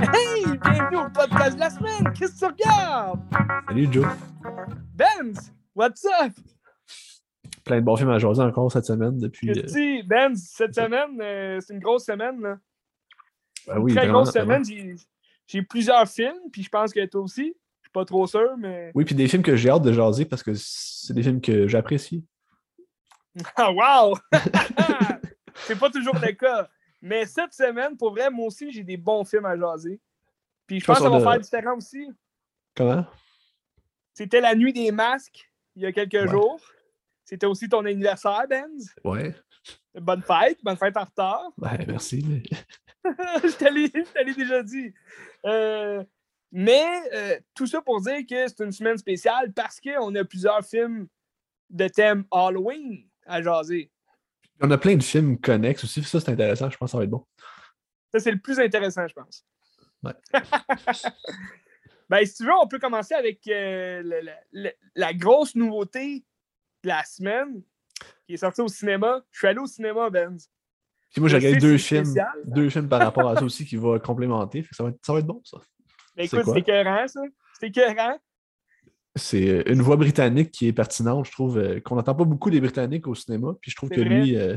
[0.00, 2.12] Hey, bienvenue au podcast de la semaine.
[2.14, 3.20] Qu'est-ce que tu regardes?
[3.68, 4.06] Salut Joe.
[4.94, 6.32] Benz, what's up?
[7.64, 9.50] Plein de bons films à jaser encore cette semaine depuis.
[9.50, 12.40] euh, Benz, cette semaine, euh, c'est une grosse semaine.
[12.40, 12.58] Là.
[13.68, 14.62] ah oui, Très vraiment, grosse semaine.
[15.50, 17.56] J'ai plusieurs films, puis je pense que toi aussi.
[17.82, 18.92] Je suis pas trop sûr, mais.
[18.94, 21.66] Oui, puis des films que j'ai hâte de jaser parce que c'est des films que
[21.66, 22.24] j'apprécie.
[23.56, 24.16] Ah, wow!
[25.54, 26.68] c'est pas toujours le cas.
[27.00, 30.00] Mais cette semaine, pour vrai, moi aussi, j'ai des bons films à jaser.
[30.66, 32.08] Puis je pense que ça va faire différent aussi.
[32.76, 33.06] Comment?
[34.14, 36.28] C'était la nuit des masques il y a quelques Ouais.
[36.28, 36.60] jours.
[37.24, 38.92] C'était aussi ton anniversaire, Benz.
[39.04, 39.34] Ouais.
[39.94, 41.50] Bonne fête, bonne fête en retard.
[41.56, 42.42] Ben, merci.
[43.04, 44.92] je l'ai déjà dit.
[45.46, 46.04] Euh,
[46.52, 50.64] mais euh, tout ça pour dire que c'est une semaine spéciale parce qu'on a plusieurs
[50.64, 51.06] films
[51.70, 53.90] de thème Halloween à jaser.
[54.60, 56.02] On a plein de films connexes aussi.
[56.02, 56.68] Ça, c'est intéressant.
[56.68, 57.24] Je pense que ça va être bon.
[58.12, 59.46] Ça, c'est le plus intéressant, je pense.
[60.02, 60.12] Ouais.
[62.08, 64.32] ben, si tu veux, on peut commencer avec euh, le- le-
[64.64, 66.24] le- la grosse nouveauté
[66.82, 67.62] de la semaine
[68.26, 69.22] qui est sortie au cinéma.
[69.30, 70.50] Je suis allé au cinéma, Benz.
[71.12, 72.04] Puis moi, j'ai regardé deux films.
[72.04, 72.28] spécial.
[72.44, 74.64] Deux films par rapport à ça aussi qui vont complémenter.
[74.72, 75.58] Ça, va être, ça va être bon, ça.
[76.16, 77.20] C'est écoute, c'est écœurant, ça.
[77.58, 78.18] C'est écœurant.
[79.16, 81.26] C'est euh, une voix britannique qui est pertinente.
[81.26, 83.54] Je trouve euh, qu'on n'entend pas beaucoup des Britanniques au cinéma.
[83.60, 84.04] Puis je trouve que vrai.
[84.08, 84.56] lui, euh,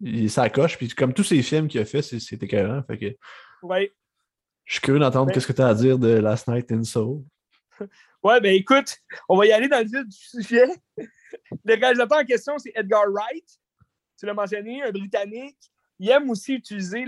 [0.00, 0.78] il s'accroche.
[0.78, 2.82] Puis comme tous ces films qu'il a fait, c'est- écœurant.
[2.84, 3.16] Fait que
[3.62, 3.92] Ouais.
[4.64, 6.82] je suis curieux d'entendre Ben- qu'est-ce que tu as à dire de Last Night in
[6.84, 7.24] Soho.
[8.22, 8.98] Ouais, ben écoute,
[9.30, 10.66] on va y aller dans le vif du sujet.
[11.64, 13.46] Le réalisateur en question, c'est Edgar Wright.
[14.18, 15.56] Tu l'as mentionné, un Britannique.
[16.00, 17.04] Il aime aussi utiliser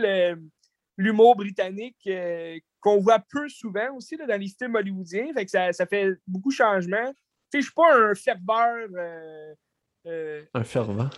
[0.96, 5.32] l'humour britannique euh, qu'on voit peu souvent aussi là, dans les films hollywoodiens.
[5.34, 7.12] Fait que ça, ça fait beaucoup de changements.
[7.54, 8.88] Je suis pas un ferveur.
[8.94, 9.54] euh,
[10.06, 11.10] euh, Un fervent.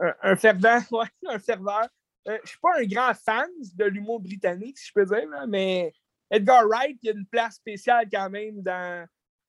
[0.00, 1.86] un, un fervent, ouais, un ferveur.
[2.26, 5.92] Je suis pas un grand fan de l'humour britannique, si je peux dire, là, mais
[6.30, 9.06] Edgar Wright, il y a une place spéciale quand même dans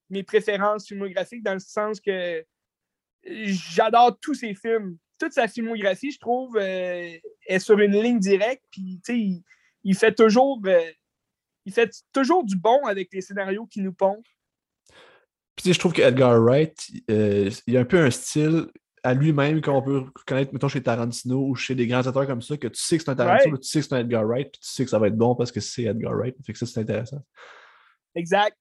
[0.09, 2.43] mes préférences filmographiques, dans le sens que
[3.23, 4.97] j'adore tous ses films.
[5.19, 7.17] Toute sa filmographie, je trouve, euh,
[7.49, 9.43] est sur une ligne directe, puis il,
[9.83, 10.61] il fait toujours.
[10.65, 10.79] euh,
[11.65, 14.21] il fait toujours du bon avec les scénarios qu'il nous pond.
[15.55, 16.79] Puis je trouve que Edgar Wright,
[17.11, 18.67] euh, il a un peu un style
[19.03, 22.57] à lui-même qu'on peut connaître, mettons, chez Tarantino ou chez des grands auteurs comme ça,
[22.57, 23.59] que tu sais que c'est un Tarantino, Ouais.
[23.59, 25.35] tu sais que c'est un Edgar Wright, puis tu sais que ça va être bon
[25.35, 26.35] parce que c'est Edgar Wright.
[26.45, 27.21] Fait que ça, c'est intéressant.
[28.15, 28.57] Exact.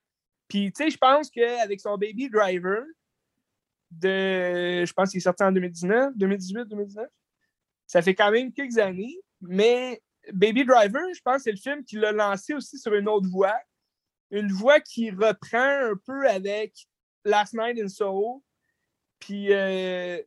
[0.47, 2.83] Puis, tu sais, je pense qu'avec son Baby Driver,
[3.91, 7.07] de, je pense qu'il est sorti en 2019, 2018, 2019,
[7.89, 10.01] ça fait quand même quelques années, mais
[10.31, 13.59] Baby Driver, je pense c'est le film qui l'a lancé aussi sur une autre voie,
[14.31, 15.57] une voie qui reprend
[15.91, 16.87] un peu avec
[17.25, 18.43] Last Night in Soho,
[19.19, 20.21] puis euh,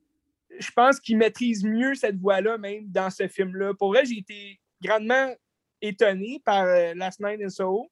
[0.59, 3.75] je pense qu'il maîtrise mieux cette voie-là même dans ce film-là.
[3.75, 5.33] Pour vrai, j'ai été grandement
[5.81, 7.91] étonné par euh, Last Night in Soho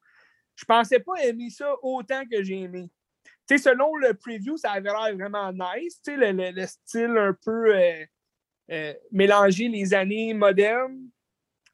[0.61, 2.91] je pensais pas aimer ça autant que j'ai aimé.
[3.49, 6.01] Tu sais, selon le preview, ça avait l'air vraiment nice.
[6.07, 8.05] Le, le- le style un peu euh,
[8.71, 11.09] euh, mélanger les années modernes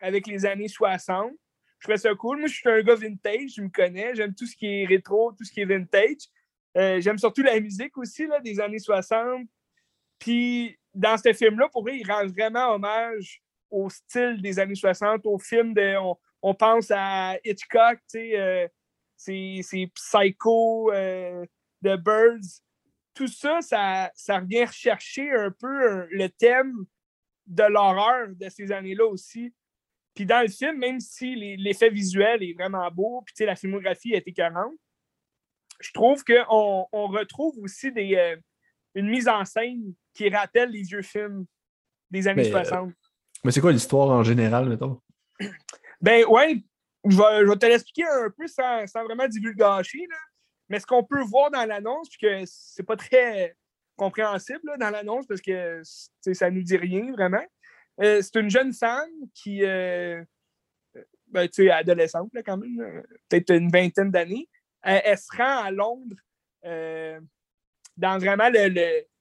[0.01, 1.33] avec les années 60.
[1.79, 2.39] Je trouvais ça cool.
[2.39, 4.15] Moi, je suis un gars vintage, je me connais.
[4.15, 6.29] J'aime tout ce qui est rétro, tout ce qui est vintage.
[6.77, 9.47] Euh, J'aime surtout la musique aussi là, des années 60.
[10.19, 15.27] Puis, dans ce film-là, pour vrai, il rend vraiment hommage au style des années 60,
[15.27, 15.97] au film de.
[16.43, 18.69] On, pense à Hitchcock, tu sais, euh,
[19.17, 21.45] c'est Psycho, euh,
[21.85, 22.63] The Birds.
[23.17, 26.85] Tout ça, ça, ça revient rechercher un peu euh, le thème
[27.47, 29.53] de l'horreur de ces années-là aussi.
[30.15, 34.27] Puis dans le film, même si l'effet visuel est vraiment beau, puis la filmographie est
[34.29, 34.75] écœurante,
[35.81, 38.37] je trouve qu'on on retrouve aussi des, euh,
[38.95, 41.47] une mise en scène qui rappelle les vieux films
[42.11, 42.93] des années Mais, euh, 60.
[43.45, 45.01] Mais c'est quoi l'histoire en général, mettons?
[46.01, 46.63] Ben ouais,
[47.05, 50.07] je vais, je vais te l'expliquer un peu sans, sans vraiment divulgacher.
[50.09, 50.17] Là.
[50.69, 53.57] Mais ce qu'on peut voir dans l'annonce, puis que c'est pas très
[53.97, 55.81] compréhensible dans l'annonce parce que
[56.33, 57.45] ça nous dit rien vraiment.
[58.03, 60.23] Euh, c'est une jeune femme qui, euh,
[61.29, 64.49] ben, tu sais, adolescente là, quand même, là, peut-être une vingtaine d'années.
[64.83, 66.17] Elle, se rend à Londres
[66.65, 67.19] euh,
[67.97, 68.69] dans vraiment le,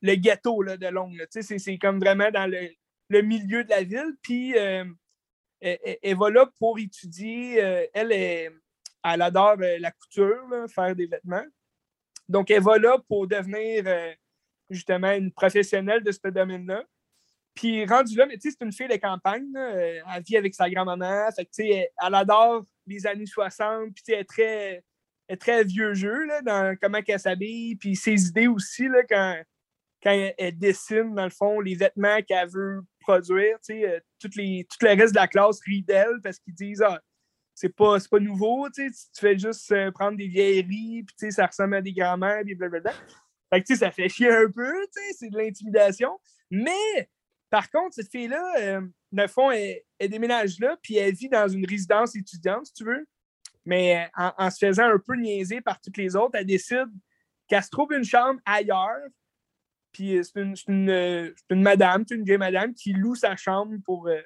[0.02, 1.16] le- ghetto là, de Londres.
[1.30, 2.70] C'est, comme vraiment dans le,
[3.10, 4.16] le milieu de la ville.
[4.22, 4.84] Puis euh,
[5.62, 7.64] elle, elle- va là pour étudier.
[7.64, 8.52] euh, elle, est-
[9.06, 11.46] elle adore euh, la couture, faire des vêtements.
[12.28, 14.12] Donc, elle va là pour devenir euh,
[14.69, 16.84] justement une professionnelle de ce domaine-là.
[17.54, 19.46] Puis rendu là, mais tu sais, c'est une fille de campagne.
[19.56, 21.30] Euh, Elle vit avec sa grand-maman.
[21.36, 23.94] Fait tu sais, elle, adore les années 60.
[23.94, 24.84] Puis tu sais, elle
[25.30, 27.75] est très, vieux jeu dans comment elle s'habille.
[27.75, 29.42] Puis ses idées aussi, là, quand,
[30.04, 33.58] quand elle, dessine, dans le fond, les vêtements qu'elle veut produire.
[33.60, 34.04] Tu sais,
[34.36, 37.00] les, tout le reste de la classe rit d'elle parce qu'ils disent Ah,
[37.56, 38.69] c'est pas, pas nouveau.
[38.69, 41.04] Tu fais juste euh, prendre des vieilleries.
[41.04, 42.44] Puis ça ressemble à des grands-mères.
[42.44, 42.94] Puis blablabla.
[43.52, 44.74] Fait que ça fait chier un peu.
[45.18, 46.19] C'est de l'intimidation.
[46.52, 47.10] Mais
[47.50, 48.81] par contre, cette fille-là, euh,
[49.13, 53.07] le fond, elle, déménage là, puis elle vit dans une résidence étudiante, si tu veux.
[53.63, 56.92] Mais euh, en, se faisant un peu niaiser par toutes les autres, elle décide
[57.48, 59.08] qu'elle se trouve une chambre ailleurs.
[59.92, 64.08] Puis euh, c'est une, une, une madame, une vieille madame, qui loue sa chambre pour,
[64.08, 64.22] euh,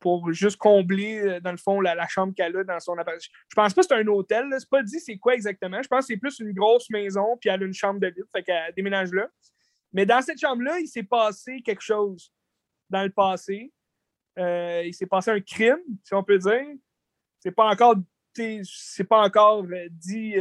[0.00, 3.20] pour juste combler, euh, dans le fond, la, chambre qu'elle a dans son appartement.
[3.20, 5.80] Je pense pas que c'est un hôtel, c'est pas dit c'est quoi exactement.
[5.82, 8.28] Je pense que c'est plus une grosse maison, puis elle a une chambre de libre,
[8.34, 9.28] fait qu'elle déménage là.
[9.92, 12.32] Mais dans cette chambre-là, il s'est passé quelque chose
[12.88, 13.72] dans le passé.
[14.38, 16.74] Euh, il s'est passé un crime, si on peut dire.
[17.40, 17.96] C'est pas encore,
[19.08, 20.36] pas encore euh, dit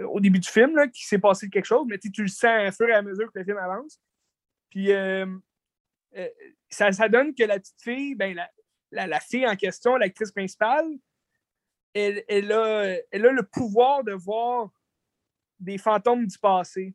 [0.00, 2.88] au début du film qu'il s'est passé quelque chose, mais tu le sens au fur
[2.88, 4.00] et à mesure que le film avance.
[4.70, 4.90] Puis
[6.16, 6.28] euh,
[6.68, 8.50] ça, ça donne que la petite fille, ben, la,
[8.90, 10.86] la, la fille en question, l'actrice principale,
[11.94, 14.70] elle, elle, a, elle a le pouvoir de voir
[15.60, 16.94] des fantômes du passé.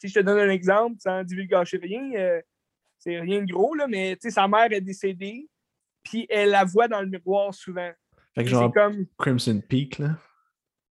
[0.00, 2.40] Si je te donne un exemple, sans divulgacher rien, euh,
[2.98, 5.48] c'est rien de gros, là, mais tu sais, sa mère est décédée,
[6.02, 7.92] puis elle la voit dans le miroir souvent.
[8.34, 10.16] Fait que C'est genre comme Crimson Peak, là.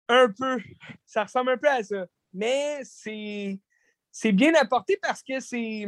[0.09, 0.57] un peu,
[1.05, 2.05] ça ressemble un peu à ça.
[2.33, 3.59] Mais c'est
[4.11, 5.87] c'est bien apporté parce que c'est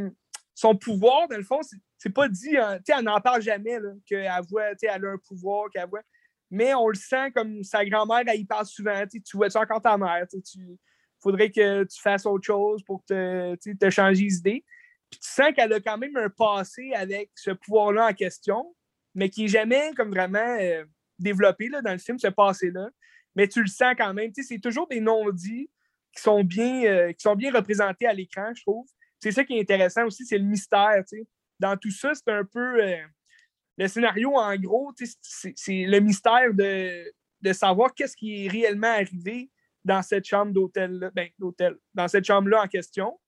[0.53, 1.59] son pouvoir, dans le fond,
[1.98, 5.88] c'est- pas dit, hein, elle n'en parle jamais, qu'elle voit, elle a un pouvoir, qu'elle
[5.88, 6.01] voit.
[6.50, 9.03] Mais on le sent comme sa grand-mère, elle y parle souvent.
[9.09, 10.27] Tu vois-tu encore ta mère?
[10.30, 10.77] Tu
[11.21, 14.65] faudrait que tu fasses autre chose pour te, te changer d'idée.
[15.09, 18.75] Puis tu sens qu'elle a quand même un passé avec ce pouvoir-là en question,
[19.13, 20.83] mais qui n'est jamais comme vraiment euh,
[21.19, 22.89] développé là, dans le film, ce passé-là.
[23.36, 24.31] Mais tu le sens quand même.
[24.33, 25.69] C'est toujours des non-dits
[26.15, 28.88] qui euh, qui sont bien représentés à l'écran, je trouve.
[29.21, 31.03] C'est ça qui est intéressant aussi, c'est le mystère.
[31.59, 32.83] Dans tout ça, c'est un peu.
[32.83, 32.97] euh,
[33.77, 39.50] le scénario, en gros, c'est le mystère de, de savoir qu'est-ce qui est réellement arrivé
[39.83, 43.19] dans cette chambre d'hôtel-là, ben, d'hôtel, dans cette chambre-là en question.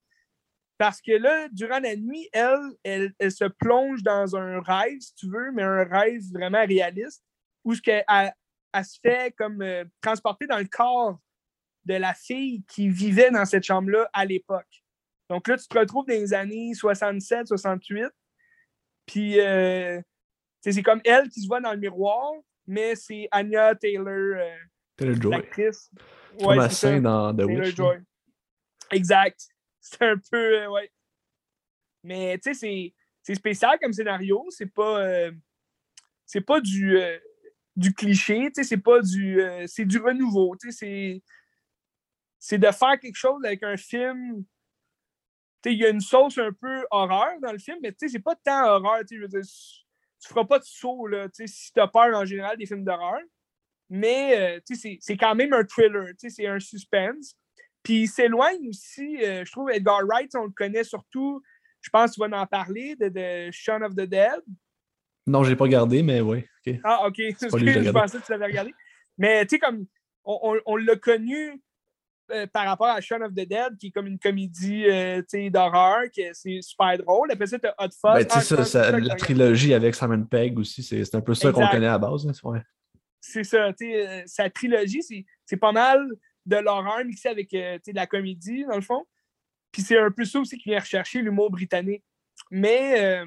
[0.77, 5.15] Parce que là, durant la nuit, elle, elle, elle se plonge dans un rêve, si
[5.15, 7.23] tu veux, mais un rêve vraiment réaliste,
[7.63, 8.33] où ce qu'elle elle,
[8.73, 11.19] elle se fait comme euh, transporter dans le corps
[11.85, 14.82] de la fille qui vivait dans cette chambre-là à l'époque.
[15.29, 18.05] Donc là, tu te retrouves dans les années 67, 68,
[19.05, 20.01] puis euh,
[20.61, 22.31] c'est comme elle qui se voit dans le miroir,
[22.67, 24.55] mais c'est Anya Taylor, euh,
[24.97, 25.31] Taylor Joy.
[25.31, 25.89] l'actrice.
[26.39, 26.99] Comme Ouais, c'est ça.
[26.99, 27.75] Dans The Taylor Witch.
[27.75, 27.97] Joy.
[28.91, 29.39] Exact.
[29.81, 30.61] C'est un peu.
[30.63, 30.89] euh, ouais.
[32.03, 32.93] Mais tu sais,
[33.23, 34.45] c'est- spécial comme scénario.
[34.49, 34.99] C'est pas.
[35.05, 35.31] euh,
[36.25, 37.17] c'est pas du, euh,
[37.75, 38.45] du cliché.
[38.47, 39.41] tu sais, C'est pas du.
[39.67, 40.55] c'est du renouveau.
[40.55, 41.21] tu sais.
[42.39, 44.43] C'est de faire quelque chose avec un film.
[45.63, 47.99] Tu sais, Il y a une sauce un peu horreur dans le film, mais tu
[48.01, 48.99] sais, c'est pas tant horreur.
[49.07, 51.87] tu je veux dire, tu feras pas de saut là, tu sais, si tu as
[51.87, 53.19] peur en général des films d'horreur.
[53.89, 57.35] Mais euh, tu sais, c'est quand même un thriller, tu sais, c'est un suspense.
[57.83, 61.41] Puis il s'éloigne aussi, euh, je trouve, Edgar Wright, on le connaît surtout,
[61.81, 64.41] je pense que tu vas en parler, de, de Shaun of the Dead.
[65.27, 66.45] Non, j'ai pas regardé, mais oui.
[66.83, 68.73] Ah, ok, je pensais que tu l'avais regardé.
[69.17, 69.85] Mais tu sais, comme,
[70.23, 71.61] on, on- on l'a connu
[72.31, 75.49] euh, par rapport à Shaun of the Dead, qui est comme une comédie euh, tu
[75.49, 77.31] d'horreur, qui est- c'est super drôle.
[77.31, 78.13] Après ça, t'as Hot Fuzz.
[78.15, 81.67] Ben, tu Ah, ça, la trilogie avec Simon Pegg aussi, c'est un peu ça qu'on
[81.67, 82.25] connaît à la base.
[82.27, 82.61] hein, ouais.
[83.19, 86.07] c'est ça, tu euh, sa trilogie, c'est- pas mal
[86.45, 89.05] de l'horreur mixé avec euh, tu de la comédie, dans le fond.
[89.71, 92.03] Puis c'est un peu ça aussi qui vient rechercher l'humour britannique.
[92.51, 93.21] Mais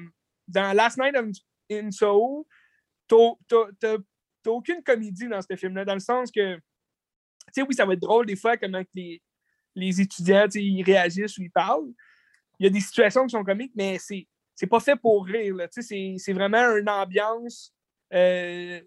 [0.47, 1.25] dans Last Night of-
[1.71, 2.47] in Soho,
[3.07, 3.97] t'as-
[4.47, 6.61] aucune comédie dans ce film-là, dans le sens que, tu
[7.53, 9.21] sais, oui, ça va être drôle des fois comment les,
[9.75, 11.91] les étudiants, tu sais, ils réagissent ou ils parlent.
[12.59, 15.55] Il y a des situations qui sont comiques, mais c'est c'est pas fait pour rire.
[15.55, 15.67] là.
[15.67, 17.73] Tu sais, C'est c'est vraiment une ambiance
[18.13, 18.81] euh,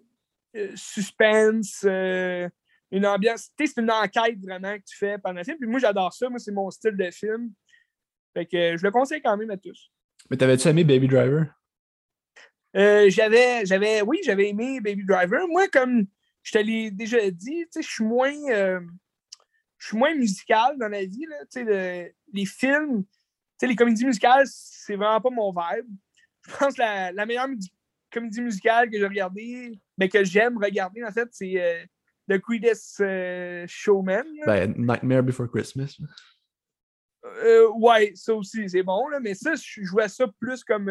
[0.56, 2.48] euh, suspense, euh,
[2.90, 3.50] une ambiance.
[3.56, 5.58] Tu sais, c'est une enquête vraiment que tu fais pendant le film.
[5.58, 6.28] Puis moi, j'adore ça.
[6.28, 7.52] Moi, c'est mon style de film.
[8.34, 9.92] Fait que je le conseille quand même à tous.
[10.28, 11.46] Mais t'avais-tu aimé Baby Driver?
[12.74, 15.46] J'avais, j'avais, oui, j'avais aimé Baby Driver.
[15.48, 16.06] Moi, comme
[16.42, 18.80] je te l'ai déjà dit, tu sais, je suis moins, euh,
[19.92, 21.26] moins musical dans la vie.
[21.28, 23.08] Là, tu sais, le- les films, tu
[23.58, 25.86] sais, les comédies musicales, c'est vraiment pas mon vibe.
[26.46, 27.58] Je pense que la, la meilleure mu-
[28.10, 31.84] comédie musicale que j'ai regardée, mais que j'aime regarder, en fait, c'est euh,
[32.28, 34.24] The Greatest euh, Showman.
[34.46, 35.96] Ben, Nightmare Before Christmas.
[37.24, 40.88] Euh, ouais, ça aussi, c'est bon, là, mais ça, je jouais ça plus comme.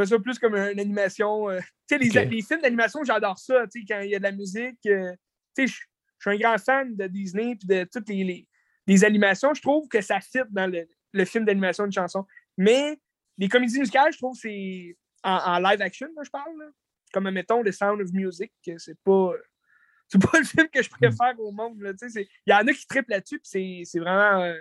[0.00, 1.48] Euh, je vois ça plus comme une animation.
[1.50, 1.58] euh,
[1.88, 3.66] tu sais, les, les films d'animation, j'adore ça.
[3.72, 4.78] Tu sais, quand il y a de la musique.
[4.86, 5.12] euh,
[5.56, 5.72] tu sais, je
[6.30, 8.48] suis un grand fan de Disney et de toutes les, les,
[8.86, 9.52] les animations.
[9.54, 12.26] Je trouve que ça fit dans le, le film d'animation de chanson.
[12.56, 12.98] Mais
[13.38, 16.58] les comédies musicales, je trouve que c'est en, en live action, là, je parle.
[16.58, 16.66] là.
[17.12, 19.32] Comme, mettons, The Sound of Music, c'est pas.
[20.08, 21.76] C'est pas le film que je préfère au monde.
[21.80, 24.42] Il y en a qui trippent là-dessus, puis c'est- vraiment.
[24.42, 24.58] euh,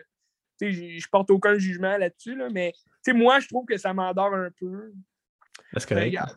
[0.62, 2.72] je porte aucun jugement là-dessus, là, mais
[3.08, 4.94] moi, je trouve que ça m'endort un peu.
[5.78, 6.36] C'est Ben, correct.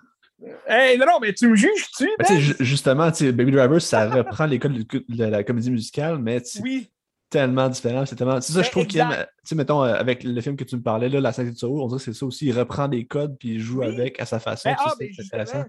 [0.66, 2.09] Hey, non, non, mais tu me juges-tu?
[2.18, 2.38] Ben?
[2.38, 6.90] ju- justement, Baby Driver, ça reprend l'école de, de la comédie musicale, mais c'est Oui,
[7.30, 8.04] tellement différent.
[8.04, 8.40] C'est tellement...
[8.40, 9.11] ça, je Mais trouve qu'il aime.
[9.11, 9.30] exact.
[9.38, 11.80] Tu sais, mettons, euh, avec le film que tu me parlais, là, La Sainte Soul,
[11.80, 12.47] on dirait que c'est ça aussi.
[12.47, 13.87] Il reprend des codes puis il joue Oui.
[13.87, 14.68] avec à sa façon.
[14.71, 15.64] Ben, ah, ben, c'est intéressant.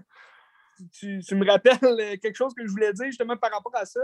[0.92, 3.86] tu, tu me rappelles euh, quelque chose que je voulais dire justement par rapport à
[3.86, 4.00] ça.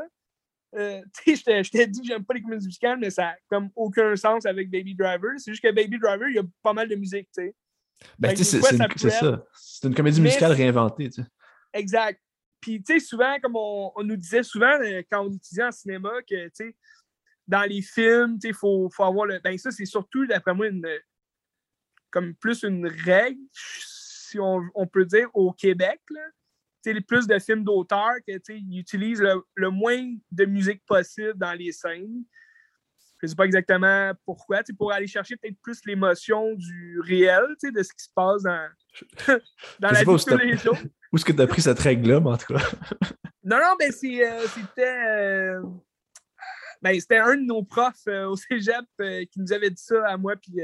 [0.75, 4.17] Euh, je t'ai dit que j'aime pas les comédies musicales, mais ça n'a comme aucun
[4.17, 5.33] sens avec Baby Driver.
[5.37, 7.55] C'est juste que Baby Driver, il y a pas mal de musique, tu sais.
[8.18, 11.11] Ben, c'est ça c'est une comédie musicale réinventée.
[11.73, 12.21] Exact.
[12.61, 15.73] Puis, tu sais, souvent, comme on, on nous disait souvent euh, quand on étudiait en
[15.73, 16.76] cinéma, que, tu sais,
[17.49, 19.40] dans les films, tu sais, il faut, faut avoir le.
[19.40, 20.87] Ben, ça, c'est surtout, d'après moi, une.
[22.11, 26.21] Comme plus une règle, si on, on peut dire, au Québec, là.
[27.06, 31.35] Plus de films d'auteur que, tu sais, ils utilisent le, le moins de musique possible
[31.37, 32.25] dans les scènes.
[33.23, 37.73] Je sais pas exactement pourquoi, pour aller chercher peut-être plus l'émotion du réel, tu sais,
[37.73, 38.69] de ce qui se passe dans,
[39.81, 40.79] dans la vie de tous les jours.
[41.12, 42.61] Où est-ce que tu as pris cette règle-là, mais en tout cas?
[43.45, 45.05] Non, non, ben euh, c'était.
[45.05, 45.61] euh,
[46.81, 50.05] ben, c'était un de nos profs euh, au cégep euh, qui nous avait dit ça
[50.07, 50.61] à moi, puis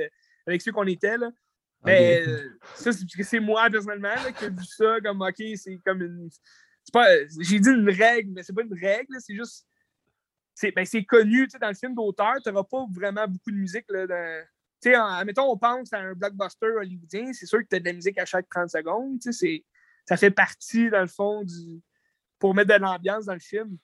[0.46, 1.16] avec ceux qu'on était.
[1.16, 1.30] Là.
[1.84, 2.28] Ben, Ok.
[2.28, 6.28] euh, ça, c'est moi, personnellement, là, qui ai vu ça comme, OK, c'est comme une.
[6.84, 7.06] c'est pas,
[7.40, 9.66] j'ai dit une règle, mais c'est pas une règle, c'est juste.
[10.60, 13.84] C'est, ben, connu, dans le film d'auteur, tu n'auras pas vraiment beaucoup de musique.
[13.90, 14.44] Là, dans-
[14.82, 17.78] tu sais, en- admettons, on pense à un blockbuster hollywoodien, c'est sûr que tu as
[17.78, 19.20] de la musique à chaque 30 secondes.
[20.04, 21.80] ça fait partie, dans le fond, du,
[22.40, 23.78] pour mettre de l'ambiance dans le film.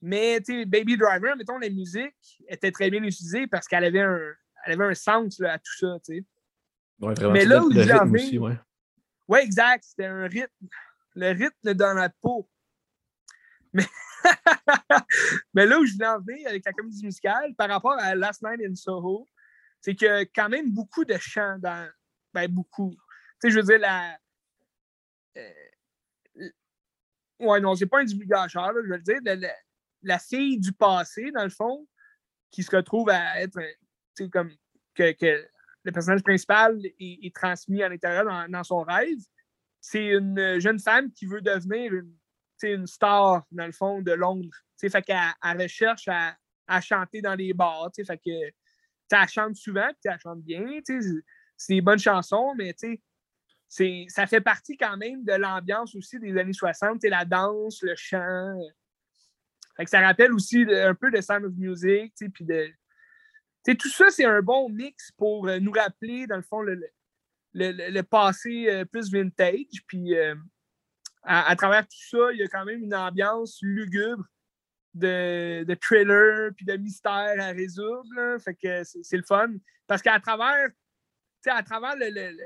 [0.00, 2.14] Mais, Baby Driver, mettons, la musique
[2.46, 4.20] était très bien utilisée parce qu'elle avait un,
[4.64, 5.96] elle avait un sens là, à tout ça.
[6.08, 7.32] Ouais, vraiment.
[7.32, 8.58] mais là où j'en ouais.
[9.26, 9.82] Oui, exact.
[9.82, 10.68] C'était un rythme.
[11.16, 12.48] Le rythme dans la peau.
[13.72, 13.86] Mais,
[15.54, 18.42] mais là où je voulais en venir avec la comédie musicale, par rapport à Last
[18.42, 19.26] Night in Soho,
[19.80, 21.88] c'est que quand même beaucoup de chants dans.
[22.32, 22.90] Ben, beaucoup.
[22.92, 22.98] Tu
[23.40, 24.18] sais, je veux dire, la.
[25.36, 25.50] euh,
[27.40, 29.18] Ouais, non, c'est pas un divulgateur, je veux dire.
[29.24, 29.36] La,
[30.02, 31.86] la- fille du passé, dans le fond,
[32.50, 33.58] qui se retrouve à être.
[33.58, 33.72] euh,
[34.16, 34.50] Tu sais, comme.
[34.94, 35.14] Que,
[35.84, 39.18] le personnage principal est, transmis à l'intérieur dans, dans son rêve.
[39.80, 42.14] C'est une jeune femme qui veut devenir une,
[42.62, 44.56] une star, dans le fond, de Londres.
[44.80, 46.36] Fait qu'elle elle recherche à,
[46.80, 47.90] chanter dans les bars.
[47.94, 50.64] Fait que, elle chante souvent, puis elle chante bien.
[51.56, 52.74] C'est des bonnes chansons, mais
[54.08, 56.94] ça fait partie quand même de l'ambiance aussi des années 60.
[56.94, 58.58] tu sais, La danse, le chant.
[59.76, 62.66] Fait que ça rappelle aussi un peu de Sound of Music, puis de,
[63.64, 66.60] tu sais, tout ça, c'est un bon mix pour euh, nous rappeler, dans le fond,
[66.62, 69.82] le, le, le- le passé euh, plus vintage.
[69.86, 70.34] Puis euh,
[71.22, 74.24] à, travers tout ça, il y a quand même une ambiance lugubre
[74.94, 78.38] de, thriller puis de mystère à résoudre.
[78.38, 79.52] Fait que c'est le fun.
[79.86, 80.68] Parce qu'à travers,
[81.46, 82.36] à travers le,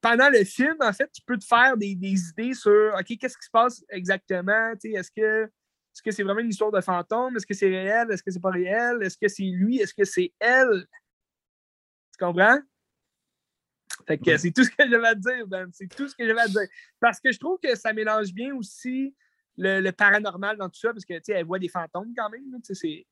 [0.00, 3.36] pendant le film, en fait, tu peux te faire des, des idées sur OK, qu'est-ce
[3.36, 4.72] qui se passe exactement?
[4.82, 5.50] Est-ce que
[5.92, 7.36] est-ce que c'est vraiment une histoire de fantôme?
[7.36, 8.10] Est-ce que c'est réel?
[8.10, 9.02] Est-ce que c'est pas réel?
[9.02, 9.80] Est-ce que c'est lui?
[9.80, 10.86] Est-ce que c'est elle?
[12.12, 12.60] Tu comprends?
[14.06, 15.68] Fait que c'est tout ce que j'avais à te dire, Ben.
[15.72, 16.68] C'est tout ce que j'avais à te dire.
[17.00, 19.14] Parce que je trouve que ça mélange bien aussi
[19.56, 22.30] le, le paranormal dans tout ça, parce que, tu sais, elle voit des fantômes quand
[22.30, 22.44] même.
[22.62, 23.06] C'est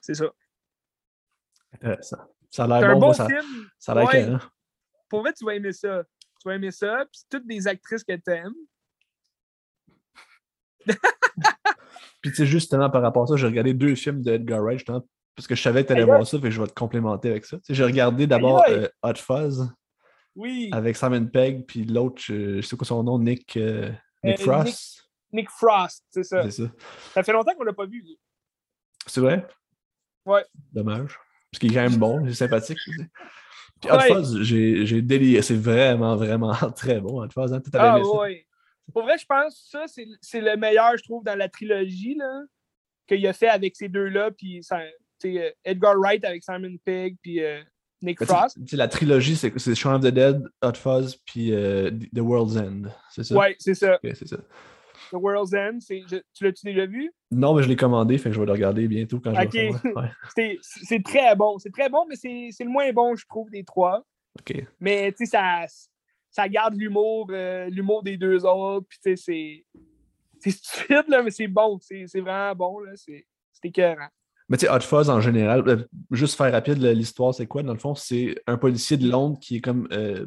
[0.00, 0.32] c'est ça.
[1.72, 2.18] Intéressant.
[2.50, 3.68] Ça a l'air bon, ça, film.
[3.78, 4.38] ça a l'air Ouais.
[5.08, 6.04] Pour vrai, tu vas aimer ça.
[6.40, 7.04] Tu vas aimer ça.
[7.10, 8.54] Puis toutes des actrices que tu aimes.
[12.20, 14.78] Puis, tu sais, justement, par rapport à ça, j'ai regardé deux films de Edgar Wright,
[14.78, 15.06] justement,
[15.38, 17.30] parce que je savais que tu allais voir ça, fait que je vais te complémenter
[17.30, 17.58] avec ça.
[17.68, 19.70] J'ai regardé d'abord euh, Hot Fuzz
[20.34, 20.68] Oui.
[20.72, 23.92] avec Simon Pegg, puis l'autre, je, je sais quoi son nom, Nick, euh,
[24.24, 25.08] Nick Euh, Frost.
[25.32, 26.42] Nick Frost, c'est ça.
[26.50, 26.70] C'est ça.
[27.14, 28.04] Ça fait longtemps qu'on l'a pas vu.
[29.06, 29.46] C'est vrai?
[30.26, 30.44] Ouais.
[30.72, 31.16] Dommage.
[31.52, 32.78] Parce qu'il est quand même bon, il est sympathique.
[33.80, 34.08] Puis Hot Ouais.
[34.08, 35.40] Fuzz, j'ai déliré.
[35.42, 37.52] C'est vraiment, vraiment très bon, Hot Fuzz.
[37.52, 37.62] Hein?
[37.74, 38.44] Ah oui.
[38.92, 42.42] Pour vrai, je pense que ça, c'est le meilleur, je trouve, dans la trilogie là,
[43.06, 44.30] qu'il a fait avec ces deux-là.
[44.32, 44.80] Puis ça-
[45.64, 47.60] Edgar Wright avec Simon Pegg, puis euh,
[48.02, 48.56] Nick Frost.
[48.72, 52.82] la trilogie, c'est c'est Shaun of the Dead, Hot Fuzz, puis euh, The World's End.
[53.10, 53.34] C'est ça?
[53.36, 53.98] Ouais, c'est ça.
[54.02, 54.36] C'est ça.
[55.10, 55.78] The World's End.
[55.80, 57.10] c'est- je- tu l'as-tu déjà vu?
[57.30, 59.70] Non, mais je l'ai commandé, fait que je vais le regarder bientôt quand je vais.
[59.94, 61.58] Ouais, C'est c'est très bon.
[61.58, 64.04] C'est très bon, mais c'est c'est le moins bon, je trouve, des trois.
[64.38, 64.64] ok.
[64.80, 65.64] Mais tu sais, ça,
[66.30, 68.86] ça garde l'humour euh, l'humour des deux autres.
[68.88, 69.64] Puis tu sais, c'est.
[70.40, 71.78] C'est stupide, là, mais c'est bon.
[71.80, 72.78] C'est c'est vraiment bon.
[72.80, 72.92] là.
[72.94, 74.08] C'est c'est écœurant.
[74.48, 75.76] Mais tu sais, Hot Fuzz en général, euh,
[76.10, 77.62] juste faire rapide, l'histoire, c'est quoi?
[77.62, 79.88] Dans le fond, c'est un policier de Londres qui est comme.
[79.92, 80.26] euh,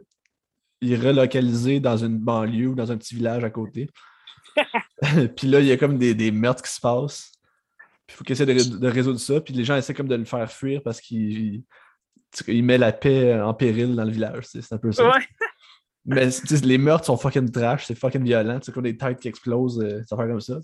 [0.84, 3.88] il est relocalisé dans une banlieue ou dans un petit village à côté.
[5.38, 7.32] puis là, il y a comme des, des meurtres qui se passent.
[8.08, 9.40] Puis il faut qu'il essaie de, ré- de résoudre ça.
[9.42, 11.64] Puis les gens essaient comme de le faire fuir parce qu'il
[12.48, 14.46] il- met la paix en péril dans le village.
[14.46, 15.08] C'est un peu ça.
[15.10, 15.20] Ouais.
[16.04, 16.30] Mais
[16.64, 18.60] les meurtres sont fucking trash, c'est fucking violent.
[18.64, 20.60] C'est comme des têtes qui explosent, euh, des affaires comme ça.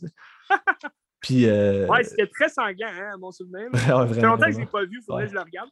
[1.21, 1.45] Puis.
[1.47, 3.69] euh, Ouais, c'était très sanglant, hein, à mon souvenir.
[3.73, 4.59] Ça fait longtemps que je vraiment.
[4.59, 5.27] l'ai pas vu, faudrait Ouais.
[5.27, 5.69] que je le regarde.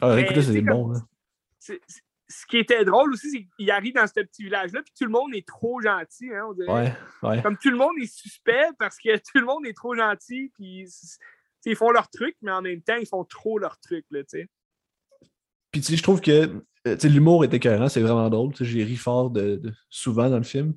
[0.00, 0.94] Ah, Mais, écoutez, c'est bon.
[0.94, 1.02] hein.
[2.30, 5.10] Ce qui était drôle aussi, c'est qu'il arrive dans ce petit village-là, puis tout le
[5.10, 6.70] monde est trop gentil, hein, on dirait.
[6.72, 7.42] Ouais, ouais.
[7.42, 10.86] Comme tout le monde est suspect parce que tout le monde est trop gentil, puis
[11.64, 14.20] ils font leur truc, mais en même temps, ils font trop leur truc, là.
[15.72, 18.52] Puis tu sais, je trouve que euh, l'humour est écœurant, c'est vraiment drôle.
[18.60, 20.74] J'ai ri fort de, de- souvent dans le film.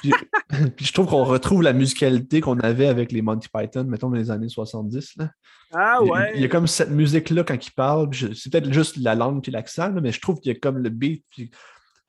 [0.00, 0.12] Puis,
[0.76, 4.16] puis je trouve qu'on retrouve la musicalité qu'on avait avec les Monty Python, mettons, dans
[4.16, 5.16] les années 70.
[5.16, 5.30] Là.
[5.72, 6.32] Ah Il- ouais.
[6.34, 8.10] Il y a comme cette musique-là quand il parle.
[8.10, 10.58] puis je- C'est peut-être juste la langue puis l'accent, mais je trouve qu'il y a
[10.58, 11.24] comme le beat.
[11.30, 11.56] Puis, tu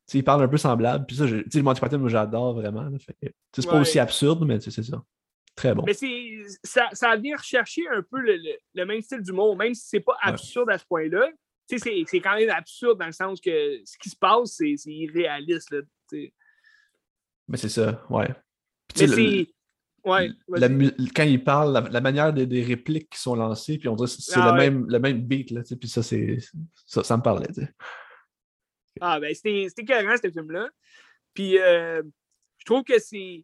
[0.07, 1.05] sais, il parle un peu semblable.
[1.05, 2.89] Puis ça, je- Monty Python, moi, j'adore vraiment.
[3.53, 3.79] c'est pas Ouais.
[3.81, 5.01] aussi absurde, mais c'est ça.
[5.55, 5.83] Très bon.
[5.85, 5.93] Mais
[6.63, 9.99] ça, ça vient rechercher un peu le, le- le même style d'humour, même si c'est
[9.99, 10.31] pas Ouais.
[10.31, 11.29] absurde à ce point-là.
[11.67, 15.71] C'est, quand même absurde dans le sens que ce qui se passe, c'est, irréaliste.
[15.71, 15.79] Là.
[17.47, 18.29] Mais c'est ça, ouais.
[18.93, 19.47] Puis, le- c'est.
[20.03, 20.67] Ouais, la
[21.15, 24.07] quand il parle, la, la manière des, des répliques qui sont lancées, puis on dirait
[24.07, 24.57] que c'est Ah le, ouais.
[24.71, 26.39] même, le même beat, là, puis ça, c'est,
[26.87, 27.69] ça, ça me parlait, tu sais.
[28.99, 30.69] Ah, ben, c'était c'était écœurant, ce film-là.
[31.35, 32.01] Puis, euh,
[32.57, 33.43] je trouve que c'est.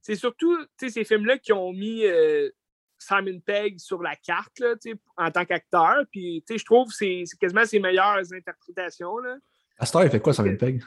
[0.00, 2.48] C'est surtout tu sais, ces films-là qui ont mis euh,
[2.96, 6.04] Simon Pegg sur la carte là, tu sais, en tant qu'acteur.
[6.10, 9.18] Puis, tu sais, je trouve que c'est c'est quasiment ses meilleures interprétations.
[9.18, 9.36] Là.
[9.76, 10.82] À Star, il fait quoi, Simon Pegg?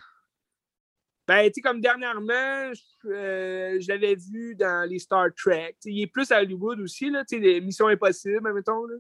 [1.26, 5.76] Ben, tu sais, comme dernièrement, je, euh, je l'avais vu dans les Star Trek.
[5.86, 8.86] Il est plus à Hollywood aussi, là, tu sais, des Missions Impossibles, mettons.
[8.86, 8.96] Là.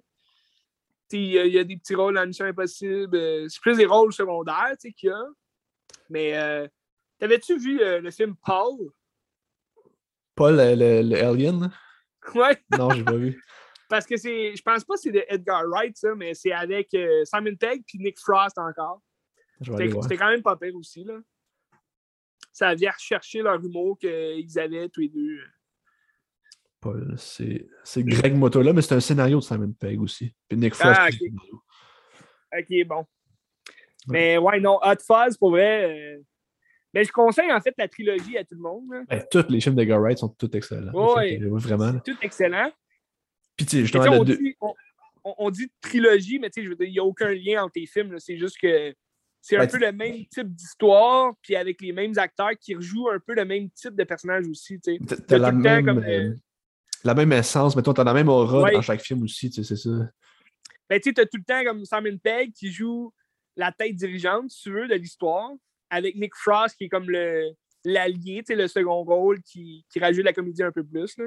[1.10, 3.16] Tu sais, Il y, a, il y a des petits rôles dans Mission Impossible.
[3.18, 5.26] euh, c'est plus des rôles secondaires tu sais, qu'il y a.
[6.10, 6.66] Mais euh,
[7.20, 8.78] t'avais-tu vu euh, le film Paul?
[10.36, 11.60] Paul, le, le, Alien?
[11.62, 11.70] là?
[12.34, 13.44] Ouais, Non, j'ai pas vu.
[13.90, 14.56] parce que c'est.
[14.56, 16.88] Je pense pas que c'est de Edgar Wright, ça, mais c'est avec
[17.26, 19.02] Simon Pegg puis Nick Frost encore.
[19.62, 21.16] C'était quand même pas pire aussi, là.
[22.54, 25.40] Ça vient rechercher leur humour qu'ils avaient tous les deux.
[26.80, 30.34] Paul, c'est, c'est Greg Motola, mais c'est un scénario de Simon Pegg aussi.
[30.48, 31.00] Puis Nick Frost.
[31.02, 31.10] Ah,
[32.60, 32.88] ok.
[32.88, 33.06] bon.
[34.08, 36.16] Mais ouais, non, Hot Fuzz, pour vrai.
[36.18, 36.22] euh,
[36.94, 38.84] Mais je conseille en fait la trilogie à tout le monde.
[38.92, 39.04] là.
[39.10, 40.92] Ben, tous les films d'Edgar Wright sont tous excellents.
[41.16, 41.40] Ouais.
[41.40, 41.86] Fait oui, vraiment.
[41.94, 42.02] là.
[42.06, 42.72] C'est tout excellent.
[43.56, 44.74] Puis tu sais, on, deux- dit, on,
[45.38, 47.74] on- dit trilogie, mais tu sais, je veux dire, il n'y a aucun lien entre
[47.74, 48.20] tes films.
[48.20, 48.94] C'est juste que
[49.46, 53.20] c'est un peu le même type d'histoire, puis avec les mêmes acteurs qui rejouent un
[53.20, 54.80] peu le même type de personnage aussi.
[54.80, 56.34] tu T'as la même, comme, euh,
[57.04, 58.72] la même essence, mettons, t'as la même aura Ouais.
[58.72, 60.10] dans chaque film aussi, tu sais, c'est ça.
[60.90, 63.14] Ben, tu sais, t'as tout le temps comme Simon Pegg qui joue
[63.58, 65.52] la tête dirigeante, si tu veux, de l'histoire,
[65.90, 67.52] avec Nick Frost qui est comme le
[67.84, 71.18] l'allié, tu sais, le second rôle qui, qui rajoute la comédie un peu plus.
[71.18, 71.26] Là.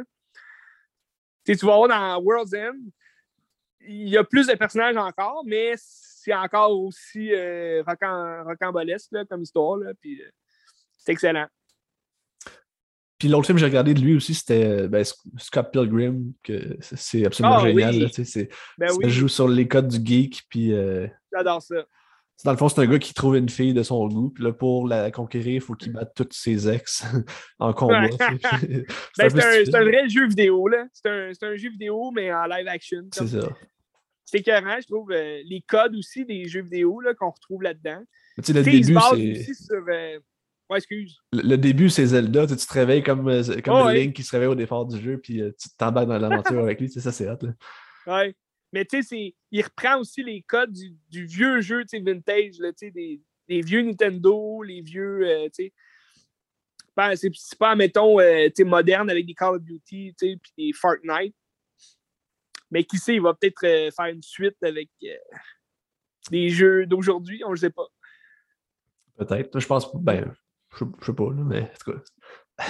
[1.45, 2.79] Tu tu vas voir dans World's End,
[3.87, 5.75] il y a plus de personnages encore, mais
[6.27, 9.77] c'est encore aussi euh, rocam- rocambolesque là, comme histoire.
[9.77, 10.27] Là, puis, euh,
[10.99, 11.47] c'est excellent.
[13.19, 16.33] Puis l'autre film que j'ai regardé de lui aussi, c'était euh, ben, Sc- Scott Pilgrim,
[16.43, 17.95] que c'est- absolument Ah, génial.
[17.95, 18.01] oui.
[18.01, 21.07] là, tu sais, c'est- Ben ça oui, joue sur les codes du geek, puis euh,
[21.33, 21.77] j'adore ça.
[22.45, 24.53] dans le fond, c'est un gars qui trouve une fille de son goût, puis là,
[24.53, 27.05] pour la conquérir, il faut qu'il batte tous ses ex
[27.59, 28.09] en combat.
[29.19, 30.69] Ben, c'est un vrai jeu vidéo.
[30.69, 30.87] là.
[30.93, 33.03] C'est un, c'est un jeu vidéo, mais en live action.
[33.13, 33.49] C'est ça.
[34.27, 35.11] C'est écœurant, je trouve.
[35.13, 38.03] euh, les codes aussi des jeux vidéo qu'on retrouve là-dedans.
[38.37, 38.83] Tu sais, le début,
[39.45, 39.55] c'est.
[39.55, 39.85] sur.
[39.89, 40.19] euh,
[40.69, 41.17] Ouais, excuse.
[41.33, 42.45] Le le début, c'est Zelda.
[42.45, 43.95] Tu, te réveilles comme, euh, comme Oh, ouais.
[44.01, 46.81] Link qui se réveille au départ du jeu, puis euh, tu t'embarques dans l'aventure avec
[46.81, 46.89] lui.
[46.89, 47.39] Tu sais, ça, c'est hot.
[47.43, 47.53] là.
[48.09, 48.35] Ouais.
[48.73, 52.59] Mais tu sais, il reprend aussi les codes du, du vieux jeu tu sais, vintage,
[52.59, 55.21] là, tu sais, des, des vieux Nintendo, les vieux.
[55.55, 55.73] tu sais.
[56.97, 60.37] Ben, c'est pas, mettons, euh, tu sais, moderne avec des Call of Duty, tu sais,
[60.43, 61.35] puis des Fortnite.
[62.71, 65.15] Mais qui sait, il va peut-être euh, faire une suite avec euh,
[66.31, 67.87] des jeux d'aujourd'hui, on ne sait pas.
[69.17, 69.59] Peut-être.
[69.59, 69.95] Je pense.
[69.95, 70.35] Ben,
[70.79, 71.99] je je sais pas, là, mais en tout cas.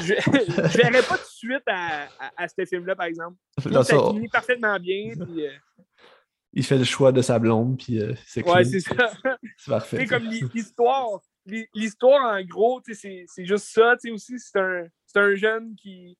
[0.02, 3.36] Je ne verrais pas de suite à, à, à ce film-là, par exemple.
[3.62, 5.12] Que ça, finit parfaitement bien.
[5.14, 5.52] Puis, euh,
[6.52, 9.10] il fait le choix de sa blonde, puis euh, c'est ouais, c'est ça.
[9.56, 9.96] C'est parfait.
[9.98, 11.20] C'est comme l'hi- l'histoire.
[11.44, 13.94] l'hi- L'histoire, en gros, c'est juste ça.
[14.00, 16.16] tu sais, aussi, c'est un, c'est un jeune qui,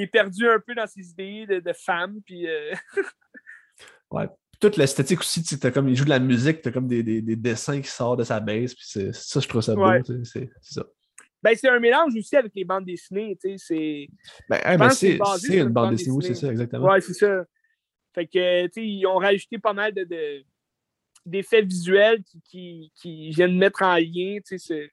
[0.00, 2.20] qui est perdu un peu dans ses idées de, de femme.
[2.24, 2.72] Puis, euh,
[4.10, 4.26] Ouais.
[4.60, 7.22] Toute l'esthétique aussi, tu sais, comme, il joue de la musique, t'as comme des, des,
[7.22, 10.02] des dessins qui sortent de sa base, puis c'est- ça, je trouve ça beau, Ouais.
[10.02, 10.84] tu c'est ça.
[11.42, 13.36] ben, c'est un mélange aussi avec les bandes dessinées.
[13.42, 14.08] tu sais, C'est...
[14.48, 14.58] Ben,
[14.88, 16.88] que c'est c'est sur une une bande bande dessinée, oui, c'est ça, exactement.
[16.90, 17.44] Ouais, c'est ça.
[18.14, 20.44] Fait que, tu sais, ils ont rajouté pas mal de, de-
[21.24, 24.88] d'effets visuels qui, qui, qui viennent mettre en lien, tu sais, ce-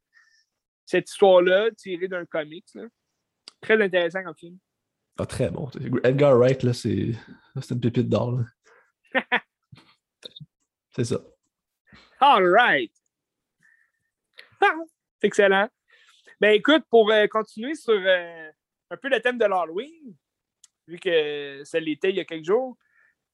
[0.86, 2.68] cette histoire-là tirée d'un comics.
[2.76, 2.84] là.
[3.60, 4.58] Très intéressant comme film.
[5.20, 5.70] Ah, très bon.
[6.04, 7.12] Edgar Wright, là, c'est
[7.62, 8.40] c'est une pépite d'or.
[10.96, 11.20] c'est ça.
[12.20, 12.92] All right.
[14.62, 15.70] c'est excellent.
[16.40, 18.50] Ben écoute, pour euh, continuer sur euh,
[18.92, 20.16] un peu le thème de l'Halloween,
[20.88, 22.78] vu que ça l'était il y a quelques jours,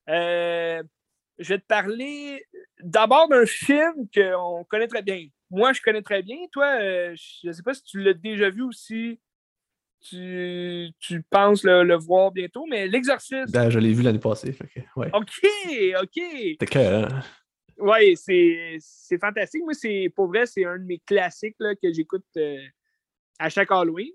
[0.09, 0.81] euh,
[1.37, 2.45] je vais te parler
[2.79, 5.27] d'abord d'un film qu'on connaît très bien.
[5.49, 6.37] Moi, je connais très bien.
[6.51, 6.79] Toi,
[7.15, 9.19] je ne sais pas si tu l'as déjà vu ou si
[10.03, 13.51] tu, tu penses le, le voir bientôt, mais L'Exorciste.
[13.51, 14.51] Ben, je l'ai vu l'année passée.
[14.51, 15.09] Fait que, ouais.
[15.13, 15.41] OK,
[16.01, 16.11] OK.
[16.15, 17.23] C'était que, hein?
[17.77, 19.63] Oui, c'est fantastique.
[19.63, 22.61] Moi, c'est pour vrai, c'est un de mes classiques là, que j'écoute euh,
[23.39, 24.11] à chaque Halloween.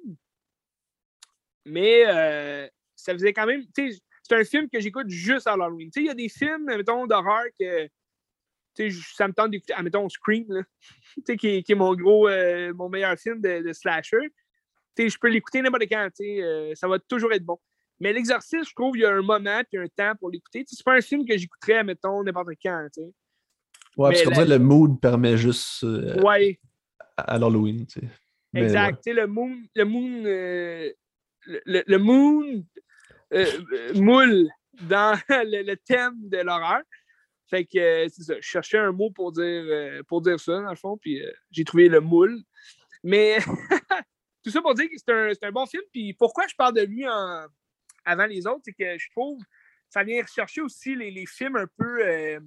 [1.65, 3.63] Mais euh, ça faisait quand même.
[3.77, 5.55] C'est un film que j'écoute juste à
[5.93, 7.87] sais, Il y a des films, mettons, d'horreur que
[8.75, 9.75] tu sais, ça me tente d'écouter.
[9.83, 10.63] Mettons, Scream, là,
[11.37, 14.33] qui, est- qui est mon gros, euh, mon meilleur film de, de slasher.
[14.97, 16.09] Je peux l'écouter n'importe quand.
[16.21, 17.59] euh, ça va toujours être bon.
[18.01, 20.65] Mais L'Exorciste, je trouve, il y a un moment et un temps pour l'écouter.
[20.67, 22.87] C'est pas un film que j'écouterais, mettons, n'importe quand.
[22.95, 23.11] tu sais.
[23.97, 26.61] Ouais, parce la- que le mood permet juste euh, Ouais.
[27.17, 27.85] à l'Halloween.
[28.55, 29.05] Exact.
[29.07, 29.13] ouais.
[29.13, 30.91] Le moon, le moon, euh,
[31.47, 32.65] le, le- moon
[33.35, 34.49] euh, euh, moule
[34.83, 36.83] dans le, le thème de l'horreur.
[37.51, 38.35] Fait que euh, c'est ça.
[38.37, 41.31] Je cherchais un mot pour dire, euh, pour dire ça, dans le fond, puis euh,
[41.51, 42.39] j'ai trouvé le moule.
[43.03, 43.39] Mais
[44.45, 45.83] tout ça pour dire que c'est un, c'est un bon film.
[45.93, 47.47] Puis pourquoi je parle de lui en-
[48.05, 49.41] avant les autres, c'est que je trouve
[49.91, 52.41] ça vient rechercher aussi les, les films un peu euh,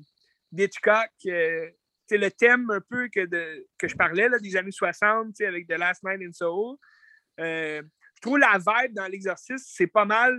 [0.51, 1.09] d'Hitchcock.
[1.27, 1.69] euh,
[2.07, 5.33] c'est le thème un peu que, de, que je parlais là, des années 60 tu
[5.37, 6.79] sais, avec The Last Night in Soho.
[7.39, 7.81] Euh,
[8.15, 10.37] je trouve la vibe dans l'exercice, c'est pas mal.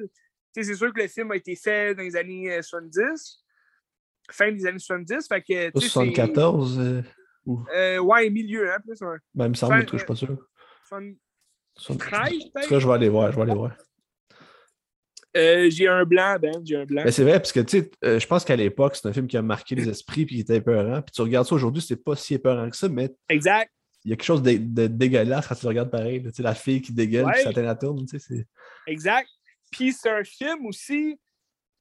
[0.54, 3.42] Tu sais, C'est sûr que le film a été fait dans les années euh, 70,
[4.30, 5.26] fin des années 70.
[5.26, 7.02] Fait que, Pas tu sais, c'est- 74, euh,
[7.74, 9.00] Euh, ouais, milieu, hein, plus.
[9.00, 9.16] Ouais.
[9.34, 10.46] ben, il me semble, Fin- je suis pas sûr.
[11.76, 12.80] 73, En tout cas, peut-être.
[12.80, 13.72] je vais aller voir, je vais aller voir.
[15.34, 17.02] Euh, j'ai un blanc, Ben, j'ai un blanc.
[17.06, 19.26] Mais c'est vrai, parce que tu sais, euh, je pense qu'à l'époque, c'est un film
[19.26, 21.00] qui a marqué les esprits puis qui était épeurant.
[21.00, 23.70] Puis tu regardes ça aujourd'hui, c'est pas si épeurant que ça, mais Exact.
[24.04, 26.22] il y a quelque chose de, de dégueulasse quand tu le regardes pareil.
[26.22, 27.32] Tu sais, la fille qui dégueule Ouais.
[27.44, 28.46] puis ça la tourne, tu sais.
[28.86, 29.28] Exact.
[29.70, 31.18] Puis c'est un film aussi,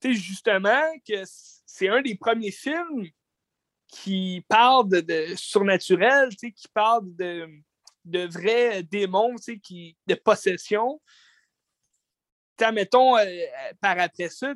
[0.01, 3.05] tu sais, justement, que c'est un des premiers films
[3.87, 7.49] qui parle de, de surnaturel, tu sais, qui parle de,
[8.05, 11.01] de vrais démons, sais, qui, de possession.
[12.57, 13.25] T'as, mettons, euh,
[13.79, 14.53] par après ça,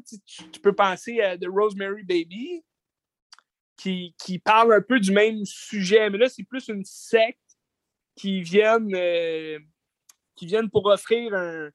[0.52, 2.64] tu, peux penser à The Rosemary Baby,
[3.78, 7.40] qui, qui parle un peu du même sujet, mais là, c'est plus une secte
[8.16, 9.60] qui viennent, euh,
[10.36, 11.70] qui pour offrir un,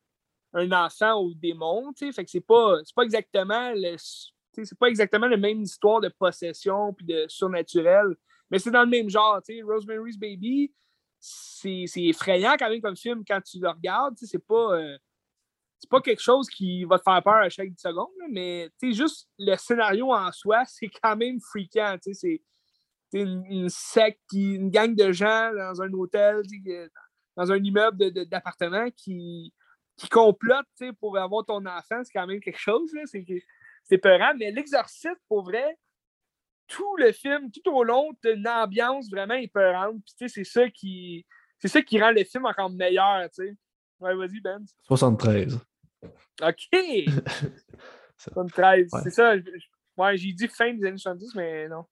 [0.52, 4.88] un enfant au démon, tu sais, fait que c'est pas, pas exactement le, c'est pas
[4.88, 8.16] exactement la même histoire de possession puis de surnaturel,
[8.50, 10.72] mais c'est dans le même genre, tu sais, Rosemary's Baby,
[11.20, 14.96] c'est effrayant quand même comme film quand tu le regardes, c'est pas, euh,
[15.90, 19.28] pas quelque chose qui va te faire peur à chaque 10 secondes, là, mais juste
[19.38, 22.40] le scénario en soi, c'est quand même freakant, c'est
[23.12, 26.88] une, gang de gens dans un hôtel, sais,
[27.36, 29.52] dans un immeuble d'appartement qui,
[29.96, 30.66] qui complotent
[30.98, 32.90] pour avoir ton enfant, c'est quand même quelque chose.
[33.84, 34.32] c'est peurant.
[34.38, 35.78] Mais l'exorciste, pour vrai,
[36.70, 39.96] tout le film, tout au long, t'as une ambiance vraiment épeurante.
[40.04, 41.26] Puis, tu sais, c'est ça qui.
[41.58, 43.56] C'est ça qui rend le film encore meilleur, tu sais.
[43.98, 44.64] Ouais, vas-y, Ben.
[44.86, 45.58] 73.
[46.42, 46.68] OK!
[48.16, 48.88] 73.
[48.92, 49.00] Ouais.
[49.04, 49.36] C'est ça.
[49.38, 51.84] je- je- Ouais, j'ai dit fin des années 70, mais non.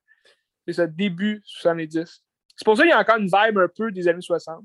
[0.67, 2.23] C'est ça, début 70.
[2.57, 4.65] C'est pour ça qu'il y a encore une vibe un peu des années 60.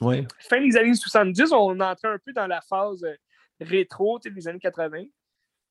[0.00, 0.26] Ouais.
[0.38, 3.14] fin des années 70, on entrait un peu dans la phase euh,
[3.60, 5.04] rétro tu sais, des années 80.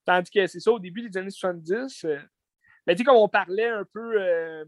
[0.06, 2.06] Tandis que c'est ça, au début des années 70,
[2.88, 4.66] ben, tu sais, comme on parlait un peu, euh,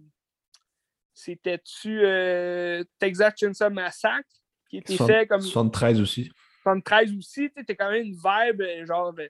[1.14, 4.30] c'était-tu euh, Texas Chainsaw Massacre
[4.70, 6.32] qui était fait comme 73 aussi.
[6.64, 9.28] 73 aussi, tu sais, quand même une vibe, euh, genre, euh,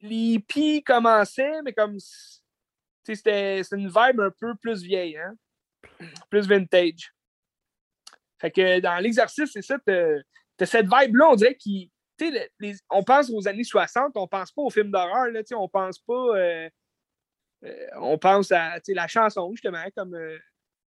[0.00, 2.00] les hippies commençaient, mais comme, tu
[3.04, 5.34] sais, c'était une vibe un peu plus vieille, hein?
[6.30, 7.12] plus vintage.
[8.40, 11.90] Fait que dans l'exercice, c'est ça, t'as cette vibe-là, on dirait qui.
[12.18, 15.26] Tu sais, le- les- on pense aux années 60, on pense pas aux films d'horreur,
[15.30, 16.36] là, tu sais, on pense pas.
[16.36, 16.68] euh,
[17.96, 20.38] on pense à la chanson, justement, comme, euh,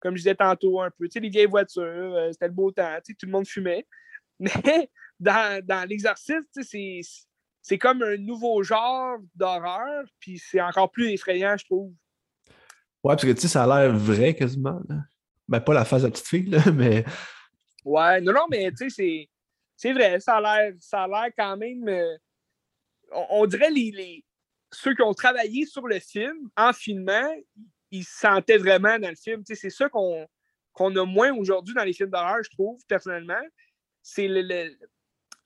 [0.00, 1.08] comme je disais tantôt un peu.
[1.14, 3.86] Les vieilles voitures, euh, c'était le beau temps, tout le monde fumait.
[4.40, 7.26] Mais dans, dans sais, c'est-
[7.60, 11.92] c'est comme un nouveau genre d'horreur, puis c'est encore plus effrayant, je trouve.
[13.04, 14.80] Ouais, parce que tu sais, ça a l'air vrai quasiment.
[14.88, 14.96] Là.
[15.48, 17.04] Ben, pas la face de la petite fille, là, mais.
[17.84, 19.28] Ouais, non, non, mais tu sais,
[19.76, 21.88] c'est vrai, ça a l'air quand même.
[21.88, 22.16] Euh,
[23.12, 24.24] on, dirait les,
[24.72, 27.30] ceux qui ont travaillé sur le film en filmant,
[27.90, 29.42] ils se sentaient vraiment dans le film.
[29.46, 30.26] C'est ça qu'on
[30.78, 33.40] a moins aujourd'hui dans les films d'horreur, je trouve, personnellement.
[34.02, 34.76] C'est le,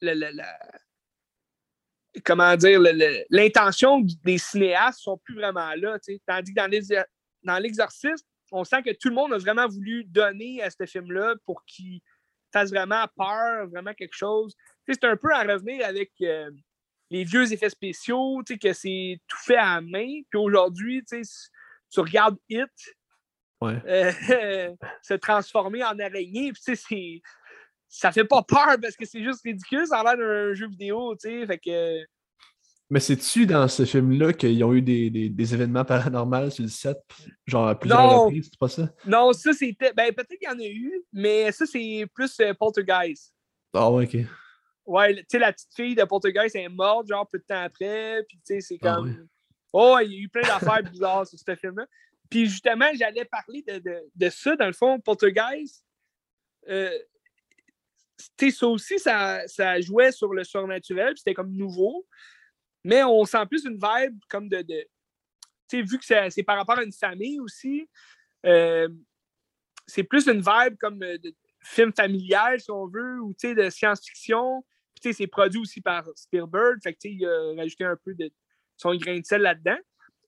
[0.00, 0.42] le,
[2.24, 2.80] comment dire,
[3.30, 5.98] l'intention des cinéastes sont plus vraiment là.
[6.26, 7.04] Tandis que
[7.42, 11.34] dans l'exercice, on sent que tout le monde a vraiment voulu donner à ce film-là
[11.46, 12.00] pour qu'il
[12.52, 14.54] fasse vraiment peur, vraiment quelque chose.
[14.86, 16.50] C'est un peu à revenir avec euh,
[17.12, 20.22] les vieux effets spéciaux, que c'est tout fait à la main.
[20.30, 22.70] Puis aujourd'hui, tu regardes Hit
[23.62, 24.72] euh,
[25.02, 26.52] se transformer en araignée.
[26.52, 27.22] Puis c'est
[27.88, 31.14] ça fait pas peur parce que c'est juste ridicule, ça a l'air d'un jeu vidéo,
[31.14, 31.46] tu sais.
[31.46, 32.02] Fait que.
[32.88, 36.98] Mais c'est-tu dans ce film-là qu'ils ont eu des, des, événements paranormaux sur le set,
[37.46, 38.24] genre à plusieurs non.
[38.24, 38.90] reprises, c'est pas ça?
[39.06, 39.92] Non, ça c'était.
[39.92, 43.34] Ben peut-être qu'il y en a eu, mais ça c'est plus euh, Poltergeist.
[43.74, 44.26] Ah ouais, ok.
[44.84, 48.24] Ouais, tu sais, la petite fille de Poltergeist est morte, genre peu de temps après,
[48.28, 49.28] puis tu sais, c'est ah comme.
[49.72, 51.86] Oh, il y a eu plein d'affaires bizarres sur ce film-là.
[52.28, 55.84] Puis justement, j'allais parler de, de, de, ça, dans le fond, Poltergeist.
[56.68, 56.98] Euh,
[58.50, 62.06] ça aussi, ça, ça, jouait sur le surnaturel, c'était comme nouveau.
[62.84, 64.62] Mais on sent plus une vibe comme de.
[64.62, 64.86] de
[65.72, 67.88] vu que c'est par rapport à une famille aussi,
[68.44, 68.88] euh,
[69.86, 74.64] c'est plus une vibe comme de film familial, si on veut, ou de science-fiction.
[75.02, 78.30] C'est produit aussi par Spielberg, fait il a rajouté un peu de
[78.76, 79.78] son grain de sel là-dedans.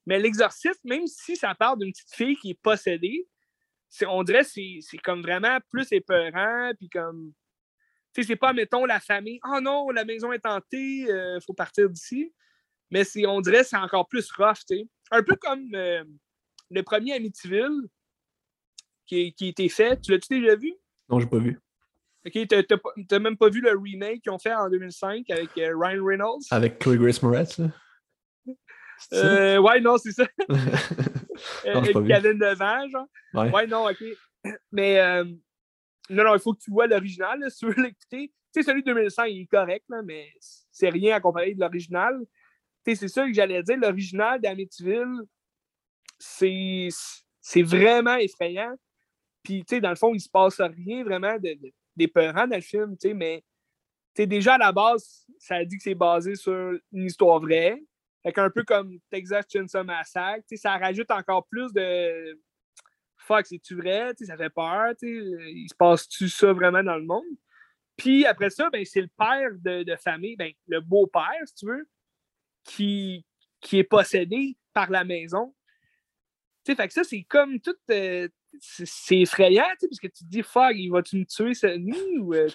[0.06, 3.26] Mais l'exorciste, même si ça parle d'une petite fille qui est possédée,
[4.06, 7.32] on dirait que c'est comme vraiment plus épeurant, puis comme
[8.14, 11.54] sais, c'est pas, mettons, la famille, oh non, la maison est hantée, il euh, faut
[11.54, 12.32] partir d'ici.
[12.90, 14.88] Mais on dirait que c'est encore plus rough, tu sais.
[15.10, 16.04] Un peu comme euh,
[16.70, 17.88] le premier Amityville
[19.06, 20.00] qui, qui été fait.
[20.00, 20.72] Tu l'as-tu déjà vu?
[21.08, 21.58] Non, j'ai pas vu.
[22.26, 22.46] Ok,
[23.08, 26.42] t'as même pas vu le remake qu'ils ont fait en 2005 avec euh, Ryan Reynolds?
[26.50, 27.66] Avec Chloe Grace Moretz, là?
[29.12, 30.26] Euh, ouais, non, c'est ça.
[30.48, 30.56] non,
[31.66, 33.06] avec Kevin Devant, genre.
[33.34, 33.50] Ouais.
[33.50, 33.66] ouais.
[33.66, 34.02] non, ok.
[34.72, 35.24] Mais
[36.10, 38.32] non, non, il faut que tu vois l'original si tu veux l'écouter.
[38.54, 40.32] Tu sais, celui de 2005, il est correct, là, mais
[40.70, 42.18] c'est rien à comparer de l'original.
[42.84, 43.76] Tu sais, c'est ça que j'allais dire.
[43.76, 45.22] L'original d'Amityville,
[46.18, 46.90] c'est
[47.62, 48.74] vraiment effrayant.
[49.42, 51.36] Puis, tu sais, dans le fond, il se passe rien vraiment
[51.96, 53.44] d'épeurant dans le film, tu sais, mais
[54.14, 57.82] tu déjà à la base, ça dit que c'est basé sur une histoire vraie.
[58.22, 62.38] Fait qu'un peu comme Texas Chainsaw Massacre, ça rajoute encore plus de,
[63.24, 64.12] fuck, c'est-tu vrai?
[64.20, 64.92] ça fait peur.
[65.02, 67.24] Il se passe-tu ça vraiment dans le monde?
[67.96, 71.88] Puis après ça, ben, c'est le père de, famille, ben, le beau-père, si tu veux,
[72.64, 73.24] qui,
[73.60, 75.54] qui est possédé par la maison.
[76.66, 77.76] fait que ça, c'est comme tout.
[77.90, 78.28] Euh,
[78.60, 82.18] c'est effrayant, parce que tu te dis, fuck, il va-tu me tuer cette nuit?
[82.18, 82.48] Ou, euh,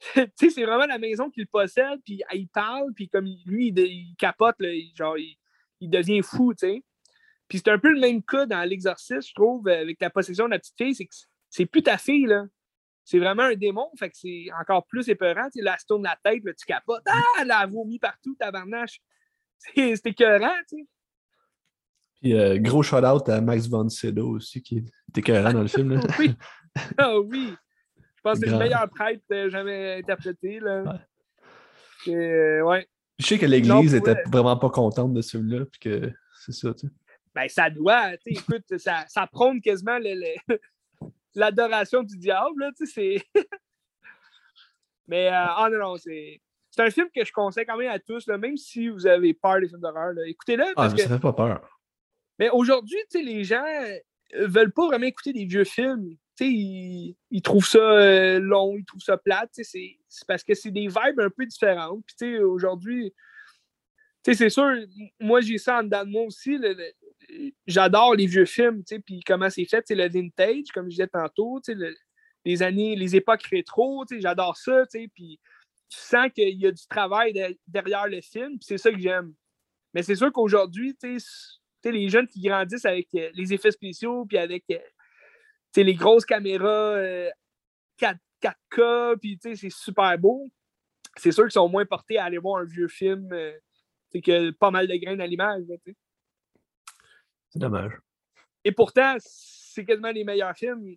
[0.36, 4.56] c'est vraiment la maison qu'il possède, puis il parle, puis comme lui, il, capote,
[4.94, 5.36] genre, il,
[5.80, 6.84] il, devient fou, tu sais.
[7.48, 10.50] Puis c'est un peu le même cas dans l'exorcisme, je trouve, avec la possession de
[10.50, 11.14] la petite fille, c'est que
[11.50, 12.44] c'est plus ta fille, là.
[13.04, 15.48] C'est vraiment un démon, fait que c'est encore plus épeurant.
[15.54, 17.02] Là, elle se tourne la tête, là, tu capotes.
[17.06, 19.00] Ah, elle a vomi partout, tabarnache.
[19.74, 20.86] C'est écœurant, tu sais.
[22.20, 25.94] Puis euh, gros shout-out à Max von Sydow aussi, qui est écœurant dans le film.
[25.94, 26.00] Là.
[26.18, 26.34] oui.
[26.96, 27.54] Ah oui.
[28.16, 30.60] Je pense que c'est le meilleur prêtre jamais interprété.
[30.60, 30.82] Là.
[32.06, 32.14] Ouais.
[32.14, 32.88] Euh, ouais.
[33.18, 36.12] Je sais que l'Église était vraiment pas contente de ce film-là, puis que
[36.44, 36.92] c'est ça, tu sais
[37.38, 39.98] ben, ça doit, écoute, ça, ça prône quasiment
[41.36, 43.22] l'adoration du diable, là, tu sais,
[45.06, 46.40] Mais, euh, oh non, non, c'est...
[46.70, 49.34] C'est un film que je conseille quand même à tous, là, même si vous avez
[49.34, 50.12] peur des films d'horreur.
[50.26, 50.64] Écoutez-le.
[50.76, 51.77] Ah, mais ça fait pas peur.
[52.38, 56.16] Mais aujourd'hui, les gens euh, veulent pas vraiment écouter des vieux films.
[56.40, 59.50] Ils, ils, trouvent ça euh, long, ils trouvent ça plate.
[59.54, 62.04] C'est parce que c'est des vibes un peu différentes.
[62.16, 63.12] Puis aujourd'hui,
[64.24, 64.70] c'est sûr,
[65.20, 66.58] moi j'ai ça en dedans de moi aussi.
[67.66, 71.60] J'adore les vieux films, puis comment c'est fait, c'est le vintage, comme je disais tantôt,
[72.44, 75.40] les années, les époques rétro, j'adore ça, puis
[75.88, 79.34] tu sens qu'il y a du travail derrière le film, c'est ça que j'aime.
[79.94, 80.96] Mais c'est sûr qu'aujourd'hui,
[81.90, 84.78] les jeunes qui grandissent avec euh, les effets spéciaux, puis avec euh,
[85.76, 86.96] les grosses caméras
[87.96, 90.50] 4, euh, k puis c'est super beau,
[91.16, 93.28] c'est sûr qu'ils sont moins portés à aller voir un vieux film
[94.10, 95.64] c'est que pas mal de grains dans l'image.
[97.50, 97.92] C'est dommage.
[98.64, 100.96] Et pourtant, c'est quasiment les meilleurs films.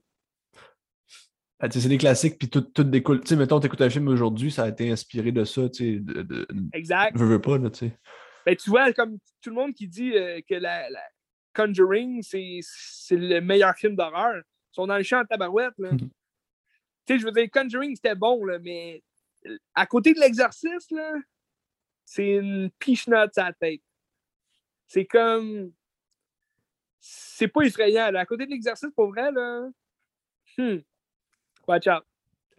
[1.60, 3.21] Ah, c'est des classiques, puis tout, tout découle.
[3.21, 5.99] Tu sais, mettons, t'écoutes un film aujourd'hui, ça a été inspiré de ça, tu sais.
[5.99, 7.15] De, de, exact.
[7.15, 7.97] Je veux pas, tu sais.
[8.45, 11.04] Ben, tu vois, comme tout le monde qui dit euh, que la, la
[11.54, 12.62] Conjuring, c'est
[13.12, 14.38] le meilleur film d'horreur.
[14.38, 15.89] Ils sont dans le champ de tabarouette, là.
[15.91, 16.08] tu
[17.08, 19.04] sais, je veux dire, Conjuring, c'était bon, là, mais
[19.75, 20.88] à côté de l'exercice,
[22.06, 23.82] c'est une piche-note à la tête.
[24.88, 25.71] C'est comme.
[26.99, 28.12] C'est pas effrayant.
[28.12, 28.19] Là.
[28.21, 29.69] À côté de l'exercice, pour vrai, là.
[30.58, 30.80] Hmm.
[31.67, 32.04] Watch out.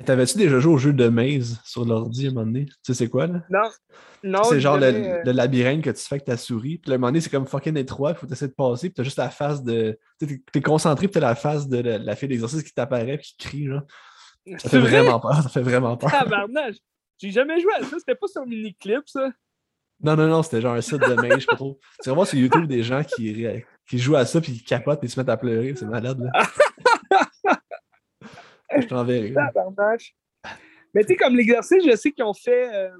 [0.05, 2.67] T'avais-tu déjà joué au jeu de maze sur l'ordi à un moment donné?
[2.67, 3.43] Tu sais, c'est quoi, là?
[3.51, 3.71] Non.
[4.25, 4.45] Non.
[4.45, 6.79] C'est genre le, euh, le, labyrinthe que tu fais avec ta souris.
[6.79, 8.15] Puis à un moment donné, c'est comme fucking étroit.
[8.15, 8.89] Faut essayer de passer.
[8.89, 9.99] Puis t'as juste la face de.
[10.21, 11.09] Tu t'es concentré.
[11.09, 13.19] Puis t'as la face de la, la fille d'exercice qui t'apparaît.
[13.19, 13.83] Puis qui crie, genre.
[14.59, 15.03] Ça fait vrai?
[15.03, 15.43] vraiment peur.
[15.43, 16.11] Ça fait vraiment peur.
[16.11, 16.77] Tabarnage.
[17.19, 17.97] J'ai jamais joué à ça.
[17.99, 19.31] C'était pas sur mini-clip, ça.
[20.03, 21.79] Non, non, non, c'était genre un site de mail, je sais pas trop.
[22.03, 23.47] Tu vas voir sur YouTube des gens qui,
[23.89, 25.75] qui jouent à ça puis qui capotent et se mettent à pleurer.
[25.77, 26.43] C'est malade, là.
[28.81, 29.35] je t'enverrai.
[30.95, 32.75] Mais tu sais, comme l'exercice, je sais qu'ils ont fait.
[32.75, 32.97] euh,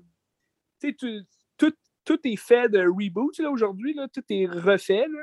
[0.81, 1.21] tu sais, tout,
[1.59, 3.97] tout, tout est fait de reboot aujourd'hui.
[4.13, 5.07] Tout est refait.
[5.09, 5.23] là.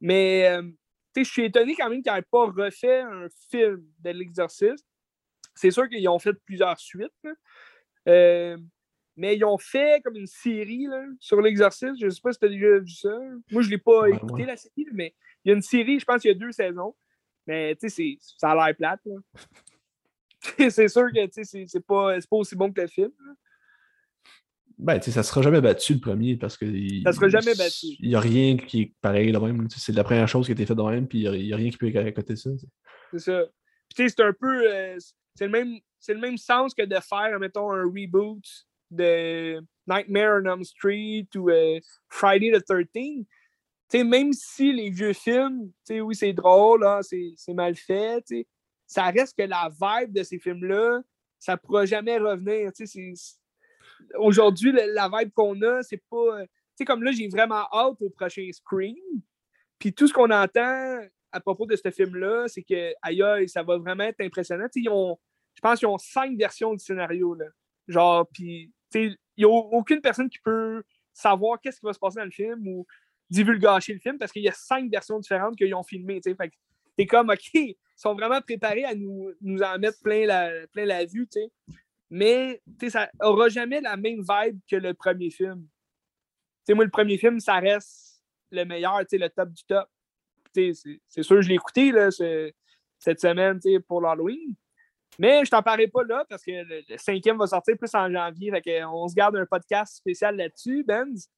[0.00, 0.70] Mais euh, tu
[1.14, 4.84] sais, je suis étonné quand même qu'ils n'aient pas refait un film de l'exercice.
[5.54, 7.12] C'est sûr qu'ils ont fait plusieurs suites.
[7.24, 7.32] là.
[8.08, 8.56] Euh,
[9.16, 11.98] mais ils ont fait comme une série là, sur l'exercice.
[11.98, 13.18] Je ne sais pas si tu as déjà vu ça.
[13.50, 14.46] Moi, je ne l'ai pas Ouais, écouté, ouais.
[14.46, 16.94] la série, mais il y a une série, je pense qu'il y a deux saisons.
[17.46, 19.00] Mais tu sais, ça a l'air plate.
[19.06, 19.14] là.
[20.70, 23.10] c'est sûr que c'est pas, pas aussi bon que le film.
[24.78, 26.66] Ben, ça sera jamais battu le premier parce que.
[26.66, 27.86] il- Ça sera jamais battu.
[27.98, 29.66] Il n'y a rien qui est pareil de même.
[29.70, 31.70] C'est la première chose qui a été faite de même, puis il n'y a, rien
[31.70, 32.50] qui peut accoter ça.
[32.50, 32.66] tu sais.
[33.12, 33.44] C'est ça.
[33.94, 34.70] Puis c'est un peu.
[34.70, 34.98] euh,
[35.34, 35.78] c'est le, même-
[36.08, 38.44] le même sens que de faire, mettons, un reboot
[38.90, 41.78] de Nightmare on Elm Street ou euh,
[42.10, 43.24] Friday the 13th.
[43.88, 48.24] Tu sais, même si les vieux films, oui, c'est drôle, hein, c'est mal fait,
[48.86, 51.00] ça reste que la vibe de ces films-là,
[51.38, 52.70] ça ne pourra jamais revenir.
[54.18, 56.40] Aujourd'hui, la vibe qu'on a, c'est pas.
[56.40, 58.96] euh, Tu sais, comme là, j'ai vraiment hâte au prochain Scream.
[59.78, 61.00] Puis tout ce qu'on entend
[61.32, 64.66] à propos de ce film-là, c'est que, aïe, aïe, ça va vraiment être impressionnant.
[64.74, 65.18] Ils ont,
[65.54, 67.34] je pense qu'ils ont cinq versions du scénario.
[67.34, 67.46] Là.
[67.88, 71.92] Genre, puis, tu sais, il n'y a aucune personne qui peut savoir qu'est-ce qui va
[71.92, 72.86] se passer dans le film ou
[73.28, 76.20] divulgacher le film parce qu'il y a cinq versions différentes qu'ils ont filmées.
[76.22, 76.54] Fait que
[76.96, 80.84] t'es comme, OK, ils sont vraiment préparés à nous, nous en mettre plein la, plein
[80.84, 81.50] la vue, tu sais.
[82.10, 85.66] Mais, tu sais, ça aura jamais la même vibe que le premier film.
[85.66, 89.64] Tu sais, moi, le premier film, ça reste le meilleur, tu sais, le top du
[89.64, 89.88] top.
[90.54, 92.52] Tu sais, c'est- sûr, je l'ai écouté là, ce-
[92.98, 94.54] cette semaine tu sais, pour l'Halloween.
[95.18, 98.10] Mais je t'en parlerai pas là parce que le, le cinquième va sortir plus en
[98.12, 98.50] janvier.
[98.50, 101.28] Fait on se garde un podcast spécial là-dessus, Benz.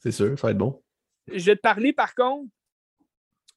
[0.00, 0.82] C'est sûr, ça va être bon.
[1.28, 2.50] Je vais te parler par contre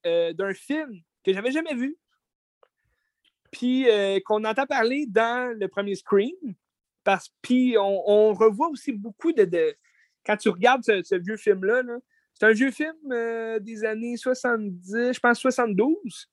[0.05, 0.93] euh, d'un film
[1.25, 1.97] que j'avais jamais vu.
[3.51, 6.35] Puis euh, qu'on entend parler dans le premier Scream.
[7.03, 9.75] Parce puis on, on revoit aussi beaucoup de, de-
[10.25, 11.97] Quand tu regardes ce, ce vieux film-là, là,
[12.33, 16.29] c'est un vieux film euh, des années 70, je pense 72.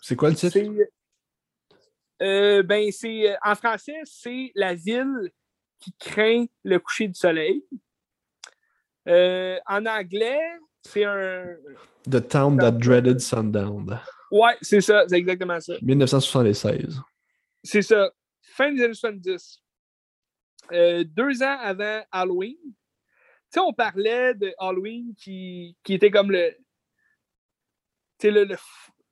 [0.00, 0.58] C'est quoi le titre?
[2.22, 3.36] Euh, ben, c'est.
[3.44, 5.30] En français, c'est la ville
[5.80, 7.64] qui craint le coucher du soleil.
[9.06, 10.40] En anglais,
[10.82, 11.56] c'est un.
[12.10, 14.00] The Town That Dreaded Sundown.
[14.30, 15.74] Ouais, c'est ça, c'est exactement ça.
[15.82, 17.00] 1976.
[17.62, 18.10] C'est ça.
[18.42, 19.62] Fin des années 70.
[20.72, 22.56] Euh, deux ans avant Halloween.
[22.62, 22.74] Tu
[23.50, 26.52] sais, on parlait de Halloween qui, qui était comme le.
[28.18, 28.56] Tu sais, le, le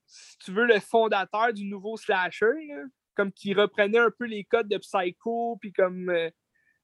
[0.07, 4.44] si tu veux, le fondateur du nouveau slasher, là, comme qui reprenait un peu les
[4.44, 6.09] codes de Psycho, puis comme.
[6.09, 6.31] euh,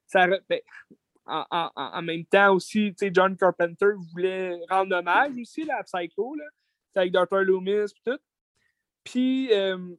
[0.06, 0.60] ça, ben,
[1.26, 6.44] en, même temps aussi, John Carpenter voulait rendre hommage aussi à Psycho, là,
[6.96, 7.40] avec Dr.
[7.40, 8.18] Loomis, puis tout.
[9.04, 9.94] Puis, euh,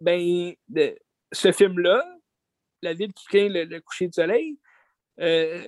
[0.00, 0.54] ben,
[1.32, 2.04] ce film-là,
[2.82, 4.58] La ville qui craint le, coucher du soleil,
[5.20, 5.66] euh,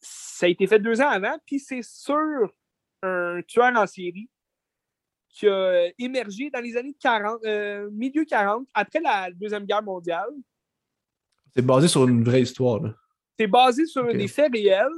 [0.00, 2.50] ça a été fait deux ans avant, puis c'est sur
[3.02, 4.30] un tueur en série
[5.28, 10.30] qui a émergé dans les années 40, euh, milieu 40, après la Deuxième Guerre mondiale.
[11.54, 12.82] C'est basé sur une vraie histoire.
[12.82, 12.94] Là.
[13.38, 14.88] C'est basé sur des faits réels.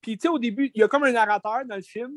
[0.00, 2.12] Puis, tu sais, au début, il y a comme un narrateur dans le film.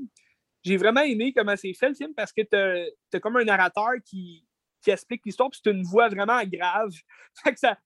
[0.64, 3.94] J'ai vraiment aimé comment c'est fait le film parce que t'as as comme un narrateur
[4.06, 4.46] qui,
[4.82, 6.92] qui explique l'histoire, puis c'est une voix vraiment grave.
[7.44, 7.78] Fait que ça.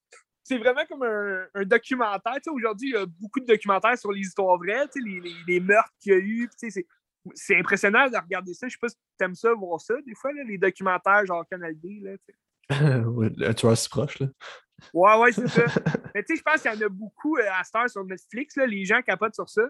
[0.43, 2.35] C'est vraiment comme un, un documentaire.
[2.35, 5.07] Tu sais, aujourd'hui, il y a beaucoup de documentaires sur les histoires vraies, tu sais,
[5.07, 6.47] les, les- les meurtres qu'il y a eu.
[6.49, 6.87] tu sais, c'est-
[7.33, 8.67] C'est impressionnant de regarder ça.
[8.67, 11.43] Je sais pas si tu aimes ça, voir ça, des fois, là, les documentaires genre
[11.49, 11.99] Canal D.
[12.03, 12.35] Là, tu
[13.55, 14.19] tueur si proche.
[14.19, 14.27] Là.
[14.93, 15.63] Ouais, ouais, c'est ça.
[16.15, 18.03] Mais tu sais, je pense qu'il y en a beaucoup euh, à cette heure sur
[18.05, 19.63] Netflix, là, les gens capotent sur ça.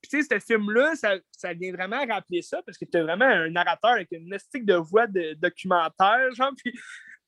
[0.00, 3.24] Puis tu sais, ce film-là, ça, ça vient vraiment rappeler ça parce que tu vraiment
[3.24, 6.72] un narrateur avec une mystique de voix de documentaire, genre, puis,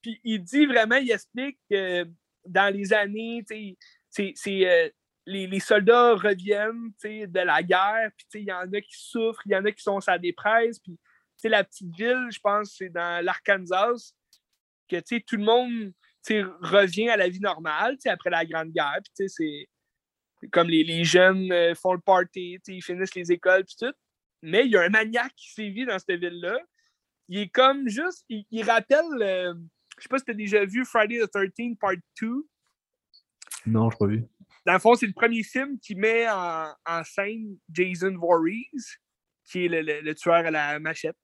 [0.01, 2.05] Puis il dit vraiment, il explique que
[2.45, 4.89] dans les années, c'est euh,
[5.25, 9.53] les, les, soldats reviennent de la guerre, puis il y en a qui souffrent, il
[9.53, 10.97] y en a qui sont sa dépresse, puis
[11.43, 14.13] la petite ville, je pense, c'est dans l'Arkansas,
[14.87, 15.93] que tout le monde
[16.33, 18.99] revient à la vie normale après la Grande Guerre.
[19.17, 19.67] Puis c'est
[20.51, 23.93] comme les, les jeunes euh, font le party, ils finissent les écoles, puis tout.
[24.41, 26.59] Mais il y a un maniaque qui sévit dans cette ville-là.
[27.29, 29.53] Il est comme juste, il, rappelle, euh,
[29.97, 32.47] je sais pas si tu as déjà vu Friday the 13th Part 2.
[33.65, 34.23] Non, je pas vu.
[34.65, 38.99] Dans le fond, c'est le premier film qui met en, scène Jason Voorhees,
[39.45, 41.17] qui est le, tueur à la machette.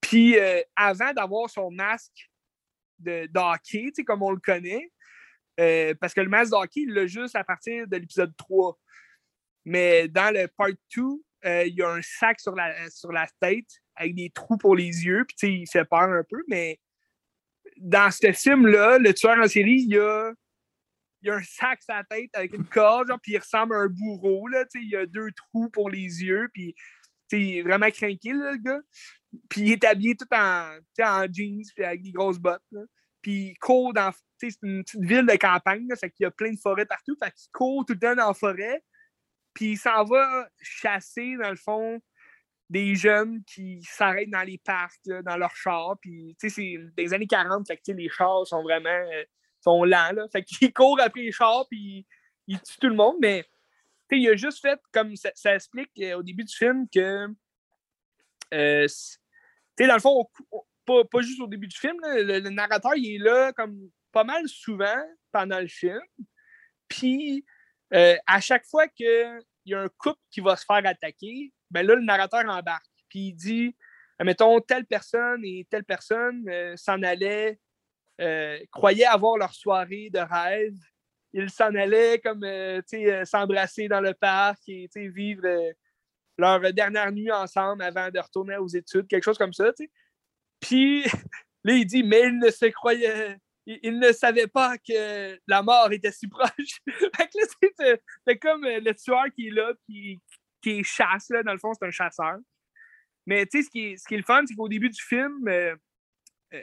[0.00, 2.30] Puis euh, avant d'avoir son masque
[2.98, 4.90] de, hockey, comme on le connaît,
[5.60, 8.78] euh, parce que le masque d'hockey, il l'a juste à partir de l'épisode 3.
[9.64, 11.02] Mais dans le part 2,
[11.44, 14.76] euh, il y a un sac sur la, sur la tête avec des trous pour
[14.76, 16.78] les yeux, puis il fait peur un peu, mais
[17.78, 20.32] dans ce film-là, le tueur en série, il y a,
[21.22, 23.88] il a un sac sur la tête avec une corde, puis il ressemble à un
[23.88, 26.74] bourreau, là, il y a deux trous pour les yeux, puis
[27.32, 28.80] il est vraiment craqué, le gars.
[29.48, 32.62] Puis il est habillé tout en, en jeans, puis avec des grosses bottes.
[33.22, 34.12] Puis il court dans.
[34.38, 37.16] C'est une petite ville de campagne, là, fait qu'il y a plein de forêts partout.
[37.22, 38.82] Fait qu'il court tout le temps dans la forêt.
[39.54, 42.00] Puis il s'en va chasser, dans le fond,
[42.68, 45.96] des jeunes qui s'arrêtent dans les parcs, dans leurs chars.
[46.00, 49.24] Puis, tu sais, c'est des années 40, fait que les chars sont vraiment euh,
[49.60, 50.12] sont lents.
[50.12, 50.26] Là.
[50.30, 52.06] Fait qu'il court après les chars, puis
[52.46, 53.16] il, tue tout le monde.
[53.20, 53.44] Mais,
[54.10, 57.28] il a juste fait, comme ça, explique euh, au début du film, que
[58.54, 58.86] euh,
[59.78, 60.28] sais, dans le fond,
[60.86, 65.02] pas, juste au début du film, le, narrateur, il est là comme pas mal souvent
[65.32, 66.00] pendant le film.
[66.88, 67.44] Puis,
[67.92, 71.86] euh, à chaque fois qu'il y a un couple qui va se faire attaquer, ben
[71.86, 72.86] là, le narrateur embarque.
[73.08, 73.76] Puis il dit,
[74.22, 77.58] mettons, telle personne et telle personne euh, s'en allait,
[78.20, 80.76] euh, croyaient avoir leur soirée de rêve.
[81.32, 82.46] Ils s'en allaient comme,
[83.24, 85.46] s'embrasser dans le parc et vivre
[86.38, 89.72] leur dernière nuit ensemble avant de retourner aux études, quelque chose comme ça.
[90.60, 91.04] Puis
[91.64, 95.90] là, il dit, mais il ne se croyait, il, ne savait pas que la mort
[95.92, 96.80] était si proche.
[96.86, 100.20] fait que là, c'est comme euh, le tueur qui est là, qui,
[100.62, 102.38] qui chasse, là, dans le fond, c'est un chasseur.
[103.26, 105.02] Mais tu sais, ce qui, est, ce qui est le fun, c'est qu'au début du
[105.02, 105.74] film, euh,
[106.54, 106.62] euh,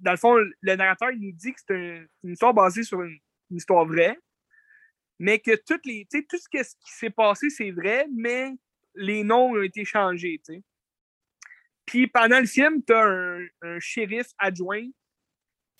[0.00, 3.18] dans le fond, le narrateur, il nous dit que c'est une histoire basée sur une,
[3.50, 4.18] histoire vraie,
[5.18, 8.52] mais que toutes les, tout ce qui s'est passé, c'est vrai, mais
[8.94, 10.40] les noms ont été changés.
[11.86, 14.88] Puis pendant le film, tu as un, shérif adjoint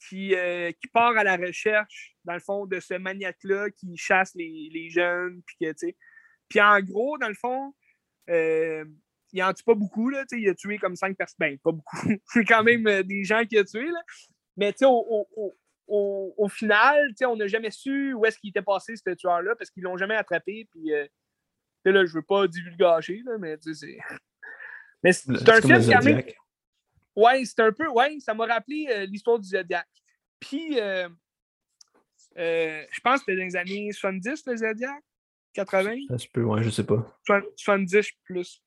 [0.09, 4.35] qui, euh, qui part à la recherche, dans le fond, de ce maniaque-là qui chasse
[4.35, 5.43] les, jeunes.
[5.47, 5.73] Puis, que,
[6.49, 7.75] puis en gros, dans le fond,
[8.31, 8.85] euh,
[9.33, 10.11] il en tue pas beaucoup.
[10.11, 11.37] Là, il a tué comme cinq personnes.
[11.39, 11.97] Ben, pas beaucoup.
[12.27, 13.91] C'est quand même euh, des gens qu'il a tués.
[14.57, 15.55] Mais au, au,
[15.89, 19.71] au, au, final, on n'a jamais su où est-ce qu'il était passé, ce tueur-là, parce
[19.71, 20.69] qu'ils l'ont jamais attrapé.
[20.71, 20.93] Puis
[21.91, 23.99] là, je veux pas divulgacher, là, mais tu sais, c'est.
[25.03, 26.22] Mais c'est un film quand même.
[27.14, 27.87] Ouais, c'est un peu.
[27.89, 29.87] Ouais, ça m'a rappelé euh, l'histoire du Zodiac.
[30.41, 31.09] Puis, euh,
[32.39, 35.03] euh, je pense que c'était dans les années 70, le Zodiac?
[35.53, 37.20] 80 Ça se peut, ouais, je sais pas.
[37.57, 38.62] 70 plus.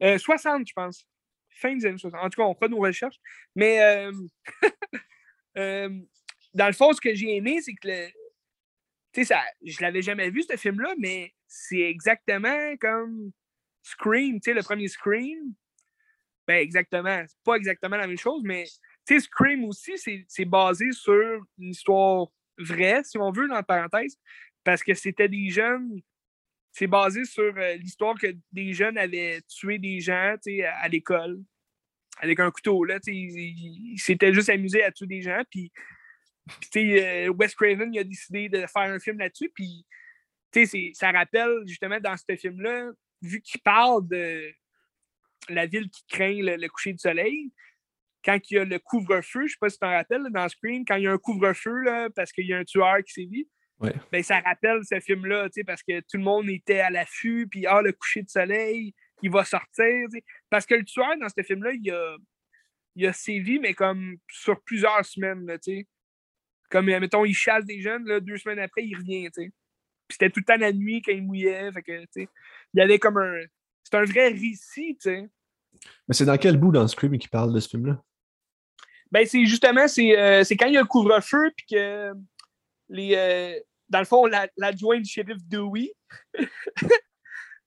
[0.00, 1.06] 60, je pense.
[1.50, 2.20] Fin des années 60.
[2.20, 3.20] En tout cas, on fera nos recherches.
[3.54, 4.08] Mais,
[5.54, 8.08] dans le fond, ce que j'ai aimé, c'est que le,
[9.12, 9.34] tu sais,
[9.64, 13.32] je l'avais jamais vu, ce film-là, mais c'est exactement comme
[13.82, 15.52] Scream, tu le premier Scream.
[16.46, 17.24] Ben, exactement.
[17.26, 18.64] C'est pas exactement la même chose, mais
[19.06, 19.92] tu sais, Scream aussi,
[20.28, 22.28] c'est basé sur une histoire
[22.58, 24.16] vraie, si on veut, dans la parenthèse,
[24.64, 26.00] parce que c'était des jeunes.
[26.72, 30.34] C'est basé sur euh, l'histoire que des jeunes avaient tué des gens
[30.80, 31.40] à l'école
[32.18, 32.84] avec un couteau.
[32.84, 35.42] Là, ils s'étaient juste amusés à tuer des gens.
[35.50, 35.72] Puis
[36.70, 39.50] puis, euh, Wes Craven il a décidé de faire un film là-dessus.
[39.54, 39.84] Puis,
[40.64, 42.90] ça rappelle justement dans ce film-là,
[43.22, 44.50] vu qu'il parle de
[45.48, 47.52] la ville qui craint le, coucher du soleil,
[48.24, 50.48] quand il y a le couvre-feu, je ne sais pas si tu t'en rappelles, dans
[50.48, 51.84] Scream, quand il y a un couvre-feu
[52.14, 53.48] parce qu'il y a un tueur qui sévit,
[53.80, 53.94] ouais.
[54.10, 57.82] ben, ça rappelle ce film-là, parce que tout le monde était à l'affût, puis ah,
[57.82, 60.08] le coucher du soleil, il va sortir.
[60.50, 62.16] Parce que le tueur, dans ce film-là, il a,
[62.96, 65.46] il a sévi, mais comme sur plusieurs semaines.
[65.46, 65.56] Là,
[66.68, 69.52] comme, mettons, il chasse des jeunes, là, deux semaines après, il revient, tu sais.
[70.08, 71.72] Puis c'était tout le temps la nuit quand il mouillait.
[71.72, 72.28] Fait que, tu sais,
[72.74, 73.40] il y avait comme un.
[73.84, 75.28] C'est un vrai récit, tu sais.
[76.08, 78.02] Mais c'est dans quel bout dans Scream qui parle de ce film-là?
[79.10, 82.12] Ben, c'est justement, c'est euh, quand il y a un couvre-feu, puis que
[82.88, 83.14] les.
[83.14, 84.26] Euh, dans le fond,
[84.56, 85.92] l'adjoint du shérif Dewey.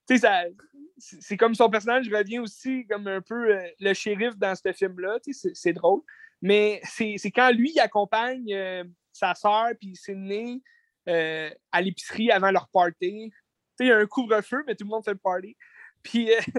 [0.07, 0.51] tu sais,
[0.97, 5.19] c'est comme son personnage revient aussi comme un peu euh, le shérif dans ce film-là.
[5.23, 6.01] Tu sais, c'est drôle.
[6.41, 10.61] Mais c'est quand lui, il accompagne sa soeur puis Sydney
[11.07, 13.31] euh, à l'épicerie avant leur party.
[13.31, 13.31] Tu
[13.77, 15.55] sais, il y a un couvre-feu, mais tout le monde fait le party.
[16.03, 16.39] Puis, euh,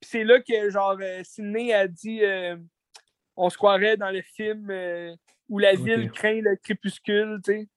[0.00, 2.22] puis c'est là que, genre, euh, Sydney a dit
[3.36, 4.72] on se croirait dans le film
[5.48, 7.68] où la ville craint le crépuscule, tu sais.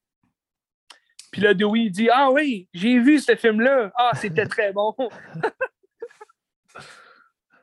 [1.32, 3.92] Puis là, Dewey, il dit Ah oui, j'ai vu ce film-là.
[3.96, 4.94] Ah, c'était très bon.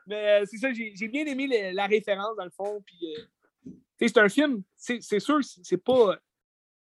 [0.07, 2.81] Mais euh, c'est ça, j'ai j'ai bien aimé la référence, dans le fond.
[2.83, 6.17] Puis, euh, c'est un film, c'est c'est sûr, c'est c'est pas.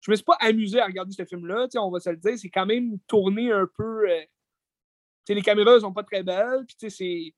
[0.06, 2.38] Je me suis pas amusé à regarder ce film-là, on va se le dire.
[2.38, 4.08] C'est quand même tourné un peu.
[4.08, 4.22] euh,
[5.28, 6.64] les caméras sont pas très belles.
[6.68, 7.34] Puis.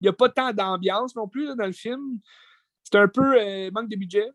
[0.00, 2.18] Il n'y a pas tant d'ambiance non plus là, dans le film.
[2.84, 4.28] C'est un peu euh, manque de budget.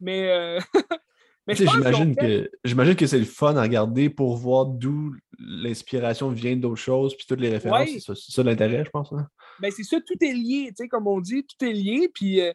[0.00, 0.28] Mais.
[0.30, 0.60] euh,
[1.48, 6.56] mais J'imagine fait- que, que c'est le fun à regarder pour voir d'où l'inspiration vient
[6.56, 7.88] d'autres choses, puis toutes les références.
[7.90, 7.98] Ouais.
[8.00, 9.12] C'est ça, l'intérêt, je pense.
[9.12, 9.26] hein.
[9.60, 12.08] ben c'est ça, tout est lié, comme on dit, tout est lié.
[12.14, 12.52] Puis, euh,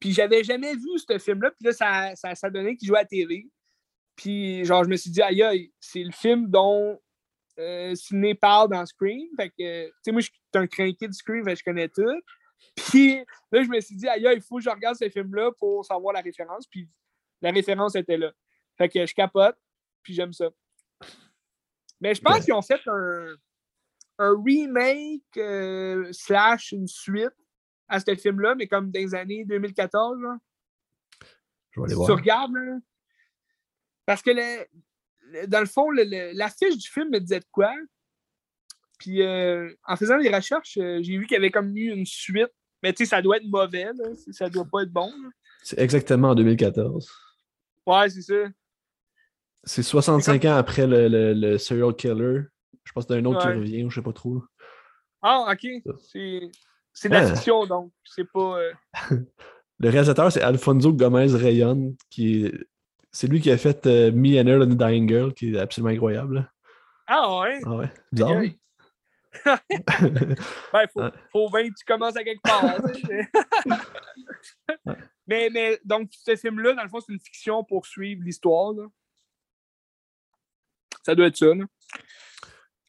[0.00, 1.52] puis j'avais jamais vu ce film-là.
[1.52, 3.48] Puis là, ça, ça, ça donnait qu'il jouait à la TV.
[4.16, 7.00] Puis, genre, je me suis dit, aïe, aïe, c'est le film dont
[7.58, 9.28] euh, Sidney parle dans Scream.
[9.36, 11.88] Fait que, tu sais, moi, je suis un crinqué de Scream, fait que je connais
[11.88, 12.20] tout.
[12.76, 13.16] Puis
[13.52, 16.14] là, je me suis dit, aïe, il faut que je regarde ce film-là pour savoir
[16.14, 16.66] la référence.
[16.66, 16.88] Puis
[17.40, 18.32] la référence était là.
[18.76, 19.56] Fait que je capote,
[20.02, 20.50] puis j'aime ça.
[22.00, 23.34] Mais je pense qu'ils ont fait un,
[24.18, 27.32] un remake euh, slash une suite
[27.88, 30.20] à ce film-là, mais comme dans les années 2014.
[30.20, 30.38] Là.
[31.70, 32.06] Je vais aller voir.
[32.06, 32.78] tu regardes, là,
[34.06, 34.64] parce que le-
[35.32, 37.72] le- dans le fond, l'affiche du film me disait de quoi?
[38.98, 42.06] Puis euh, en faisant des recherches, euh, j'ai vu qu'il y avait comme eu une
[42.06, 42.50] suite.
[42.82, 44.04] Mais tu sais, ça doit être mauvais, là.
[44.32, 45.10] ça doit pas être bon.
[45.62, 47.10] C'est exactement en 2014.
[47.86, 48.34] Ouais, c'est ça.
[49.64, 52.42] C'est 65 ans après le, le- le serial killer.
[52.84, 53.52] Je pense qu'il y a un autre Ouais.
[53.54, 54.42] qui revient, je sais pas trop.
[55.22, 55.66] Ah, ok.
[55.98, 56.42] C'est
[56.92, 57.34] c'est de la Ouais.
[57.34, 57.90] fiction, donc.
[58.04, 58.58] C'est pas.
[58.60, 58.72] euh,
[59.80, 62.54] Le réalisateur, c'est Alfonso Gomez Rayon, qui est...
[63.14, 65.58] C'est lui qui a fait euh, Me and Her and the Dying Girl, qui est
[65.58, 66.50] absolument incroyable.
[67.06, 67.60] Ah, ouais?
[67.64, 68.42] Ah ouais, bizarre.
[69.44, 72.76] Ben, faut, faut bien que tu commences à quelque part.
[72.92, 73.28] tu sais.
[75.28, 78.72] mais, mais donc, ce film-là, dans le fond, c'est une fiction pour suivre l'histoire.
[78.72, 78.86] là.
[81.04, 81.46] Ça doit être ça.
[81.54, 81.64] là.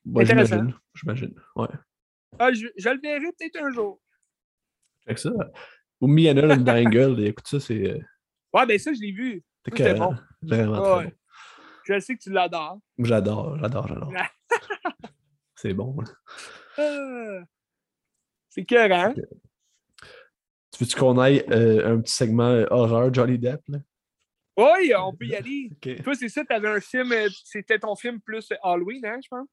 [0.06, 0.56] Ouais, Intéressant.
[0.56, 0.80] j'imagine.
[0.96, 1.36] J'imagine.
[1.56, 1.68] Ouais.
[2.40, 4.02] Ah, je, je le verrai peut-être un jour.
[5.08, 5.32] Check ça.
[6.02, 8.00] Ou Me and Her and the Dying Girl, écoute ça, c'est euh,
[8.54, 9.44] Ouais, ben ça, je l'ai vu.
[9.66, 10.16] C'était bon.
[10.42, 11.04] Vraiment Ouais.
[11.04, 11.12] très bon.
[11.88, 12.80] Je sais que tu l'adores.
[13.00, 14.12] J'adore, j'adore, j'adore.
[15.56, 15.96] c'est bon.
[16.00, 16.04] hein.
[16.78, 17.44] Ah.
[18.50, 19.14] C'est écœurant.
[19.14, 23.62] Tu veux-tu qu'on aille euh, un petit segment euh, horreur Johnny Depp?
[23.70, 23.78] Là?
[24.58, 25.70] Oui, on peut y aller.
[25.86, 26.04] Ok.
[26.04, 29.48] Toi, c'est ça, t'avais un film, euh, c'était ton film plus Halloween, hein, je pense?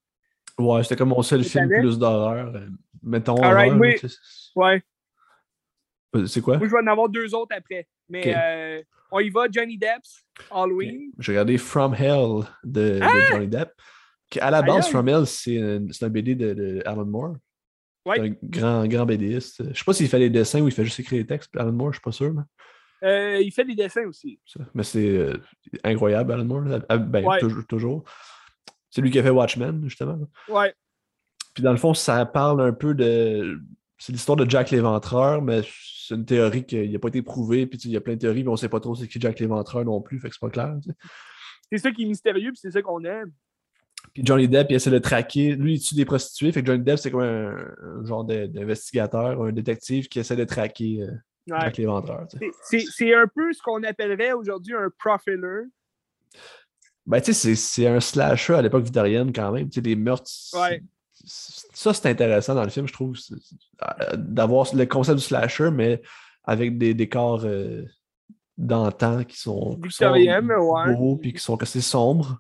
[0.59, 2.55] Ouais, c'était comme mon seul film plus d'horreur.
[2.55, 2.67] euh,
[3.03, 3.97] mettons horreur, oui.
[4.57, 4.83] Ouais.
[6.27, 6.59] c'est- quoi?
[6.59, 7.89] Moi, je vais en avoir deux autres après.
[8.09, 8.85] Mais.
[9.13, 11.13] On y va, Johnny Depp's Halloween.
[11.19, 13.71] J'ai regardé From Hell de, de Johnny Depp.
[14.41, 14.89] À la base.
[14.89, 17.37] From Hell, c'est un, BD de, de Alan Moore.
[18.05, 18.19] Ouais.
[18.21, 19.63] Un grand, grand BDiste.
[19.73, 21.55] Je sais pas s'il fait les dessins ou il fait juste écrire les textes.
[21.57, 22.33] Alan Moore, je suis pas sûr.
[22.35, 22.43] Mais,
[23.09, 24.41] Euh, il fait des dessins aussi.
[24.47, 24.61] ça.
[24.75, 25.37] Mais c'est euh,
[25.85, 26.81] incroyable, Alan Moore.
[26.89, 27.39] Ah, Ben, Ouais.
[27.39, 27.67] toujours.
[27.67, 28.05] toujours.
[28.91, 30.19] C'est lui qui a fait Watchmen, justement.
[30.49, 30.75] Ouais.
[31.55, 33.61] Puis dans le fond, ça parle un peu de.
[34.05, 37.67] C'est l'histoire de Jack l'Éventreur, mais c'est une théorie qui n'a pas été prouvée.
[37.67, 39.39] Puis il y a plein de théories, mais on sait pas trop c'est qui Jack
[39.39, 40.75] l'Éventreur non plus, fait que c'est pas clair.
[40.83, 40.97] tu sais.
[41.71, 43.31] C'est ça qui est mystérieux, puis c'est ça qu'on aime.
[44.13, 45.55] Puis Johnny Depp, il essaie de traquer.
[45.55, 46.51] Lui, il tue des prostituées.
[46.51, 50.45] Fait que Johnny Depp, c'est comme un, un genre d'investigateur, un détective qui essaie de
[50.45, 51.13] traquer euh,
[51.49, 51.59] Ouais.
[51.61, 52.27] Jack l'Éventreur.
[52.29, 52.85] tu sais.
[52.89, 55.63] C'est- un peu ce qu'on appellerait aujourd'hui un profiler.
[57.07, 59.69] Ben, tu sais, c'est- c'est un slasher à l'époque victorienne quand même.
[59.69, 60.31] Tu sais, les meurtres.
[60.55, 60.83] Ouais.
[61.25, 63.17] Ça, c'est intéressant dans le film, je trouve.
[63.33, 66.03] euh, D'avoir le concept du slasher, mais
[66.45, 67.85] avec des décors euh,
[68.59, 70.05] d'antan qui sont, qui sont
[70.59, 70.95] ouais.
[70.95, 72.39] beaux puis qui sont assez sombres.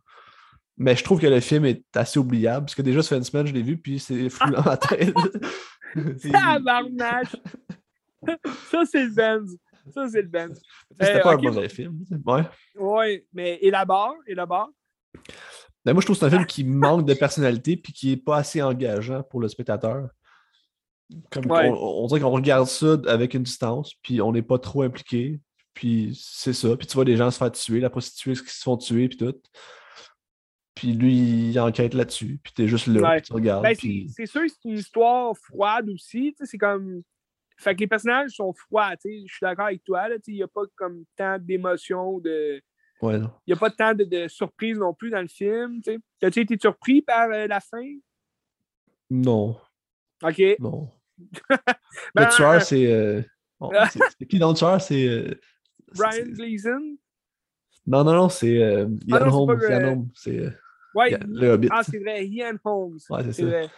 [0.78, 3.24] Mais je trouve que le film est assez oubliable, parce que déjà, ça fait une
[3.24, 5.14] semaine je l'ai vu, puis c'est fou dans ma tête.
[6.18, 7.36] C'est- Tabarnache!
[8.70, 9.58] ça, c'est le Benz.
[9.92, 10.60] Ça, c'est le Benz.
[10.92, 11.98] C'était Euh, pas un mauvais film.
[12.24, 12.42] Ouais.
[12.76, 14.70] Ouais, mais élabore, élabore.
[15.84, 18.16] Ben, moi, je trouve que c'est un film qui manque de personnalité puis qui est
[18.16, 20.08] pas assez engageant pour le spectateur.
[21.30, 21.68] Comme Ouais.
[21.68, 25.40] on, on dirait qu'on regarde ça avec une distance, puis on n'est pas trop impliqué.
[25.74, 26.76] Puis c'est ça.
[26.76, 29.16] Puis tu vois des gens se faire tuer, la prostituée qui se font tuer, puis
[29.18, 29.34] tout.
[30.74, 32.40] Puis lui, il enquête là-dessus.
[32.42, 33.16] Puis t'es juste là, Ouais.
[33.20, 33.62] puis tu regardes.
[33.62, 36.34] Ben, puis- c'est sûr que c'est une histoire froide aussi.
[36.42, 37.02] C'est comme.
[37.58, 38.92] Fait que les personnages sont froids.
[39.04, 40.08] Je suis d'accord avec toi.
[40.26, 42.60] Il n'y a pas comme tant d'émotions, de...
[43.02, 43.30] Ouais, non.
[43.46, 45.82] il n'y a pas tant de, de surprises non plus dans le film.
[45.82, 45.98] tu sais.
[46.26, 47.82] As-tu été surpris par euh, la fin?
[49.10, 49.58] Non,
[50.22, 50.42] OK.
[50.58, 50.88] non.
[52.14, 52.86] Ben, le tueur, c'est.
[52.86, 53.22] euh,
[53.60, 54.80] bon, c'est- qui dans le tueur?
[54.80, 55.06] C'est.
[55.08, 55.34] euh,
[55.94, 56.96] Brian Gleason?
[57.86, 59.60] Non, non, non, c'est euh, Ian Ah non, c'est Holmes.
[59.60, 60.50] Ian euh, Holmes, c'est euh,
[60.94, 61.10] Ouais.
[61.12, 61.68] Ian- le Hobbit.
[61.70, 62.98] Ah, c'est vrai, Ian Holmes.
[63.10, 63.68] Ouais, c'est ça.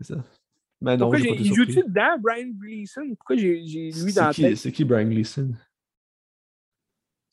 [0.00, 0.24] C'est ça.
[0.80, 3.02] Mais non, Pourquoi il joue-tu dedans, Brian Gleason?
[3.16, 4.56] Pourquoi j'ai, lui dans la C'est tête?
[4.56, 5.52] c'est qui Brian Gleason?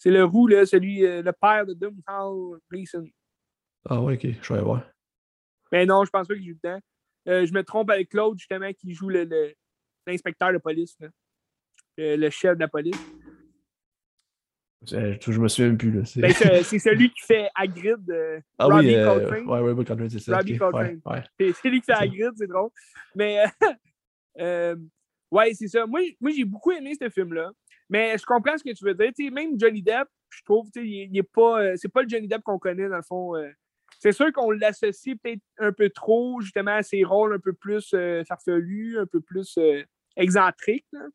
[0.06, 3.06] C'est le roux, là, celui, euh, le père de Doomhall Gleason.
[3.90, 4.84] Ah ouais, ok, je vais aller voir.
[5.72, 6.80] Mais non, je pense pas qu'il joue dedans.
[7.28, 9.54] Euh, je me trompe avec Claude, justement, qui joue le, le-
[10.06, 11.08] l'inspecteur de police, là.
[11.98, 12.96] Le, le chef de la police.
[14.94, 15.92] Euh, Je, je me souviens plus.
[15.92, 16.06] Là.
[16.06, 18.08] c'est- Ben, c'est, celui qui fait Hagrid.
[18.12, 19.64] euh, ah Robbie oui, euh, Coltrane.
[19.64, 20.38] ouais, Coltrane, c'est ça.
[20.38, 21.02] Robbie ok, Coltrane.
[21.06, 21.54] Ouais, ouais.
[21.62, 21.94] C'est lui qui fait.
[21.94, 22.70] Hagrid, c'est drôle.
[23.16, 23.48] Mais, euh,
[24.40, 24.76] euh,
[25.32, 25.88] ouais, c'est ça.
[25.88, 27.50] Moi, moi j'ai beaucoup aimé ce film-là.
[27.90, 29.12] Mais je comprends ce que tu veux dire.
[29.32, 32.42] Même Johnny Depp, je trouve, il, il est pas, euh, c'est pas le Johnny Depp
[32.44, 33.36] qu'on connaît, dans le fond.
[33.36, 33.50] euh.
[34.00, 37.94] c'est sûr qu'on l'associe peut-être un peu trop, justement, à ses rôles un peu plus
[37.94, 39.58] euh, farfelus, un peu plus
[40.18, 40.88] excentriques.
[40.92, 41.06] là.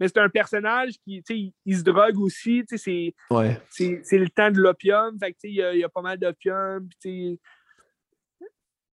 [0.00, 2.62] Mais c'est un personnage qui, il, il se drogue aussi.
[2.68, 3.60] C'est Ouais.
[3.68, 5.18] c'est c'est le temps de l'opium.
[5.18, 6.88] Fait que, il y, a- il y a pas mal d'opium.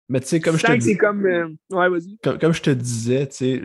[0.08, 1.26] Mais tu sais, comme je te que c'est dis- comme.
[1.26, 2.18] euh, Ouais, vas-y.
[2.18, 3.62] comme, comme je te disais, tu sais,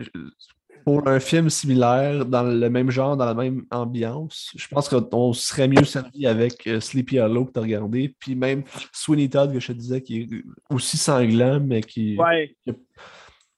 [0.88, 5.34] pour un film similaire, dans le même genre, dans la même ambiance, je pense qu'on
[5.34, 9.52] serait mieux servi avec euh, Sleepy Hollow que tu as regardé, puis même Sweeney Todd,
[9.52, 10.28] que je te disais, qui est
[10.70, 12.16] aussi sanglant, mais qui.
[12.16, 12.56] Ouais.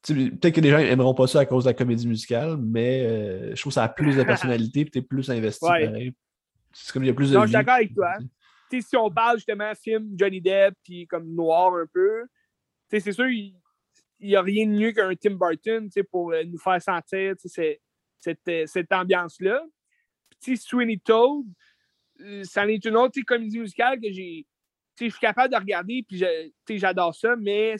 [0.05, 3.55] Peut-être que les gens aimeront pas ça à cause de la comédie musicale, mais euh,
[3.55, 6.13] je trouve que ça a plus de personnalité, puis tu es plus investi Ouais.
[6.73, 7.35] C'est comme il y a plus de.
[7.35, 8.11] Non, je suis d'accord avec toi.
[8.73, 12.23] Si on parle justement film Johnny Depp, puis comme noir un peu,
[12.89, 13.55] tu sais, c'est sûr, il
[14.29, 18.65] n'y a rien de mieux qu'un Tim Burton pour euh, nous faire sentir cette, euh,
[18.67, 19.63] cette ambiance-là.
[20.41, 21.45] Puis, sais, Sweeney Toad,
[22.21, 24.45] euh, c'en est une autre comédie musicale que j'ai.
[24.99, 27.75] Je suis capable de regarder, puis j'adore ça, mais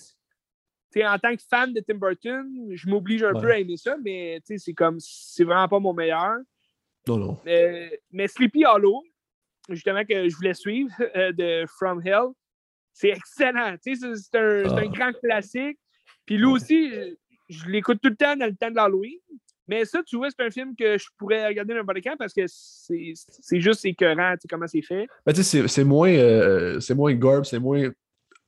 [1.05, 3.41] en tant que fan de Tim Burton, je m'oblige un Ouais.
[3.41, 6.37] peu à aimer ça, mais c'est comme, c'est vraiment pas mon meilleur.
[7.07, 7.39] Non, non.
[7.45, 9.03] Euh, mais Sleepy Hollow,
[9.69, 12.29] justement, que je voulais suivre, euh, de From Hell,
[12.93, 13.75] c'est excellent.
[13.75, 14.87] Un, c'est un Ah.
[14.87, 15.79] grand classique.
[16.31, 16.93] Puis lui aussi,
[17.49, 19.19] je, l'écoute tout le temps dans le temps de l'Halloween.
[19.67, 22.43] Mais ça, tu vois, c'est un film que je pourrais regarder n'importe quand parce que
[22.47, 25.07] c'est juste écœurant, tu sais, comment c'est fait.
[25.25, 27.91] Ben, tu sais, c'est- moins, euh, c'est moins gorb, c'est moins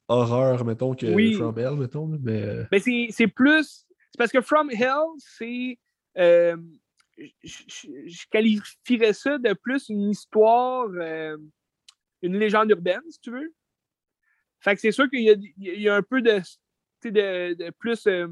[0.08, 1.34] horreur, mettons, que Oui.
[1.34, 2.08] From Hell, mettons.
[2.08, 3.86] Mais euh, Mais c'est plus.
[4.12, 5.78] C'est parce que From Hell, c'est.
[6.18, 6.56] euh,
[7.44, 11.36] je, qualifierais ça de plus une histoire, euh,
[12.22, 13.54] une légende urbaine, si tu veux.
[14.62, 15.20] Fait que c'est sûr qu'il
[15.58, 16.40] y, y a un peu de,
[17.12, 18.28] de, de plus euh,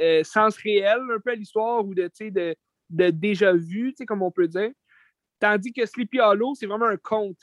[0.00, 2.54] euh, sens réel un peu à l'histoire ou de, tu de,
[2.90, 4.70] de déjà vu, tu comme on peut dire.
[5.40, 7.38] Tandis que Sleepy Hollow, c'est vraiment un conte.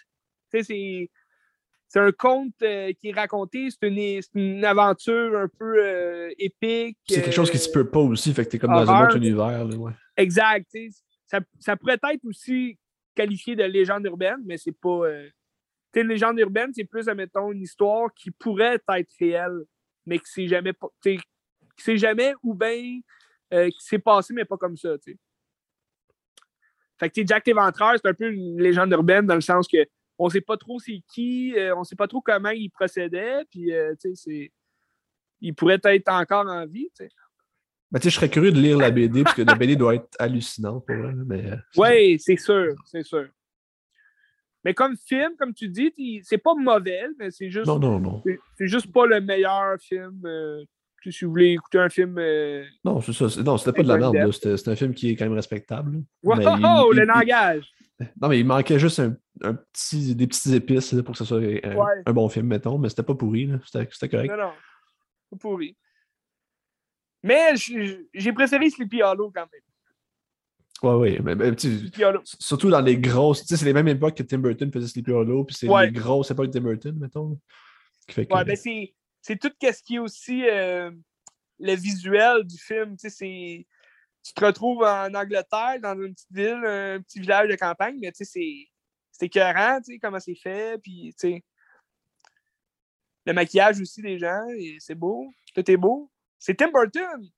[0.54, 6.30] Tu c'est un conte euh, qui est raconté, c'est une, une aventure un peu euh,
[6.38, 6.98] épique.
[7.06, 9.18] c'est quelque chose qui se peut pas aussi, fait que t'es comme dans un autre
[9.18, 9.66] univers.
[9.66, 9.92] Là, ouais.
[10.16, 10.68] Exact.
[10.72, 10.90] tu.
[11.28, 12.78] Ça, ça pourrait être aussi
[13.14, 15.02] qualifié de légende urbaine, mais c'est pas.
[15.94, 19.66] tu une légende urbaine, c'est plus, admettons, une histoire qui pourrait être réelle,
[20.06, 20.74] mais qui s'est jamais,
[21.04, 21.20] qui
[21.78, 23.00] s'est jamais ou bien
[23.54, 24.98] euh, qui s'est passé, mais pas comme ça.
[24.98, 25.18] tu sais.
[27.00, 29.86] Fait que Jack l'Éventreur, c'est un peu une légende urbaine dans le sens que
[30.20, 33.74] on sait pas trop c'est qui, euh, on sait pas trop comment il procédait, puis
[33.74, 34.52] euh, tu sais, c'est.
[35.44, 36.88] Il pourrait être encore en vie.
[37.92, 40.86] Ben, je serais curieux de lire la BD, parce que la BD doit être hallucinante
[40.86, 41.24] pour elle.
[41.26, 43.28] Mais, euh, Oui, c'est sûr, c'est sûr.
[44.64, 45.92] Mais comme film, comme tu dis,
[46.24, 48.22] c'est pas mauvais, mais c'est juste, Non, non, non.
[48.58, 50.22] c'est- juste pas le meilleur film.
[50.26, 50.64] euh,
[51.10, 52.16] si vous voulez écouter un film.
[52.20, 53.26] euh, Non, c'est ça.
[53.42, 54.32] Non, c'était pas de la merde.
[54.32, 56.04] C'était un film qui est quand même respectable.
[56.22, 57.66] Wow, Mais il- oh, il- le il- langage!
[58.22, 61.26] Non, mais il manquait juste un, un petit, des petites épices là, pour que ce
[61.26, 62.04] soit un, Ouais.
[62.06, 62.78] un bon film, mettons.
[62.78, 63.50] Mais c'était pas pourri.
[63.66, 64.30] C'était correct.
[64.32, 64.52] Non, non.
[65.32, 65.76] C'est pourri.
[67.24, 69.62] Mais j'ai préféré Sleepy Hollow quand même.
[70.82, 71.20] Ouais, ouais.
[71.36, 71.92] Mais, tu
[72.24, 73.42] surtout dans les grosses.
[73.42, 75.86] Tu sais, c'est les mêmes époques que Tim Burton faisait Sleepy Hollow, puis c'est Ouais.
[75.88, 77.30] les grosses époques de Tim Burton, mettons.
[77.30, 77.36] là.
[78.08, 80.90] Qui fait que- Ouais, ben c'est, c'est tout ce qui est aussi euh,
[81.60, 82.98] le visuel du film.
[82.98, 83.68] Tu sais, c'est.
[84.24, 88.12] Tu te retrouves en Angleterre, dans une petite ville, un petit village de campagne, mais
[88.12, 88.68] tu sais, c'est.
[89.12, 91.44] C'est écœurant, tu sais, comment c'est fait, puis tu sais.
[93.28, 95.30] Le maquillage aussi des gens, et c'est beau.
[95.54, 96.10] Tout est beau.
[96.40, 97.30] C'est Tim Burton!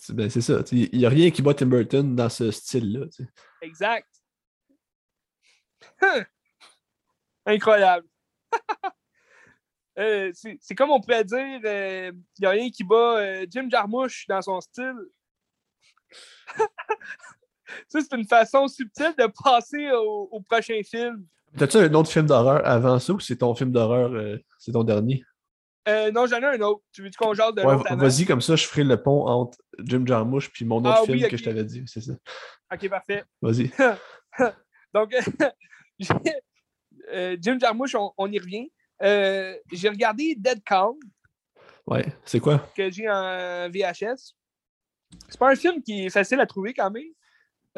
[0.00, 0.62] C'est ben, c'est ça.
[0.72, 3.06] Il n'y a rien qui bat Tim Burton dans ce style-là.
[3.60, 4.08] Exact.
[7.46, 8.06] Incroyable.
[9.98, 14.28] Euh, c'est comme on pourrait dire, il n'y a rien qui bat euh, Jim Jarmusch
[14.28, 14.94] dans son style.
[17.88, 21.26] Ça, c'est une façon subtile de passer au, au prochain film.
[21.56, 24.84] T'as-tu un autre film d'horreur avant ça ou c'est ton film d'horreur, euh, c'est ton
[24.84, 25.24] dernier?
[25.88, 26.82] Euh, non, j'en ai un autre.
[26.92, 30.04] Tu veux-tu qu'on jase de Ouais, vas-y, comme ça, je ferai le pont entre Jim
[30.06, 31.82] Jarmusch puis mon autre Ah film oui, que je t'avais dit.
[31.86, 32.12] C'est ça.
[32.72, 33.24] Ok, parfait.
[33.40, 33.70] Vas-y.
[34.94, 35.14] Donc,
[37.12, 38.70] euh, Jim Jarmusch, on, y revient.
[39.02, 40.96] Euh, j'ai regardé Dead Calm.
[41.86, 42.68] Ouais, c'est quoi?
[42.76, 44.34] Que j'ai en VHS.
[45.28, 47.12] C'est pas un film qui est facile à trouver quand même.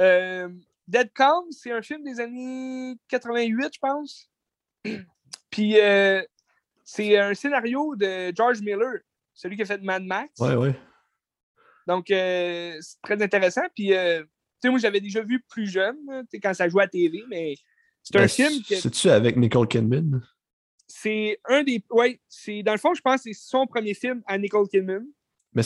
[0.00, 0.48] Euh,
[0.88, 4.30] Dead Calm, c'est un film des années 88, je pense.
[5.50, 5.76] Puis
[6.92, 8.98] c'est un scénario de George Miller,
[9.32, 10.32] celui qui a fait Mad Max.
[10.40, 10.74] Ouais, ouais.
[11.86, 13.62] Donc, c'est très intéressant.
[13.76, 15.96] Puis, tu sais, moi, j'avais déjà vu plus jeune,
[16.42, 17.54] quand ça jouait à TV, mais
[18.02, 18.52] c'est un ben, film.
[18.68, 20.20] C'est-tu avec Nicole Kidman?
[20.88, 21.84] C'est un des.
[21.90, 25.06] Oui, c'est dans le fond, je pense que c'est son premier film à Nicole Kidman.
[25.54, 25.62] Mais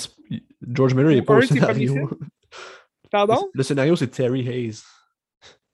[0.60, 2.18] George Miller n'est pas au scénario.
[3.10, 3.48] Pardon?
[3.54, 4.82] Le scénario, c'est Terry Hayes.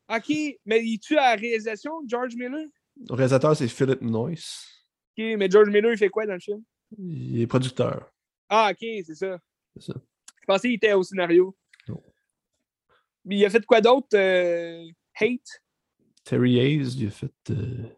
[0.09, 0.32] OK,
[0.64, 2.66] mais il tu à la réalisation, George Miller?
[3.09, 4.80] Le réalisateur, c'est Philip Noyce.
[5.18, 6.62] OK, mais George Miller, il fait quoi dans le film?
[6.98, 8.11] Il est producteur.
[8.48, 9.38] Ah, OK, c'est ça.
[9.76, 9.94] C'est ça.
[10.40, 11.56] Je pensais qu'il était au scénario.
[11.88, 12.02] Non.
[13.24, 14.08] Mais il a fait quoi d'autre?
[14.14, 14.84] Euh,
[15.20, 15.62] Hate?
[16.24, 17.88] Terry Hayes, il a fait euh,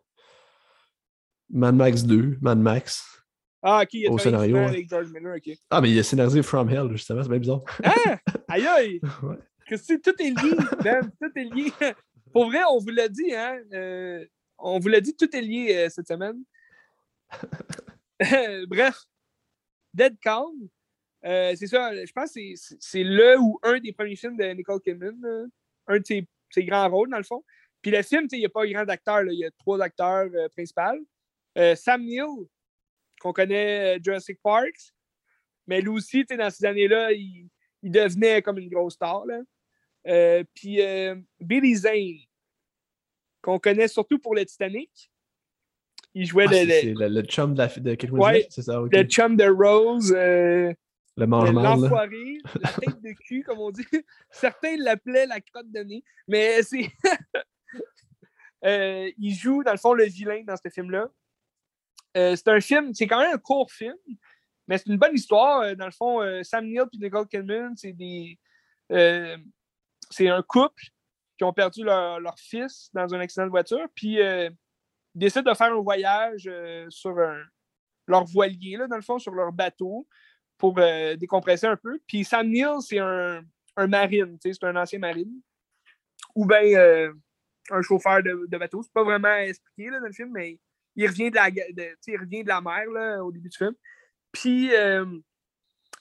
[1.51, 3.23] Mad Max 2, Mad Max.
[3.63, 4.57] Ah, ok, il a au scénario.
[4.57, 5.57] Avec George Miller, ok.
[5.71, 7.63] Ah, mais il a scénarisé From Hell, justement, c'est bien bizarre.
[7.85, 8.19] Ah!
[8.49, 9.01] Aïe aïe!
[9.23, 9.37] ouais.
[10.03, 10.55] Tout est lié,
[10.85, 11.73] man, tout est lié.
[12.33, 13.59] Pour vrai, on vous l'a dit, hein?
[13.73, 14.25] Euh,
[14.59, 16.43] on vous l'a dit, tout est lié euh, cette semaine.
[18.69, 19.05] Bref,
[19.95, 20.69] Dead Calm,
[21.25, 22.41] euh, c'est ça, je pense que
[22.81, 25.51] c'est le ou un des premiers films de Nicole Kidman,
[25.87, 26.27] un de ses,
[26.65, 27.45] grands rôles, dans le fond.
[27.81, 29.25] Puis le film, il n'y a pas grand d'acteurs.
[29.25, 31.07] Il y a trois acteurs euh, principaux.
[31.59, 32.47] Euh, Sam Neill,
[33.21, 34.75] qu'on connaît Jurassic Park.
[35.67, 37.49] Mais lui aussi, dans ces années-là, il,
[37.83, 39.25] devenait comme une grosse star.
[40.55, 40.81] puis
[41.41, 42.19] Billy Zane,
[43.41, 45.12] qu'on connaît surtout pour le Titanic.
[46.15, 48.81] Il jouait ah, le, le, chum de, la, de Kate ouais, c'est ça?
[48.91, 50.15] Le chum de Rose.
[51.17, 51.63] Le mangement.
[51.63, 53.87] L'enfoiré, la tête de cul, comme on dit.
[54.31, 56.05] Certains l'appelaient la crotte de nez.
[56.29, 56.89] Mais c'est.
[58.65, 61.09] Euh, il joue, dans le fond, le vilain dans ce film-là.
[62.17, 63.97] Euh, c'est un film, c'est quand même un court film,
[64.69, 65.63] mais c'est une bonne histoire.
[65.63, 68.39] Euh, dans le fond, Sam Neill et Nicole Kidman, c'est des.
[68.89, 70.85] c'est un couple
[71.37, 74.21] qui ont perdu leur, fils dans un accident de voiture, puis
[75.15, 76.51] décident de faire un voyage
[76.89, 77.15] sur
[78.07, 80.07] leur voilier, là, dans le fond, sur leur bateau,
[80.59, 81.99] pour décompresser un peu.
[82.07, 83.43] Puis Sam Neill, c'est un,
[83.89, 85.41] marine, c'est un ancien marine.
[86.35, 87.13] Ou bien
[87.71, 88.83] un chauffeur de, de bateau.
[88.83, 90.59] C'est pas vraiment expliqué là, dans le film, mais
[90.97, 93.75] il revient de la, revient de la mer là, au début du film.
[94.31, 95.07] Puis euh,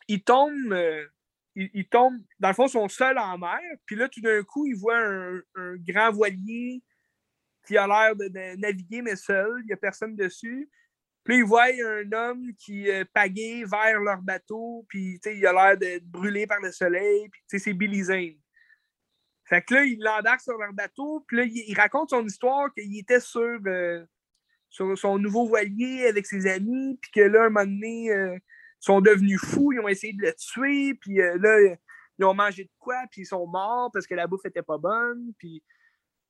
[0.08, 0.72] il tombe.
[0.72, 1.06] Euh,
[1.54, 3.60] il, tombe, dans le fond, ils sont seuls en mer.
[3.86, 5.42] Puis là, tout d'un coup, il voit un,
[5.86, 6.82] grand voilier
[7.66, 9.62] qui a l'air de, naviguer, mais seul.
[9.62, 10.70] Il n'y a personne dessus.
[11.24, 14.86] Puis il voit un homme qui euh, pagaie vers leur bateau.
[14.90, 17.30] Puis il a l'air d'être brûlé par le soleil.
[17.30, 18.42] Puis c'est Billy Zane.
[19.52, 22.98] Fait que là, il l'embarque sur leur bateau, puis là, il, raconte son histoire qu'il
[22.98, 24.02] était sur, euh,
[24.70, 28.86] sur son nouveau voilier avec ses amis, puis que là, un moment donné, euh, ils
[28.86, 31.76] sont devenus fous, ils ont essayé de le tuer, puis euh, là,
[32.18, 34.78] ils ont mangé de quoi, puis ils sont morts parce que la bouffe était pas
[34.78, 35.62] bonne, puis...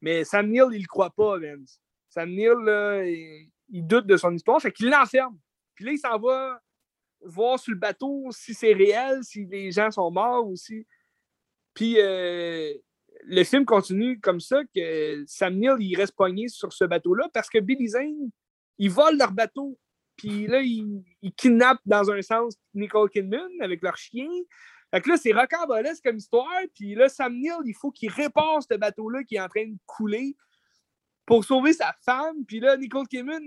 [0.02, 1.80] Mais Sam Neill, il le croit pas, Vince.
[2.10, 5.38] Sam Neill, il, doute de son histoire, fait qu'il l'enferme.
[5.76, 6.62] Puis là, il s'en va
[7.22, 10.86] voir sur le bateau si c'est réel, si les gens sont morts ou si...
[11.74, 17.30] Puis le film continue comme ça, que Sam Neill, il reste pogné sur ce bateau-là
[17.34, 18.32] parce que Billy Zane,
[18.78, 19.80] il vole leur bateau.
[20.18, 24.30] Puis là, il, il kidnappe dans un sens Nicole Kidman avec leur chien.
[24.92, 26.62] Fait que là, c'est rocambolesque comme histoire.
[26.76, 29.78] Puis là, Sam Neill, il faut qu'il répare ce bateau-là qui est en train de
[29.86, 30.36] couler
[31.26, 32.46] pour sauver sa femme.
[32.46, 33.42] Puis là, Nicole Kidman,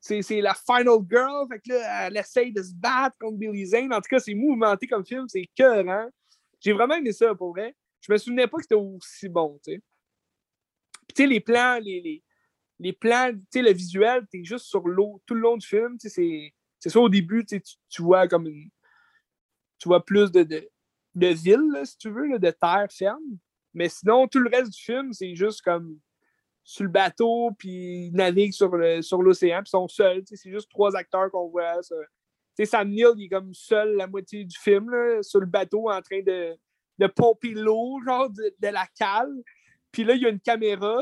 [0.00, 1.48] c'est la final girl.
[1.50, 3.92] Fait que là, elle essaye de se battre contre Billy Zane.
[3.92, 5.26] En tout cas, c'est mouvementé comme film.
[5.28, 6.08] C'est cœur, hein?
[6.60, 7.74] J'ai vraiment aimé ça, pour vrai
[8.06, 9.82] je me souvenais pas que c'était aussi bon, tu sais.
[11.08, 12.22] tu sais, les plans, les,
[12.78, 15.66] les, plans, tu sais, le visuel, tu es juste sur l'eau tout le long du
[15.66, 18.68] film, tu sais, c'est ça au début, tu, tu vois comme une,
[19.78, 23.38] tu vois plus de, de, ville, si tu veux, de terre ferme.
[23.72, 25.98] Mais sinon, tout le reste du film, c'est juste comme
[26.62, 30.22] sur le bateau, puis ils naviguent sur l'océan, puis ils sont seuls.
[30.26, 31.80] C'est juste trois acteurs qu'on voit.
[32.64, 36.00] Sam Neill, il est comme seul la moitié du film, là, sur le bateau, en
[36.00, 36.56] train de,
[36.98, 39.32] de pomper l'eau, genre de, la cale.
[39.90, 41.00] Puis là, il y a une caméra.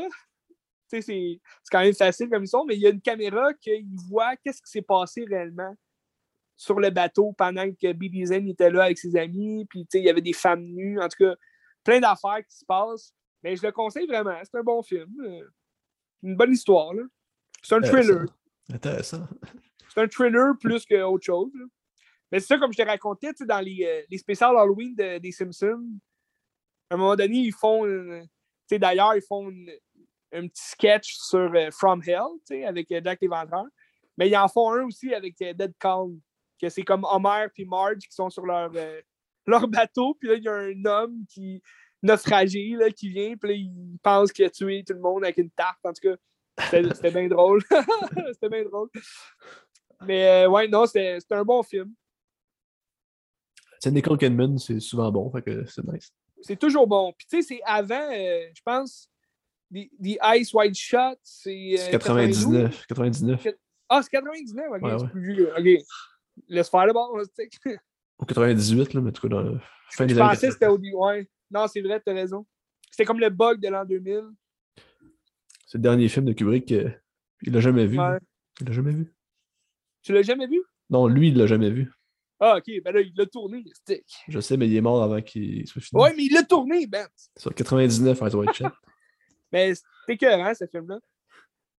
[0.87, 1.39] C'est
[1.71, 4.61] quand même facile comme ils sont, mais il y a une caméra qui voit qu'est-ce
[4.61, 5.75] qui s'est passé réellement
[6.63, 9.65] sur le bateau pendant que Billy Zane était là avec ses amis.
[9.69, 10.99] Puis, tu sais, il y avait des femmes nues.
[10.99, 11.35] En tout cas,
[11.83, 13.13] plein d'affaires qui se passent.
[13.43, 14.37] Mais je le conseille vraiment.
[14.43, 15.13] C'est un bon film.
[15.25, 15.47] Euh,
[16.23, 16.93] une bonne histoire.
[17.61, 18.25] C'est un thriller.
[18.71, 19.27] Intéressant.
[19.93, 21.51] C'est un thriller plus qu'autre chose.
[22.31, 25.87] Mais c'est ça, comme je te racontais, dans les, euh, les spéciales Halloween des Simpsons,
[26.89, 27.85] à un moment donné, ils font.
[28.71, 29.51] D'ailleurs, ils font
[30.33, 33.65] un petit sketch sur euh, From Hell, tu sais, avec euh, Jack l'Éventreur.
[34.17, 36.19] Mais ils en font un aussi avec euh, Dead Calm,
[36.63, 39.01] que c'est comme Homer puis Marge qui sont sur leur, euh,
[39.45, 41.61] leur bateau, puis là, il y a un homme qui
[42.01, 45.37] naufragé là, qui vient, puis là, il pense qu'il a tué tout le monde avec
[45.37, 45.79] une tarte.
[45.83, 46.17] En tout cas,
[46.71, 47.61] c'était bien drôle.
[48.33, 48.89] c'était bien drôle.
[50.05, 51.93] Mais euh, ouais, non, c'était un bon film.
[53.79, 56.13] C'est Nicole Kidman, c'est souvent bon, fait que c'est nice.
[56.41, 57.13] C'est toujours bon.
[57.17, 59.09] Puis tu sais, c'est avant, euh, je pense,
[59.73, 61.75] The, The Ice White Shot, c'est.
[61.77, 62.85] C'est euh, 99.
[62.87, 63.47] 99.
[63.89, 65.53] Ah, c'est 99, ok, Ouais, c'est plus vieux.
[65.57, 65.85] Ok.
[66.47, 67.77] Laisse faire le bon, tu sais.
[68.19, 69.59] Ou 98, là, mais en tout cas, dans la
[69.91, 70.53] fin des Je années pensais que 80.
[70.53, 70.95] c'était au début.
[70.95, 71.29] Ouais.
[71.51, 72.45] Non, c'est vrai, t'as raison.
[72.91, 74.21] C'était comme le bug de l'an 2000.
[75.67, 76.71] C'est le dernier film de Kubrick.
[76.71, 76.89] euh,
[77.41, 77.99] il l'a jamais vu.
[77.99, 78.17] Ouais.
[78.61, 79.13] Il l'a jamais vu.
[80.03, 80.61] Tu l'as jamais vu?
[80.89, 81.91] Non, lui, il l'a jamais vu.
[82.39, 84.05] Ah, ok, ben là, il l'a tourné, stick.
[84.27, 86.01] Je sais, mais il est mort avant qu'il soit fini.
[86.01, 87.07] Ouais, mais il l'a tourné, Ben.
[87.37, 88.67] Sur 99, Eyes White Shut.
[89.51, 90.99] Mais c'est écœurant, ce film-là.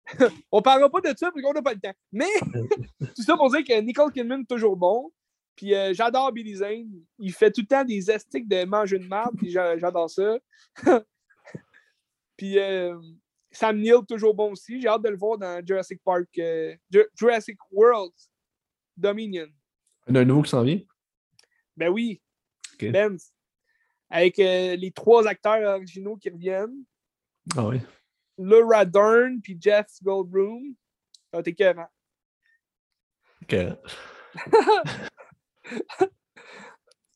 [0.52, 1.94] on parlera pas de ça parce qu'on n'a pas le temps.
[2.12, 2.28] Mais
[3.16, 5.11] tout ça pour dire que Nicole Kidman est toujours bon.
[5.57, 6.90] Puis euh, j'adore Billy Zane.
[7.18, 10.38] Il fait tout le temps des estiques de manger de marde, puis j'a- j'adore ça.
[12.36, 12.98] puis euh,
[13.50, 14.80] Sam Neill, toujours bon aussi.
[14.80, 18.12] J'ai hâte de le voir dans Jurassic Park, euh, Ju- Jurassic World
[18.96, 19.46] Dominion.
[20.07, 20.80] Il y en a un nouveau qui s'en vient?
[21.76, 22.20] Ben oui.
[22.80, 23.16] Ben.
[24.11, 26.84] Avec les trois acteurs originaux qui reviennent.
[27.57, 27.78] Ah oui.
[28.39, 30.74] Laura Dern puis Jeff Goldblum.
[31.30, 31.89] Ça va être écœurant.
[33.43, 33.55] Ok.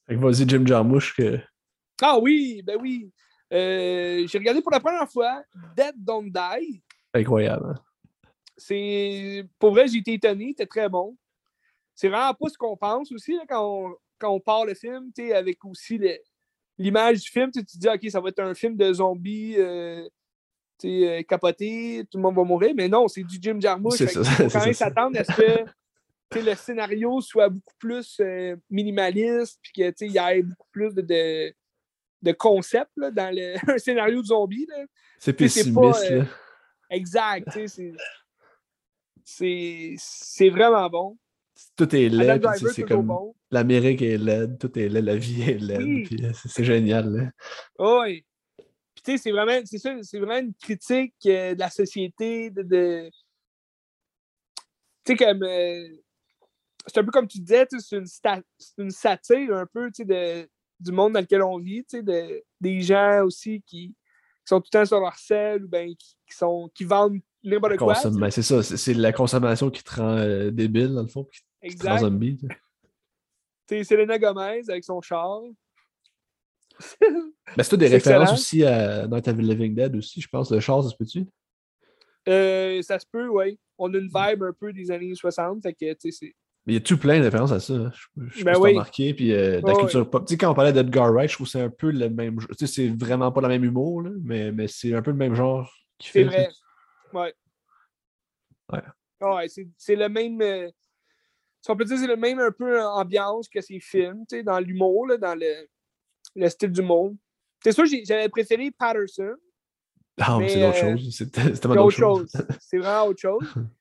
[0.07, 1.39] Fait que vas-y, Jim Jarmusch, que
[2.03, 3.11] Ah oui, ben oui.
[3.53, 5.43] Euh, J'ai regardé pour la première fois
[5.77, 6.83] Dead Don't Die.
[7.14, 7.66] incroyable.
[7.71, 7.83] hein.
[8.57, 11.16] C'est Pour vrai, j'ai été étonné, c'était très bon.
[11.95, 15.11] C'est vraiment pas ce qu'on pense aussi là, quand, on, quand on part le film,
[15.35, 16.01] avec aussi
[16.79, 17.51] l'image du film.
[17.51, 20.09] Tu te dis, OK, ça va être un film de zombies euh,
[20.85, 22.72] euh, capoté, tout le monde va mourir.
[22.76, 23.97] Mais non, c'est du Jim Jarmusch.
[23.97, 24.20] Qu'il faut
[24.53, 29.89] quand même s'attendre à ce que le scénario soit beaucoup plus euh, minimaliste, puis que
[29.91, 31.55] tu sais, il y ait beaucoup plus de, de,
[32.22, 34.66] de concepts dans le, un scénario de zombie.
[35.18, 36.24] C'est pessimiste, pas, euh, là.
[36.91, 37.49] Exact.
[39.24, 41.18] c'est- vraiment bon.
[41.76, 42.41] Tout est laid,
[42.72, 43.35] c'est- comme bon.
[43.51, 46.09] l'Amérique est laide, tout est laid, la vie est laide, Oui.
[46.22, 47.11] euh, c'est génial.
[47.12, 47.31] Là.
[48.01, 48.24] Oui.
[48.99, 52.51] Puis tu sais, c'est vraiment, c'est ça, c'est vraiment une critique euh, de la société,
[52.51, 52.62] de.
[52.62, 53.11] de-
[55.05, 55.44] Tu sais, comme.
[55.44, 55.88] euh,
[56.86, 58.42] c'est un peu comme tu disais, c'est une, c'est
[58.78, 60.49] une satire un peu, tu sais, de,
[60.80, 63.94] du monde dans lequel on vit, tu sais, de, des gens aussi qui, qui
[64.46, 67.76] sont tout le temps sur leur selle ou ben qui, qui sont, qui vendent n'importe
[67.76, 67.94] quoi.
[68.18, 71.24] ben, c'est ça, c'est c'est la consommation qui te rend euh, débile, dans le fond,
[71.24, 72.38] qui te rend zombie.
[73.68, 75.42] sais, Selena Gomez avec son char.
[77.57, 78.35] Ben, c'est des C'est références excellent.
[78.35, 80.51] aussi à of the Living Dead aussi, je pense.
[80.51, 81.26] Le char, ça se peut-tu?
[82.29, 83.59] Euh, ça se peut, oui.
[83.79, 86.35] On a une vibe un peu des années 60, fait que, c'est.
[86.66, 87.72] Mais il y a tout plein de références à ça?
[87.72, 87.91] hein.
[87.95, 88.70] Je, je Ben oui.
[88.72, 89.14] remarqué.
[89.14, 90.26] Puis euh, de la Ouais, culture pop.
[90.26, 92.39] Tu sais, quand on parlait d'Edgar Wright, je trouve que c'est un peu le même.
[92.59, 95.16] Tu sais, c'est vraiment pas le même humour, là, mais, mais c'est un peu le
[95.16, 96.24] même genre qui C'est fait.
[96.24, 96.51] vrai.
[97.14, 97.35] Ouais.
[98.70, 98.83] Ouais.
[99.20, 100.41] Ouais, c'est c'est le même.
[100.43, 100.68] euh,
[101.62, 104.43] si on peut dire, c'est le même un peu ambiance que ces films, tu sais,
[104.43, 105.66] dans l'humour, là, dans le,
[106.39, 107.14] le style d'humour.
[107.62, 109.34] C'est sûr, j'avais préféré Patterson.
[110.20, 111.16] Ah, mais c'est euh, choses.
[111.16, 112.32] C'est c'est tellement autre chose.
[112.61, 113.45] C'est vraiment autre chose.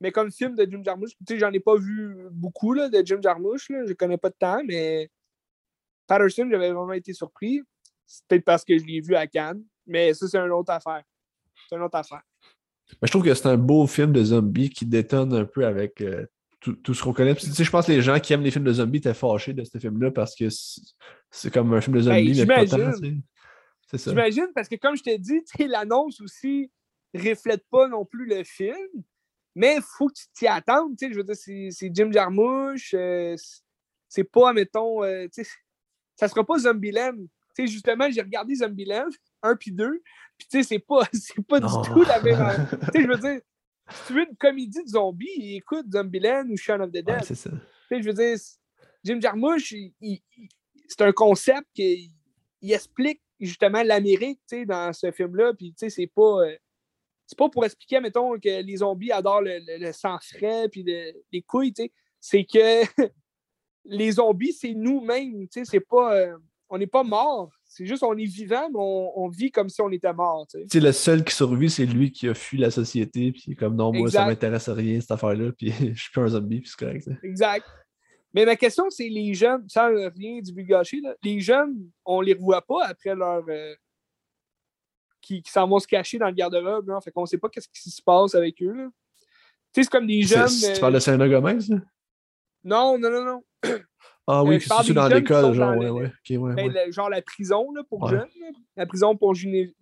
[0.00, 3.00] Mais comme film de Jim Jarmusch, tu sais, j'en ai pas vu beaucoup là, de
[3.06, 3.70] Jim Jarmusch.
[3.70, 3.86] Là.
[3.86, 5.08] Je connais pas de temps, mais
[6.06, 7.62] Patterson, j'avais vraiment été surpris.
[8.04, 9.62] C'est peut-être parce que je l'ai vu à Cannes.
[9.86, 11.02] Mais ça, c'est une autre affaire.
[11.68, 12.22] C'est une autre affaire.
[13.00, 16.00] Mais je trouve que c'est un beau film de zombies qui détonne un peu avec
[16.02, 16.26] euh,
[16.60, 17.34] tout, tout ce qu'on connaît.
[17.34, 19.14] Puis, tu sais, je pense que les gens qui aiment les films de zombies étaient
[19.14, 20.48] fâchés de ce film-là parce que
[21.36, 22.66] c'est comme un film de zombies, mais pas.
[23.86, 24.10] C'est ça.
[24.10, 26.70] J'imagine, parce que comme je t'ai dit, l'annonce aussi
[27.14, 28.76] reflète pas non plus le film,
[29.54, 30.96] mais il faut que tu t'y attendes.
[31.00, 33.36] Je veux dire, c'est Jim Jarmusch, euh,
[34.08, 35.26] c'est- pas, mettons, euh,
[36.16, 37.16] ça sera pas Zombieland.
[37.56, 39.08] Tu sais, justement, j'ai regardé Zombieland,
[39.42, 40.02] 1 puis 2,
[40.38, 41.82] puis tu sais, c'est pas, c'est pas Non.
[41.82, 42.66] du tout la même.
[42.80, 43.40] tu sais, je veux dire,
[43.90, 47.08] si tu veux une comédie de zombies, écoute Zombieland ou Shaun of the Dead.
[47.10, 47.50] Ouais, c'est ça.
[47.50, 47.56] Tu
[47.96, 48.36] sais, je veux dire,
[49.04, 50.22] Jim Jarmusch, il-
[50.88, 52.10] c'est un concept qui
[52.62, 55.52] il explique justement l'Amérique dans ce film-là.
[55.54, 56.46] Puis, tu sais, c'est pas.
[56.46, 56.56] euh,
[57.26, 60.82] c'est pas pour expliquer, mettons, que les zombies adorent le, le- le sang frais puis
[60.82, 61.72] le- les couilles.
[62.20, 62.82] C'est que
[63.84, 65.46] les zombies, c'est nous-mêmes.
[65.50, 66.14] C'est pas.
[66.16, 66.36] euh,
[66.70, 67.50] on n'est pas morts.
[67.66, 70.80] C'est juste on est vivant, mais on, on vit comme si on était mort, tu
[70.80, 74.08] le seul qui survit, c'est lui qui a fui la société, puis comme non, moi,
[74.10, 74.26] ça Exact.
[74.26, 77.02] m'intéresse à rien, cette affaire-là, puis je suis plus un zombie, puis c'est correct.
[77.04, 77.10] ça.
[77.22, 77.66] Exact.
[78.34, 82.34] Mais ma question, c'est les jeunes, sans rien du gâcher, là, les jeunes, on les
[82.34, 83.44] revoit pas après leur.
[83.48, 83.74] euh,
[85.20, 86.88] qui, qui s'en vont se cacher dans le garde-robe.
[86.88, 87.00] là.
[87.00, 88.72] Fait qu'on sait pas qu'est-ce qui se passe avec eux.
[88.74, 88.88] là.
[89.72, 90.46] Tu sais, c'est comme des jeunes.
[90.48, 91.58] Tu euh, parles de Selena Gomez?
[91.68, 91.76] là?
[92.64, 93.44] Non, non, non, non.
[94.26, 96.12] Ah Euh, oui, parle c'est dans l'école, genre, dans ouais, le- ouais.
[96.30, 96.86] Ben, ouais.
[96.86, 98.10] le- genre la prison là, pour Ouais.
[98.10, 98.28] jeunes.
[98.74, 99.74] La prison pour juvéniles.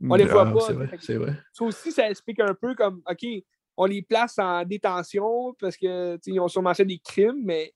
[0.00, 1.34] On les voit Ah, pas, C'est vrai, c'est vrai.
[1.52, 3.24] Ça aussi, ça explique un peu comme, OK,
[3.78, 7.40] on les place en détention parce que tu sais, ils ont sûrement fait des crimes,
[7.44, 7.72] mais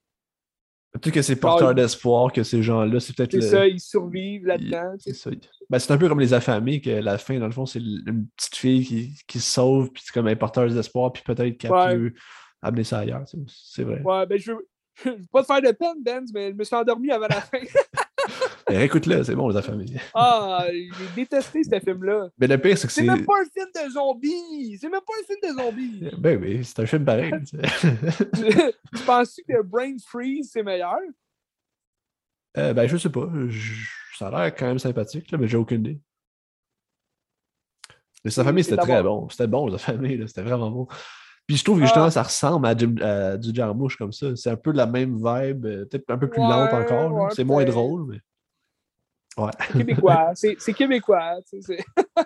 [0.93, 3.43] Peut-être que c'est porteur d'espoir que ces gens-là, c'est peut-être c'est le.
[3.43, 4.93] ça, ils survivent là-dedans.
[4.99, 5.31] C'est ça.
[5.71, 8.27] Ben, c'est un peu comme les affamés, que la fin, dans le fond, c'est une
[8.37, 11.73] petite fille qui, qui se sauve, puis c'est comme un porteur d'espoir, puis peut-être qu'elle
[11.73, 11.97] Ouais.
[11.97, 12.13] peut
[12.61, 13.25] amener ça ailleurs.
[13.47, 14.03] C'est vrai.
[14.03, 14.69] Ouais, ben je veux,
[15.03, 17.41] je veux pas te faire de peine, Benz, mais je me suis endormi avant la
[17.41, 17.59] fin.
[18.75, 19.85] Mais écoute-le, c'est bon, les affamés.
[20.15, 22.29] Ah, j'ai détesté ce film-là.
[22.39, 23.07] Mais le pire, c'est que C'est c'est.
[23.07, 24.79] même pas un film de zombies!
[24.79, 26.11] C'est même pas un film de zombies!
[26.19, 27.33] Ben oui, c'est un film pareil.
[27.47, 28.75] tu sais.
[28.97, 30.97] tu penses que Brain Freeze, c'est meilleur?
[32.57, 33.29] Euh, ben, je sais pas.
[33.49, 33.85] Je-
[34.19, 36.01] Ça a l'air quand même sympathique, là, mais j'ai aucune idée.
[38.25, 39.29] Les affamés, c'est c'était très bon.
[39.29, 40.87] C'était bon, les affamés, là, c'était vraiment bon.
[41.47, 42.11] Puis je trouve que justement, Ah.
[42.11, 44.37] ça ressemble à, Jim- à du Jarmouche comme ça.
[44.37, 47.13] C'est un peu la même vibe, euh, peut-être un peu plus Ouais, lente encore.
[47.13, 48.21] ouais, c'est moins drôle, mais.
[49.37, 49.51] Ouais.
[49.61, 50.33] C'est québécois.
[50.35, 51.41] C'est québécois.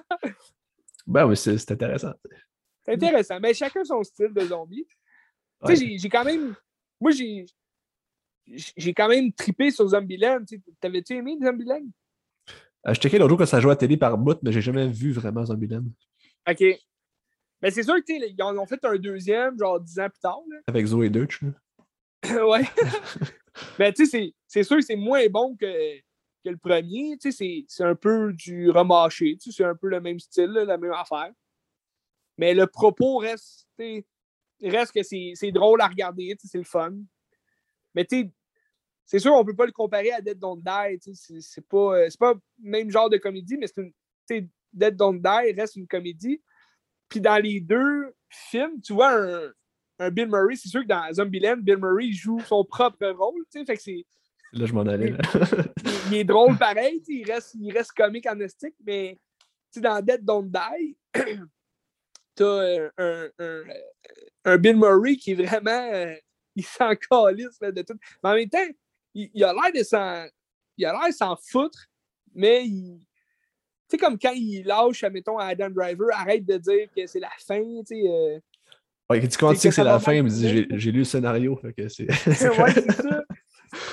[1.07, 2.13] Ben oui, c'est c'est intéressant.
[2.85, 3.39] c'est intéressant.
[3.41, 4.85] Mais chacun son style de zombie.
[5.65, 6.57] Tu sais, j'ai- j'ai quand même.
[7.01, 7.47] Moi, j'ai.
[8.77, 10.41] J'ai quand même trippé sur Zombieland.
[10.81, 11.85] T'avais-tu aimé Zombieland?
[12.89, 14.61] Euh, je checkais l'autre jour quand ça jouait à la télé par bout, mais j'ai
[14.61, 15.85] jamais vu vraiment Zombieland.
[16.49, 16.61] OK.
[17.63, 20.09] Mais c'est sûr que, tu sais, ils en ont fait un deuxième, genre dix ans
[20.09, 20.39] plus tard.
[20.51, 20.59] là.
[20.69, 21.41] Avec Zoé Deutsch.
[22.25, 22.65] ouais.
[23.79, 25.67] Mais tu sais, c'est- c'est sûr que c'est moins bon que,
[26.51, 27.17] le premier.
[27.21, 29.37] C'est- un peu du remâché.
[29.41, 31.33] C'est un peu le même style, la même affaire.
[32.39, 33.69] Mais le propos reste,
[34.63, 36.95] reste que c'est drôle à regarder, c'est le fun.
[37.95, 38.31] Mais tu
[39.07, 41.15] c'est sûr, on peut pas le comparer à Dead Don't Die.
[41.41, 45.77] C'est pas, euh, pas le même genre de comédie, mais c'est Dead Don't Die reste
[45.77, 46.43] une comédie.
[47.09, 49.17] Puis dans les deux films, tu vois
[49.99, 53.65] un, Bill Murray, c'est sûr que dans Zombieland, Bill Murray joue son propre rôle, que
[54.53, 55.11] Là, je m'en allais.
[55.11, 55.19] Là.
[55.85, 59.19] il, il est drôle pareil, il reste, il reste comique en estique, mais
[59.77, 60.97] dans Dead Don't Die,
[62.35, 63.63] t'as euh, un, un,
[64.45, 65.91] un Bill Murray qui est vraiment.
[65.93, 66.15] euh,
[66.55, 67.99] il s'en calisse là, de tout.
[68.25, 68.67] Mais en même temps,
[69.15, 70.27] il, il a l'air de s'en.
[70.79, 71.87] Il a l'air de s'en foutre,
[72.35, 72.99] mais il.
[73.89, 77.21] Tu sais, comme quand il lâche, admettons, à Adam Driver, arrête de dire que c'est
[77.21, 78.03] la fin, tu sais.
[78.09, 78.39] euh,
[79.09, 81.57] Ouais, tu que c'est la fin, dit j'ai lu le scénario.
[81.57, 82.05] Fait que c'est.
[82.31, 83.23] ouais, c'est ça.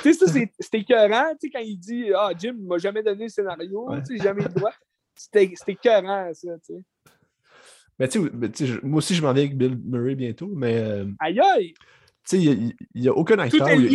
[0.01, 3.01] Tu sais, ça, c'est- c'était écœurant, tu sais, quand il dit Ah, Jim m'a jamais
[3.03, 4.01] donné le scénario, Ouais.
[4.03, 4.73] tu sais, jamais le droit.
[5.15, 6.83] C'était écœurant, ça, tu sais.
[7.99, 8.21] Mais tu
[8.55, 11.39] sais, tu moi aussi, je m'en viens avec Bill Murray bientôt, mais euh, tu Aïe
[11.39, 11.73] aïe!
[12.25, 13.69] sais, il n'y a, aucun acteur.
[13.71, 13.91] Il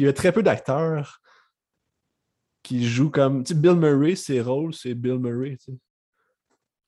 [0.00, 1.20] y a, y très peu d'acteurs
[2.62, 3.42] qui jouent comme.
[3.44, 5.56] Tu sais, Bill Murray, ses rôles, c'est Bill Murray.
[5.56, 5.78] tu sais.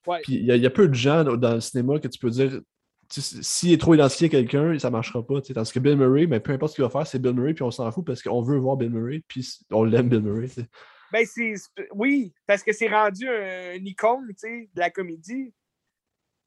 [0.07, 0.21] Ouais.
[0.23, 2.19] Puis il y, a- il y a peu de gens dans le cinéma que tu
[2.19, 2.61] peux dire.
[3.09, 5.41] S'il est trop identifié à quelqu'un, ça ne marchera pas.
[5.41, 5.53] tu sais.
[5.53, 7.63] Tandis que Bill Murray, mais peu importe ce qu'il va faire, c'est Bill Murray, puis
[7.63, 10.49] on s'en fout parce qu'on veut voir Bill Murray, puis on l'aime Bill Murray.
[11.11, 11.53] Ben, c'est.
[11.93, 15.53] Oui, parce que c'est rendu un, une icône, de la comédie.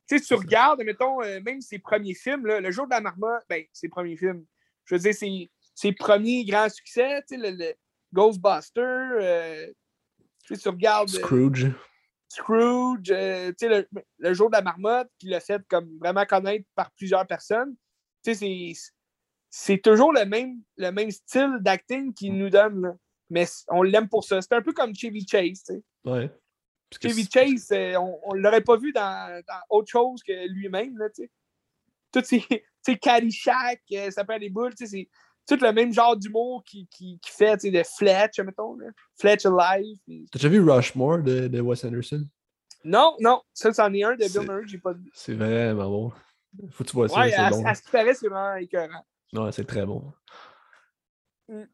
[0.09, 3.01] Tu sais, tu regardes, mettons, euh, même ses premiers films, là, Le jour de la
[3.01, 4.45] marmotte, ben, ses premiers films.
[4.85, 7.75] Je veux dire, ses, ses premiers grands succès, le, le
[8.13, 9.67] Ghostbuster, euh,
[10.45, 11.11] tu regardes.
[11.15, 11.71] euh, Scrooge.
[12.29, 16.91] Scrooge, euh, le, le jour de la marmotte, qui l'a fait comme vraiment connaître par
[16.93, 17.75] plusieurs personnes.
[18.23, 22.83] C'est- toujours le même, le même style d'acting qu'il nous donne.
[22.83, 22.95] là.
[23.31, 24.41] Mais on l'aime pour ça.
[24.43, 25.65] C'est un peu comme Chevy Chase.
[26.05, 26.31] Ouais.
[27.03, 30.97] Chevy Chase, euh, on ne l'aurait pas vu dans, dans autre chose que lui-même.
[30.99, 31.31] là, tu sais.
[32.13, 32.43] Tout ces,
[33.01, 34.75] Caddyshack, euh, ça perd des boules.
[34.75, 35.09] tu sais, C'est
[35.49, 38.77] tout le même genre d'humour qui, qui, qui fait tu sais, de Fletch, mettons.
[38.77, 38.87] Là.
[39.19, 39.99] Fletch Alive.
[40.31, 42.27] T'as déjà vu Rushmore de, de Wes Anderson?
[42.85, 45.11] Non, non, ça, c'en est un de Bill Murray j'ai pas vu.
[45.15, 46.13] C'est vraiment bon.
[46.71, 47.65] Faut que tu vois ça, Ouais, c'est à, bon.
[47.65, 49.05] à ce qui paraît, c'est vraiment écœurant.
[49.33, 50.13] Ouais, c'est très bon.
[51.49, 51.65] Mm.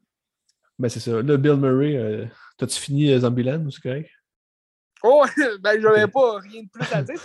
[0.77, 1.21] Ben, c'est ça.
[1.21, 2.25] Là, Bill Murray, euh,
[2.57, 4.09] t'as-tu fini euh, Zombieland ou c'est correct?
[5.03, 5.23] Oh,
[5.61, 7.15] ben, j'avais pas rien de plus à dire.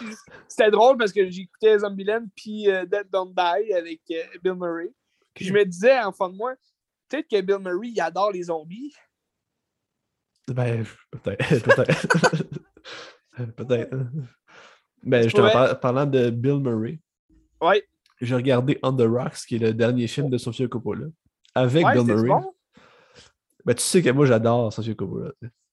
[0.46, 4.92] C'était drôle parce que j'écoutais Zombieland puis euh, Dead Don't Die avec euh, Bill Murray.
[5.35, 6.55] Puis je me disais, en fond de moi,
[7.09, 8.95] peut-être que Bill Murray, il adore les zombies.
[10.49, 10.85] Ben,
[11.22, 11.62] peut-être.
[11.64, 12.47] peut-être.
[13.57, 13.97] peut-être.
[15.03, 17.01] Ben, justement, par- parlant de Bill Murray,
[17.61, 17.87] Ouais.
[18.20, 21.07] j'ai regardé On the Rocks, qui est le dernier film de Sofia Coppola,
[21.55, 22.28] avec ouais, Bill Murray.
[22.28, 22.55] bon?
[23.64, 25.31] Ben, tu sais que moi, j'adore Sofia Coppola.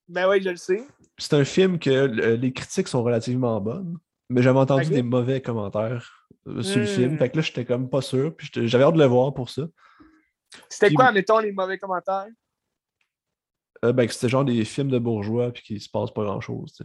[0.08, 0.86] Ben oui, je le sais.
[1.18, 3.98] C'est un film que euh, les critiques sont relativement bonnes,
[4.30, 6.88] mais j'avais entendu des mauvais commentaires euh, sur le Hmm.
[6.88, 7.18] film.
[7.18, 8.36] Fait que là, j'étais comme pas sûr.
[8.36, 9.64] Puis j'avais hâte de le voir pour ça.
[10.70, 12.28] C'était quoi, mettons, les mauvais commentaires?
[13.86, 16.82] Euh, ben, que c'était genre des films de bourgeois puis qu'il se passe pas grand-chose.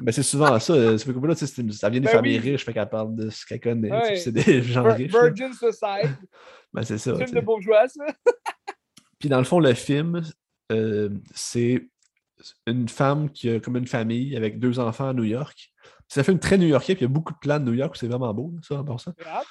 [0.00, 0.72] Mais c'est souvent ça.
[0.72, 2.52] euh, Ça, fait que là, ça vient des Ben familles oui.
[2.52, 3.92] riches, fait qu'elle parle de ce qu'elle connaît.
[3.92, 4.16] Ouais.
[4.16, 5.12] C'est des gens riches.
[5.12, 5.24] là.
[5.30, 6.08] Virgin Society,
[6.72, 7.14] Ben, c'est ça.
[7.16, 8.04] film de bourgeois, ça.
[9.18, 10.22] Puis dans le fond, le film,
[11.34, 11.88] c'est
[12.66, 15.72] une femme qui a comme une famille avec deux enfants à New York.
[16.08, 17.96] C'est un film très new-yorkais, puis il y a beaucoup de plans de New York,
[17.96, 19.12] c'est vraiment beau, ça, passant.
[19.18, 19.44] Grave.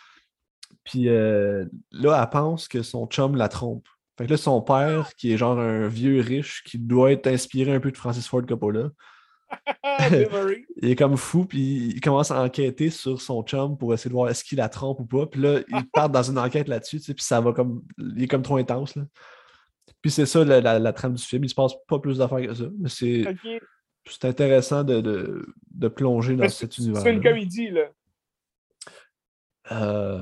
[0.84, 3.88] Puis euh, là, elle pense que son chum la trompe.
[4.18, 7.74] Fait que là, son père, qui est genre un vieux riche, qui doit être inspiré
[7.74, 8.89] un peu de Francis Ford Coppola,
[10.82, 14.16] il est comme fou, puis il commence à enquêter sur son chum pour essayer de
[14.16, 15.26] voir est-ce qu'il la trompe ou pas.
[15.28, 17.84] Puis là, il part dans une enquête là-dessus, tu sais, puis ça va comme.
[17.99, 19.04] Il est comme trop intense, là.
[20.01, 21.43] Puis c'est ça la, la- la trame du film.
[21.43, 22.66] Il se passe pas plus d'affaires que ça.
[22.80, 23.24] Mais c'est.
[24.06, 27.01] C'est intéressant de, de, de plonger dans cet univers.
[27.01, 27.89] c'est une comédie, là.
[29.72, 30.22] Euh,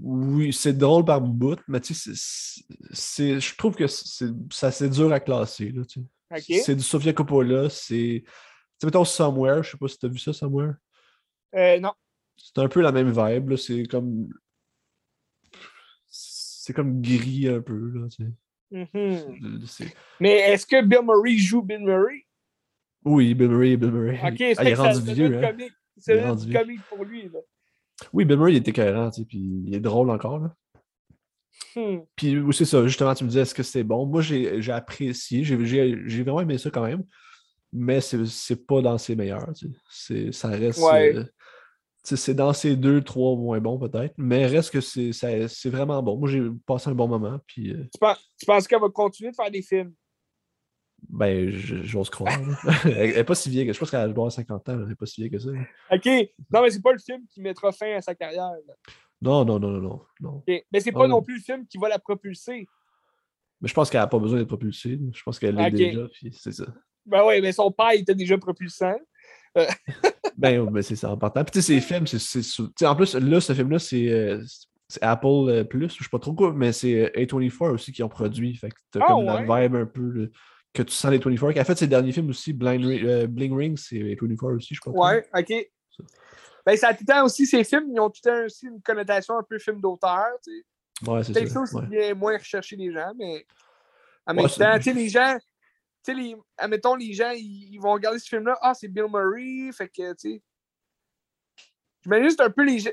[0.00, 4.30] oui, c'est drôle par bout, mais tu sais, je trouve que c'est
[4.62, 5.70] assez dur à classer.
[5.70, 6.62] Là, tu sais.
[6.62, 8.22] C'est du Sofia Coppola, c'est.
[8.24, 8.30] Tu
[8.78, 10.74] sais, mettons Somewhere, je sais pas si tu as vu ça, Somewhere.
[11.54, 11.92] Euh, non.
[12.36, 14.28] C'est un peu la même vibe, là, c'est comme.
[16.08, 18.30] C'est comme gris un peu, là, tu sais.
[18.70, 19.66] Mhm.
[19.66, 22.26] C'est- Mais est-ce que Bill Murray joue Bill Murray?
[23.04, 24.16] Oui, Bill Murray, Bill Murray.
[24.16, 25.56] OK, Ah, c'est il est ça- rendu vieux, hein.
[25.98, 26.58] C'est vieux.
[26.58, 27.38] comique pour lui, là.
[28.12, 30.54] Oui, Bill Murray, il est écœurant, tu sais, puis il est drôle encore, là.
[31.76, 32.00] Hmm.
[32.16, 34.06] Puis c'est ça, justement, tu me disais, est-ce que c'est bon?
[34.06, 37.04] Moi, j'ai apprécié, j'ai vraiment aimé ça quand même,
[37.72, 39.74] mais c'est pas dans ses meilleurs, tu sais.
[39.90, 40.80] C'est- Ça reste...
[40.82, 41.14] Ouais.
[41.16, 41.24] euh,
[42.04, 46.16] c'est dans ses deux, trois moins bons peut-être, mais reste que c'est vraiment bon.
[46.18, 49.30] Moi, j'ai passé un bon moment, puis euh, Tu penses, tu penses qu'elle va continuer
[49.30, 49.92] de faire des films?
[51.08, 52.32] Ben, je- j'ose croire.
[52.84, 54.92] elle, elle est pas si vieille, que- je pense qu'elle doit avoir 50 ans, elle
[54.92, 55.50] est pas si vieille que ça.
[55.50, 56.06] OK.
[56.52, 58.52] Non, mais c'est pas le film qui mettra fin à sa carrière.
[58.66, 58.74] là.
[59.20, 60.00] Non, non, non, non, non.
[60.20, 60.30] non.
[60.46, 60.64] OK.
[60.72, 61.16] Mais c'est pas non.
[61.16, 62.66] non plus le film qui va la propulser.
[63.60, 64.98] Mais je pense qu'elle n'a pas besoin d'être propulsée.
[65.14, 66.66] Je pense qu'elle l'est déjà, puis c'est ça.
[67.06, 68.96] Ben oui, mais son père était déjà propulsant.
[70.36, 71.44] Ben, ben, c'est ça, en partant.
[71.44, 72.86] Puis, tu sais, ces films, c'est.
[72.86, 74.08] en plus, là, ce film-là, c'est.
[74.08, 74.42] euh,
[75.00, 78.08] Apple euh, Plus, je sais pas trop quoi, mais c'est euh, A24 aussi qui ont
[78.08, 78.54] produit.
[78.56, 79.46] Fait que t'as Ah, comme ouais?
[79.46, 80.30] la vibe un peu
[80.72, 81.52] que tu sens les 24.
[81.52, 84.80] Qui a fait ses derniers films aussi, Blind euh, Bling Ring, c'est A24 aussi, je
[84.80, 85.10] crois.
[85.12, 85.70] Ouais, OK.
[86.64, 88.66] Ben, ça a tout le temps aussi, ces films, ils ont tout le temps aussi
[88.66, 90.26] une connotation un peu film d'auteur.
[90.44, 91.10] tu sais.
[91.10, 91.54] Ouais, c'est Peut-être ça.
[91.54, 91.82] ça aussi ouais.
[91.82, 93.44] qui vient moins rechercher les gens, mais
[94.26, 95.42] en même temps, tu sais, les gens, tu
[96.02, 99.72] sais, les, admettons, les gens, ils, ils vont regarder ce film-là, ah, c'est Bill Murray,
[99.72, 100.42] fait que, tu sais,
[102.02, 102.84] j'imagine juste un peu les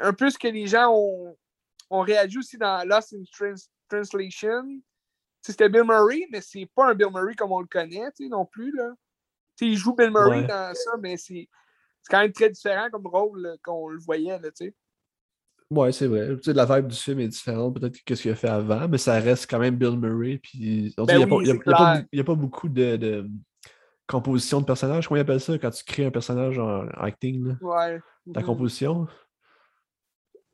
[0.00, 1.36] un peu ce que les gens ont,
[1.90, 4.80] ont réagi aussi dans Lost in Trans- Translation.
[5.42, 8.72] C'était Bill Murray, mais c'est pas un Bill Murray comme on le connaît, non plus,
[8.76, 8.92] là.
[9.60, 10.46] Il joue Bill Murray Ouais.
[10.46, 11.48] dans ça, mais c'est
[12.08, 14.48] quand même très différent comme rôle qu'on le voyait, là.
[15.70, 16.36] Ouais, c'est vrai.
[16.36, 18.88] Tu sais, la vibe du film est différente peut-être que ce qu'il a fait avant,
[18.88, 20.38] mais ça reste quand même Bill Murray.
[20.42, 23.28] Puis, Ben il oui, n'y a, pas- a a beaucoup de, de
[24.08, 25.06] composition de personnages.
[25.06, 27.46] Comment ils appellent ça quand tu crées un personnage en acting?
[27.46, 27.54] là?
[27.60, 28.00] Ouais.
[28.34, 28.46] Ta Mhm.
[28.46, 29.06] composition?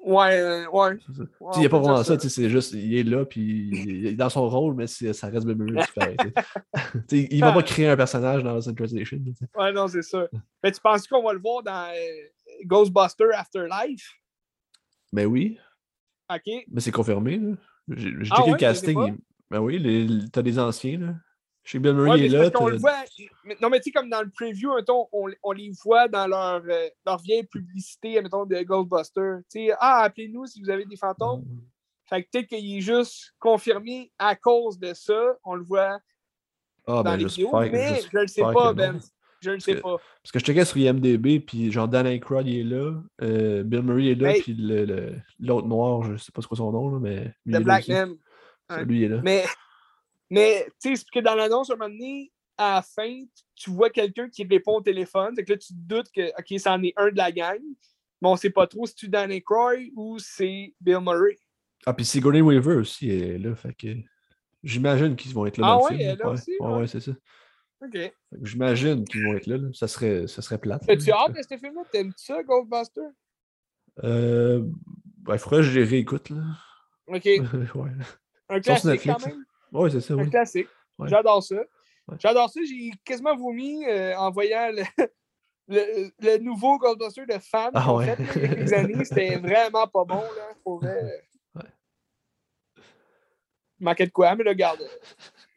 [0.06, 0.96] Ouais, euh, ouais.
[1.16, 1.22] Ça.
[1.40, 3.70] Ouais, il n'y a pas vraiment ça, tu sais, c'est juste, il est là, puis
[3.72, 5.44] il est dans son rôle, mais ça reste
[7.10, 9.18] sais, il va pas créer un personnage dans Lost in Translation.
[9.56, 10.28] Ouais, non, c'est ça.
[10.62, 14.12] Mais tu penses qu'on va le voir dans euh, Ghostbuster Afterlife?
[15.12, 15.58] Mais oui,
[16.32, 16.52] OK.
[16.68, 17.38] mais c'est confirmé.
[17.38, 17.54] là.
[17.88, 18.98] J'ai Ah checké ouais, le casting.
[19.08, 19.18] il-
[19.50, 21.14] Ben oui, t'as des anciens, là.
[21.70, 22.44] Que Bill Murray Ouais, mais est là.
[22.70, 22.92] le voit.
[23.60, 26.62] Non, mais tu sais, comme dans le preview, mettons, on, on les voit dans leur,
[26.68, 29.38] euh, leur vieille publicité, mettons, de Ghostbuster.
[29.50, 31.44] Tu sais, ah, appelez-nous si vous avez des fantômes.
[32.08, 35.34] Fait que peut-être qu'il est juste confirmé à cause de ça.
[35.44, 35.98] On le voit
[36.86, 38.72] Ah, dans ben, les vidéos, mais je le sais pas, non.
[38.74, 39.00] Ben.
[39.42, 39.96] Je le sais que- pas.
[40.22, 43.82] Parce que je checkais sur IMDB, puis genre Dan Aykroyd il est là, euh, Bill
[43.82, 44.40] Murray est là, Hey.
[44.42, 47.62] puis le- le- l'autre noir, je sais pas c'est quoi son nom, là, mais The
[47.62, 47.88] Black.
[47.88, 48.16] Man.
[48.86, 49.20] Lui il est là.
[49.22, 49.44] Mais,
[50.30, 53.22] mais tu sais, c'est que dans l'annonce, à un moment donné, à la fin,
[53.54, 55.34] tu vois quelqu'un qui répond au téléphone.
[55.34, 57.60] Fait que là, tu te doutes que, OK, c'en est un de la gang.
[58.22, 61.36] Mais on sait pas trop si tu Dan Aykroyd ou c'est Bill Murray.
[61.84, 63.88] Ah, puis Sigourney Weaver aussi est là, fait que
[64.62, 66.18] j'imagine qu'ils vont être là Ah dans ouais, le film.
[66.20, 66.74] elle aussi, ouais, ouais.
[66.78, 67.12] ouais, c'est ça.
[67.82, 68.12] OK.
[68.42, 69.68] J'imagine qu'ils vont être là, là.
[69.74, 70.82] Ça, serait, ça serait plate.
[70.86, 71.18] T'as-tu là.
[71.20, 71.82] hâte de ce film-là?
[71.92, 73.02] T'aimes-tu ça, Ghostbuster?
[74.02, 74.62] Euh,
[75.18, 76.42] ben, il faudrait que je les réécoute, là.
[77.06, 77.24] OK.
[77.74, 77.90] ouais.
[78.48, 79.44] Un classique quand même.
[79.72, 80.30] Ouais, c'est ça, Un oui.
[80.30, 80.68] classique.
[80.98, 81.08] Ouais.
[81.08, 81.56] J'adore ça.
[81.56, 82.16] Ouais.
[82.18, 82.60] J'adore ça.
[82.68, 84.82] J'ai quasiment vomi euh, en voyant le,
[85.68, 88.16] le, le nouveau Ghostbuster de femmes Ah ont ouais.
[88.16, 89.04] fait quelques années.
[89.04, 90.20] C'était vraiment pas bon.
[90.20, 90.82] Là, pour
[93.78, 94.82] manquait de quoi, mais là, regarde.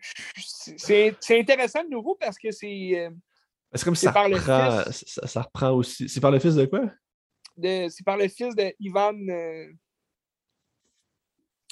[0.01, 3.09] c'est- intéressant de nouveau parce que c'est euh,
[3.73, 5.03] C'est comme ça par le reprend, fils.
[5.07, 6.09] ça, ça reprend aussi.
[6.09, 6.81] C'est par le fils de quoi?
[7.55, 9.13] de- c'est par le fils de Ivan.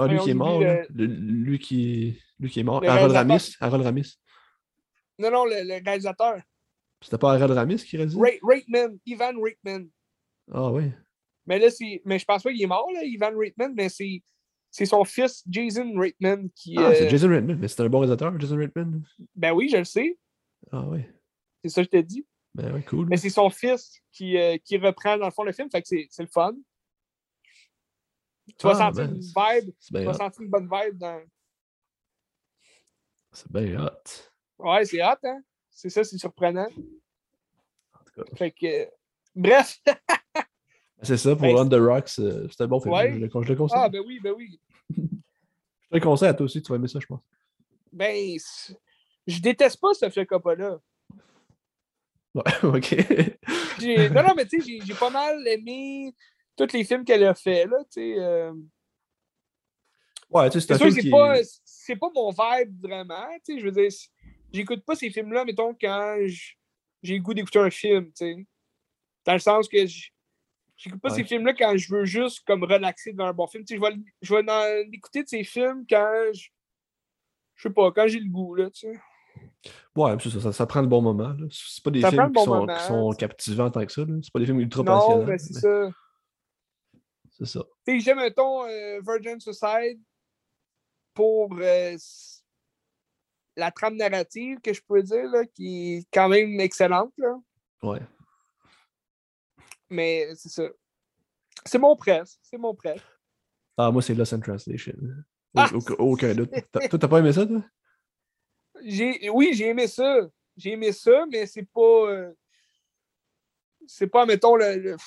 [0.02, 0.86] Euh, Ah, lui qui est mort, le-.
[0.94, 2.20] Le- lui, qui...
[2.40, 2.84] lui qui est mort.
[2.86, 3.12] Harold.
[3.12, 3.56] Ramis.
[3.60, 4.18] Harold Ramis.
[5.20, 6.42] Non, non, le, le réalisateur.
[7.02, 8.20] C'était pas Harold Ramis qui réalisait?
[8.20, 8.66] Ray,
[9.06, 9.90] Ivan Reitman.
[10.52, 10.92] Ah oui.
[11.46, 12.02] Mais là, c'est.
[12.06, 14.24] Mais je pense pas qu'il est mort, là, Ivan Reitman, mais c'est.
[14.70, 16.76] C'est son fils, Jason Reitman, qui.
[16.78, 17.58] Ah, c'est euh, Jason Reitman.
[17.58, 19.02] Mais c'est un bon réalisateur, Jason Reitman.
[19.34, 20.18] Ben oui, je le sais.
[20.72, 21.00] Ah oui.
[21.64, 22.26] C'est ça que je te dis.
[22.54, 23.08] Ben oui, cool.
[23.08, 25.70] Mais c'est son fils qui, euh, qui reprend, dans le fond, le film.
[25.72, 26.54] Fait que c'est le fun.
[28.58, 29.74] Tu vas Ah, sentir ben, une vibe.
[29.86, 30.14] Tu vas hot.
[30.14, 31.22] sentir une bonne vibe dans.
[33.32, 33.90] C'est bien hot.
[34.60, 35.42] Ouais, c'est hot, hein?
[35.70, 36.68] C'est ça, c'est surprenant.
[37.94, 38.36] En tout cas.
[38.36, 38.90] Fait que.
[39.36, 39.80] Bref.
[41.04, 42.92] C'est ça, pour Ben, the Rocks, euh, c'était bon film.
[42.92, 43.14] Ouais.
[43.14, 43.80] Je, le, je le conseille.
[43.80, 44.60] ah, ben oui, ben oui.
[44.90, 47.22] Je te le conseille à toi aussi, tu vas aimer ça, je pense.
[47.94, 48.36] Ben.
[49.28, 50.80] Je déteste pas Sofia Coppola.
[52.34, 52.96] Ouais, ok.
[54.12, 56.16] Non, non, mais tu sais, j'ai- j'ai pas mal aimé
[56.58, 58.16] tous les films qu'elle a fait, là, tu sais.
[58.20, 58.54] euh,
[60.30, 61.10] Ouais, tu sais, c'est qui...
[61.10, 61.36] pas,
[62.00, 63.28] pas mon vibe vraiment.
[63.46, 63.90] Tu sais, je veux dire,
[64.52, 66.18] j'écoute pas ces films-là, mettons, quand
[67.02, 68.48] j'ai le goût d'écouter un film, tu sais.
[69.26, 71.16] Dans le sens que j'écoute pas Ouais.
[71.16, 73.64] ces films-là quand je veux juste comme relaxer devant un bon film.
[73.64, 76.50] Tu sais, je vais, l- je vais en écouter de ces films quand je.
[77.56, 79.00] Je sais pas, quand j'ai le goût, là, tu sais.
[79.96, 81.36] Ouais, ça, ça, ça prend le bon moment.
[81.50, 84.04] C'est pas des Ça films bon qui, sont, qui captivants tant que ça.
[84.22, 85.26] C'est pas des films ultra Non, passionnants.
[85.26, 85.92] mais c'est mais ça.
[87.38, 87.64] C'est ça.
[87.88, 90.02] J'aime, mettons, euh, Virgin Suicide
[91.14, 91.96] pour euh,
[93.56, 97.36] la trame narrative que je peux dire, là, qui est quand même excellente, là.
[97.84, 98.02] Ouais.
[99.90, 100.64] Mais c'est ça.
[101.66, 102.40] C'est mon presse.
[102.42, 103.02] C'est mon presse.
[103.78, 104.94] Ah, moi, c'est Lost in Translation.
[105.56, 105.72] Ah!
[105.98, 106.52] Aucun, doute.
[106.72, 107.64] Toi, t'as pas aimé ça, toi?
[108.84, 110.28] J'ai, oui, j'ai aimé ça.
[110.56, 112.12] J'ai aimé ça, mais c'est pas.
[112.12, 112.34] euh,
[113.88, 114.76] c'est pas, mettons, le.
[114.76, 114.98] le-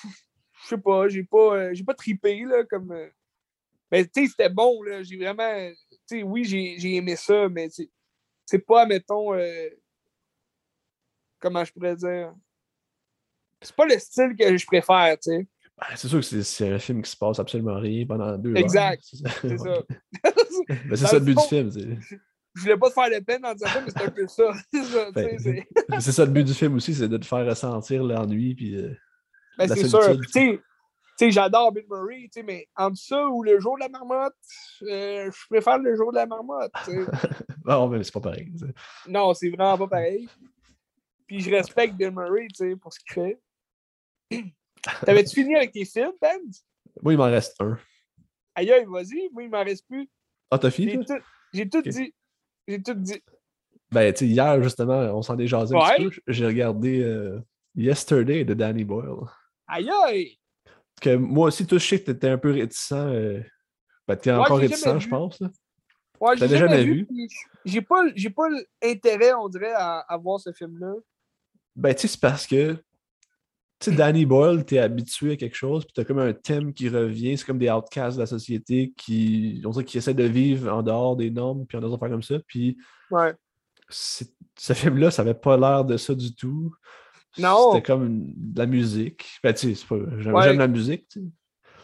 [0.62, 2.92] je sais pas, j'ai pas, euh, j'ai pas trippé, là, comme.
[2.92, 3.08] euh,
[3.90, 5.02] mais tu sais, c'était bon, là.
[5.02, 5.70] J'ai vraiment.
[5.90, 7.90] Tu sais, oui, j'ai, aimé ça, mais c'est,
[8.46, 9.34] c'est pas, mettons.
[9.34, 9.68] euh,
[11.40, 12.34] comment je pourrais dire?
[13.62, 15.46] C'est pas le style que je préfère, tu sais.
[15.76, 19.02] Ben, c'est sûr que c'est- un film qui se passe absolument rien pendant deux Exact,
[19.14, 19.30] heures.
[19.40, 19.82] C'est ça.
[20.88, 21.70] Mais c'est ça le le but du film.
[21.70, 22.18] c'est-
[22.54, 24.52] Je voulais pas te faire de peine en disant ça, mais c'est un peu ça.
[24.72, 28.54] C'est ça, Ben, ça le but du film aussi, c'est de te faire ressentir l'ennui.
[28.54, 28.94] Puis, euh,
[29.66, 30.20] Ben, c'est sûr.
[30.32, 34.34] Tu sais, j'adore Bill Murray, mais entre ça ou le jour de la marmotte,
[34.84, 36.72] euh, je préfère le jour de la marmotte.
[37.66, 38.50] Non, mais c'est pas pareil.
[39.06, 40.26] non, c'est vraiment pas pareil.
[41.26, 43.40] Puis je respecte Bill Murray, tu sais, pour ce qu'il fait.
[45.04, 46.40] T'avais-tu fini avec tes films, Ben?
[47.02, 47.78] Moi, il m'en reste un.
[48.54, 50.08] Aïe, vas-y, moi, il m'en reste plus.
[50.50, 50.92] Ah, t'as fini,
[51.52, 52.14] J'ai tout, dit.
[52.66, 53.22] J'ai tout dit.
[53.92, 56.22] Ben, tu sais, hier, justement, on s'en est jasé un petit peu.
[56.28, 57.38] J'ai regardé euh,
[57.74, 59.28] Yesterday de Danny Boyle.
[59.72, 60.38] Aïe, aïe!
[61.00, 62.92] Que moi aussi, toi, je sais que t'étais un peu réticent.
[62.92, 63.40] Euh...
[64.06, 65.40] Ben, t'es Ouais, encore réticent, je pense.
[65.40, 65.48] Là.
[66.20, 67.08] Ouais, T'avais jamais, vu.
[67.64, 68.02] J'ai pas,
[68.36, 68.48] pas
[68.82, 70.92] l'intérêt, on dirait, à, à voir ce film-là.
[71.76, 72.72] Ben, tu sais, c'est parce que,
[73.78, 76.90] tu sais, Danny Boyle, t'es habitué à quelque chose, puis t'as comme un thème qui
[76.90, 77.38] revient.
[77.38, 80.82] C'est comme des outcasts de la société qui, on dirait, qui essaient de vivre en
[80.82, 82.38] dehors des normes, puis en dehors affaires comme ça.
[82.46, 82.76] Puis
[83.10, 83.32] Ouais.
[83.88, 86.74] ce film-là, ça avait pas l'air de ça du tout.
[87.38, 87.72] Non.
[87.72, 89.26] C'était comme une- de la musique.
[89.42, 89.86] Ben, tu sais,
[90.18, 90.54] j'aime Ouais.
[90.56, 91.26] la musique, tu sais.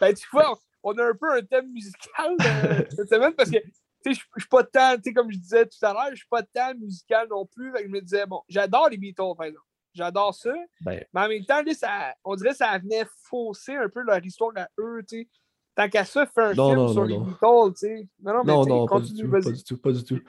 [0.01, 3.57] Ben, tu vois, on a un peu un thème musical euh, cette semaine parce que,
[3.57, 6.17] tu sais, je suis pas tant, tu sais, comme je disais tout à l'heure, je
[6.17, 7.71] suis pas tant musical non plus.
[7.81, 9.65] Je me disais, bon, j'adore les Beatles, par exemple.
[9.93, 10.53] J'adore ça.
[10.81, 14.01] Ben, Mais en même temps, là, ça, on dirait que ça venait fausser un peu
[14.01, 15.27] leur histoire à eux, tu sais.
[15.75, 17.23] Tant qu'à ça, faire un Non, film non, sur non, les non.
[17.25, 18.07] Beatles, tu sais.
[18.21, 20.19] Non, non, mais non, pas du continue, tout, pas du tout, pas du tout.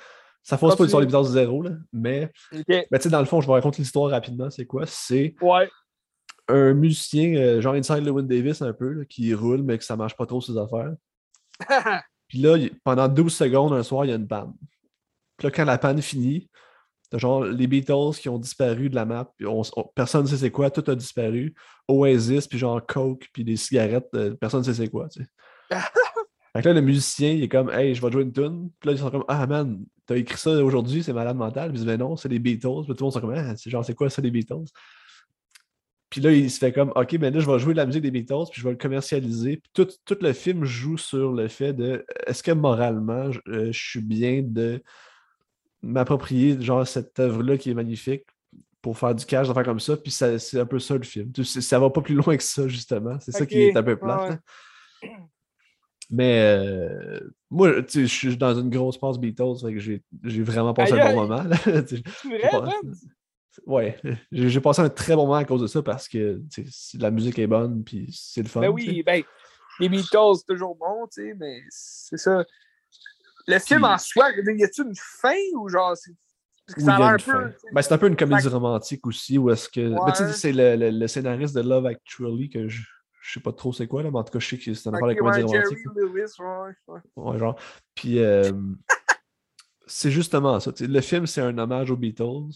[0.49, 1.21] Ça fausse pas l'histoire Continue.
[1.23, 2.65] Beatles zéro, là, mais, OK.
[2.67, 4.85] tu sais, dans le fond, je vais raconter l'histoire rapidement, c'est quoi?
[4.87, 5.69] C'est Ouais.
[6.49, 9.95] un musicien, euh, genre Inside Lewin Davis un peu, là, qui roule, mais que ça
[9.97, 10.93] marche pas trop ses affaires.
[12.29, 14.53] Puis là, pendant 12 secondes, un soir, il y a une panne.
[15.37, 16.49] Puis là, quand la panne finit,
[17.13, 20.37] genre les Beatles qui ont disparu de la map, puis on- on- personne ne sait
[20.37, 21.55] c'est quoi, tout a disparu.
[21.89, 25.29] Oasis, puis genre Coke, puis des cigarettes, euh, personne ne sait c'est quoi, tu sais.
[26.55, 28.71] fait que là, le musicien, il est comme, hey, je vais jouer une tune.
[28.81, 31.71] Puis là, ils sont comme, ah man, t'as écrit ça aujourd'hui, c'est malade mental.
[31.71, 32.85] Puis dit, ben non, c'est les Beatles.
[32.87, 34.65] Puis tout le monde sont comme, ah, c'est genre, c'est quoi ça, les Beatles?
[36.09, 38.01] Puis là, il se fait comme, OK, ben là, je vais jouer de la musique
[38.03, 39.59] des Beatles, puis je vais le commercialiser.
[39.59, 43.71] Puis tout, tout le film joue sur le fait de, est-ce que moralement, je, euh,
[43.71, 44.83] je suis bien de
[45.83, 48.25] m'approprier, genre, cette œuvre-là qui est magnifique
[48.81, 49.99] pour faire du cash, faire comme ça?
[49.99, 51.31] Puis ça- c'est un peu ça, le film.
[51.37, 53.21] Sais, Ça va pas plus loin que ça, justement.
[53.21, 53.99] C'est ça qui est un peu ouais.
[56.11, 57.21] Mais euh,
[57.51, 60.95] moi, tu sais, je suis dans une grosse passe Beatles, fait que j'ai vraiment passé
[60.95, 61.43] Aïe, un bon moment.
[61.43, 61.85] vrai,
[62.25, 62.71] Ben?
[63.67, 64.01] Ouais,
[64.33, 66.41] j'ai passé un très bon moment à cause de ça parce que
[66.99, 68.61] la musique est bonne puis c'est le fun.
[68.61, 69.23] Ben oui, ben,
[69.81, 72.45] les Beatles, c'est toujours bon, tu sais, mais c'est ça.
[73.47, 75.95] Le film Puis- en soi, y a-t-il une fin ou genre.
[76.77, 77.53] Oui, ça a un peu.
[77.73, 79.81] Ben, c'est un peu une comédie romantique aussi, où est-ce que.
[79.81, 80.33] Mais tu sais, Ouais.
[80.33, 82.83] c'est le, le- le scénariste de Love Actually que je,
[83.29, 84.89] je sais pas trop c'est quoi, là, mais en tout cas, je sais que c'est
[84.89, 85.79] un affaire de comédie romantique.
[85.97, 87.01] Lewis, ouais, ouais.
[87.17, 87.61] Ouais, genre.
[87.95, 88.51] Puis euh,
[89.87, 90.73] c'est justement ça.
[90.81, 92.53] Le film, c'est un hommage aux Beatles,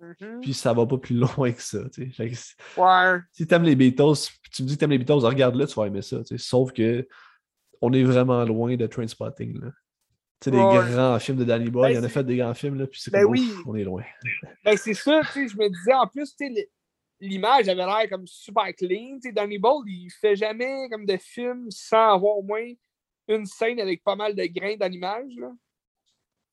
[0.00, 0.40] Mhm.
[0.40, 1.16] puis ça va pas plus
[1.46, 1.80] loin que ça.
[1.94, 2.04] que
[2.34, 3.18] si- Ouais.
[3.32, 4.14] si t'aimes les Beatles,
[4.52, 6.18] tu me dis que t'aimes les Beatles, regarde-le, tu vas aimer ça.
[6.36, 7.06] Sauf que
[7.80, 9.60] on est vraiment loin de Trainspotting.
[9.60, 9.70] Là.
[10.40, 10.90] Tu sais, des Ouais.
[10.92, 13.00] grands films de Danny Boy, Ben, il en a fait des grands films, là, puis
[13.00, 13.52] c'est Ben oui.
[13.66, 14.04] on est loin.
[14.64, 16.70] Ben, c'est ça, tu sais, je me disais, en plus, tu sais,
[17.20, 21.16] l'image avait l'air comme super clean, tu sais, Danny Boyle, il fait jamais comme de
[21.16, 22.72] film sans avoir au moins
[23.28, 25.50] une scène avec pas mal de grains dans l'image, là.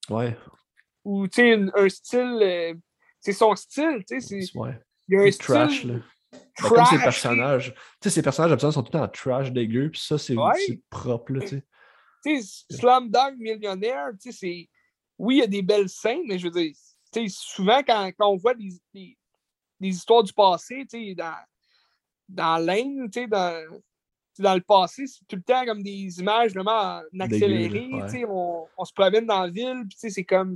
[0.10, 0.38] Ouais,
[1.04, 2.74] Ou, tu sais, un style, euh,
[3.20, 4.80] c'est son style, tu sais, ouais.
[5.08, 5.96] il y a un style trash, là.
[6.62, 7.74] Ben, comme ces trash, personnages.
[7.74, 10.82] Tu sais, ces personnages, absolument, sont tout le temps trash, dégueu, puis ça, c'est Ouais.
[10.90, 11.64] propre, là, tu sais.
[12.24, 14.70] tu sais, Slumdog Millionnaire, tu sais, c'est...
[15.18, 16.74] Oui, il y a des belles scènes, mais je veux dire,
[17.14, 19.18] tu sais, souvent, quand, quand on voit des, des,
[19.80, 21.36] des histoires du passé, tu sais, dans,
[22.30, 23.80] dans l'Inde, tu sais, dans,
[24.36, 28.26] tu dans le passé, c'est tout le temps comme des images vraiment en accéléré, tu
[28.28, 30.54] on, on se promène dans la ville, puis tu sais, c'est comme...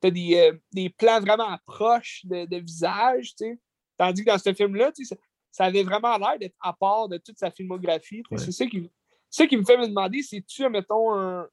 [0.00, 3.58] T'as des, euh, des plans vraiment proches de, de visage, tu sais.
[3.96, 5.20] Tandis que dans ce film-là, tu sais, ça,
[5.50, 8.22] ça avait vraiment l'air d'être à part de toute sa filmographie.
[8.22, 8.32] tu.
[8.34, 8.38] Ouais.
[8.38, 8.88] C'est ça qui,
[9.28, 11.48] ça qui me fait me demander, c'est-tu, mettons, un,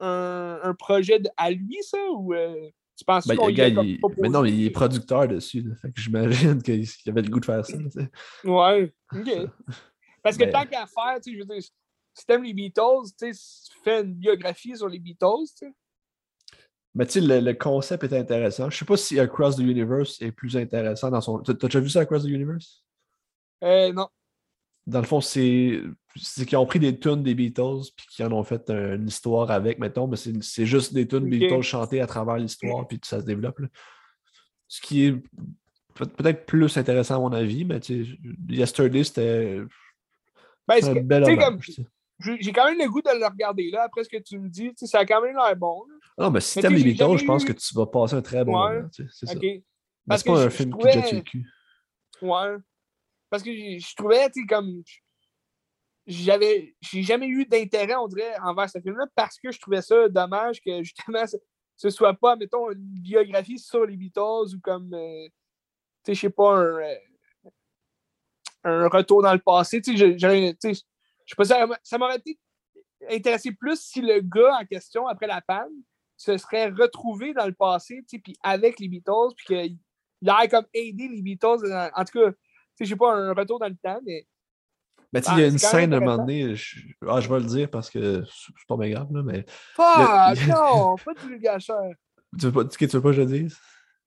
[0.00, 3.98] un, un projet de- à lui, ça, ou euh, tu penses Ben, qu'on gars, il-?
[4.18, 5.74] Mais non, il est producteur dessus, là.
[5.76, 7.76] Fait que j'imagine qu'il il avait le goût de faire ça.
[8.44, 9.30] Ouais, OK.
[10.22, 11.62] Parce que Mais- tant qu'à faire, tu sais, je veux dire,
[12.14, 15.72] si t'aimes les Beatles, tu sais, fais une biographie sur les Beatles, tu sais.
[16.94, 18.68] Mais tu sais, le, le concept est intéressant.
[18.68, 21.38] Je sais pas si Across the Universe est plus intéressant dans son.
[21.38, 22.84] T'as t'as déjà vu ça, Across the Universe?
[23.64, 24.08] Euh, non.
[24.86, 25.80] Dans le fond, c'est
[26.16, 29.08] c'est qu'ils ont pris des tunes des Beatles puis qu'ils en ont fait un- une
[29.08, 31.28] histoire avec, mettons, mais c'est juste des tunes.
[31.28, 33.58] Beatles chantées à travers l'histoire puis ça se développe.
[33.60, 33.68] là.
[34.68, 35.12] Ce qui est
[35.94, 38.10] peut- peut-être plus intéressant à mon avis, mais tu sais,
[38.48, 39.60] Yesterday, c'était
[40.66, 41.24] Ben, un bel
[42.40, 44.70] j'ai quand même le goût de le regarder, là, après ce que tu me dis,
[44.76, 45.94] ça a quand même l'air bon, là.
[46.24, 48.44] Non, mais si t'aimes les Beatles, je pense eu- que tu vas passer un très
[48.44, 48.76] bon Ouais.
[48.76, 48.88] moment.
[48.92, 49.34] C'est ça.
[49.34, 49.42] OK.
[49.42, 49.62] Mais
[50.06, 51.46] Parce c'est pas un film qui jette le cul.
[52.22, 52.56] Ouais.
[53.28, 54.82] Parce que je trouvais, tu sais, comme.
[56.06, 56.74] J'avais.
[56.80, 60.60] J'ai jamais eu d'intérêt, on dirait, envers ce film-là parce que je trouvais ça dommage
[60.60, 61.36] que justement ce,
[61.76, 64.92] ce soit pas, mettons, une biographie sur les Beatles ou comme.
[64.94, 65.26] euh,
[66.04, 66.64] tu sais, je sais pas, un.
[66.78, 66.94] euh,
[68.64, 69.80] un retour dans le passé.
[69.82, 72.38] Tu sais, je- sais, pas, ça, ça m'aurait été
[73.10, 75.72] intéressé plus si le gars en question, après la panne,
[76.16, 79.78] se serait retrouvé dans le passé, tu sais, puis avec les Beatles, puis qu'il
[80.22, 81.68] il a comme aidé les Beatles.
[81.68, 82.36] dans- en tout cas, tu
[82.76, 84.26] sais, je sais pas, un retour dans le temps, mais.
[85.12, 86.80] Mais tu sais, Ah, il y a c'est une scène à un moment donné, je...
[87.06, 89.44] Ah, je vais le dire parce que c'est pas bien grave, là, mais.
[89.78, 91.90] Ah, y a- non, pas de vulgacheur.
[92.38, 93.58] Tu veux pas, tu veux pas que je le dise?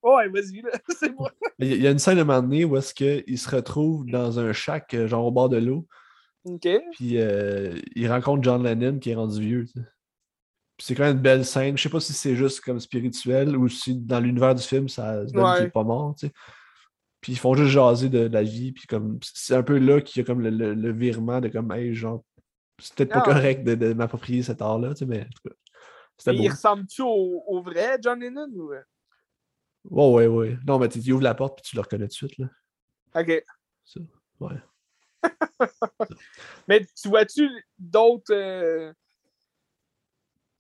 [0.02, 1.32] Ouais, vas-y, là, c'est moi.
[1.60, 4.40] Il y a- une scène à un moment donné où est-ce qu'il se retrouve dans
[4.40, 5.88] un shack, euh, genre au bord de l'eau,
[6.46, 6.68] OK.
[6.94, 9.66] puis euh, il rencontre John Lennon qui est rendu vieux.
[9.66, 9.80] tu.
[10.78, 11.78] Puis c'est quand même une belle scène.
[11.78, 15.26] Je sais pas si c'est juste comme spirituel ou si dans l'univers du film, ça
[15.26, 16.16] se donne qu'il est pas mort.
[16.20, 16.34] tu sais.
[17.26, 20.00] Puis ils font juste jaser de, de la vie, puis comme c'est un peu là
[20.00, 22.24] qu'il y a comme le, le- le virement de comme, hey, genre,
[22.78, 25.56] c'est peut-être pas correct de, de m'approprier cet art-là, tu sais, mais en tout cas,
[26.20, 28.74] c'était il ressemble-tu au, au vrai John Lennon ou.
[28.74, 28.82] euh?
[29.86, 30.58] Ouais, ouais, ouais.
[30.68, 32.48] Non, mais tu tu ouvres la porte, puis tu le reconnais tout de suite, là.
[33.16, 33.44] OK.
[33.86, 34.00] Ça,
[34.42, 34.56] ouais.
[36.68, 37.50] Mais tu vois-tu
[37.80, 38.34] d'autres.
[38.36, 38.94] euh,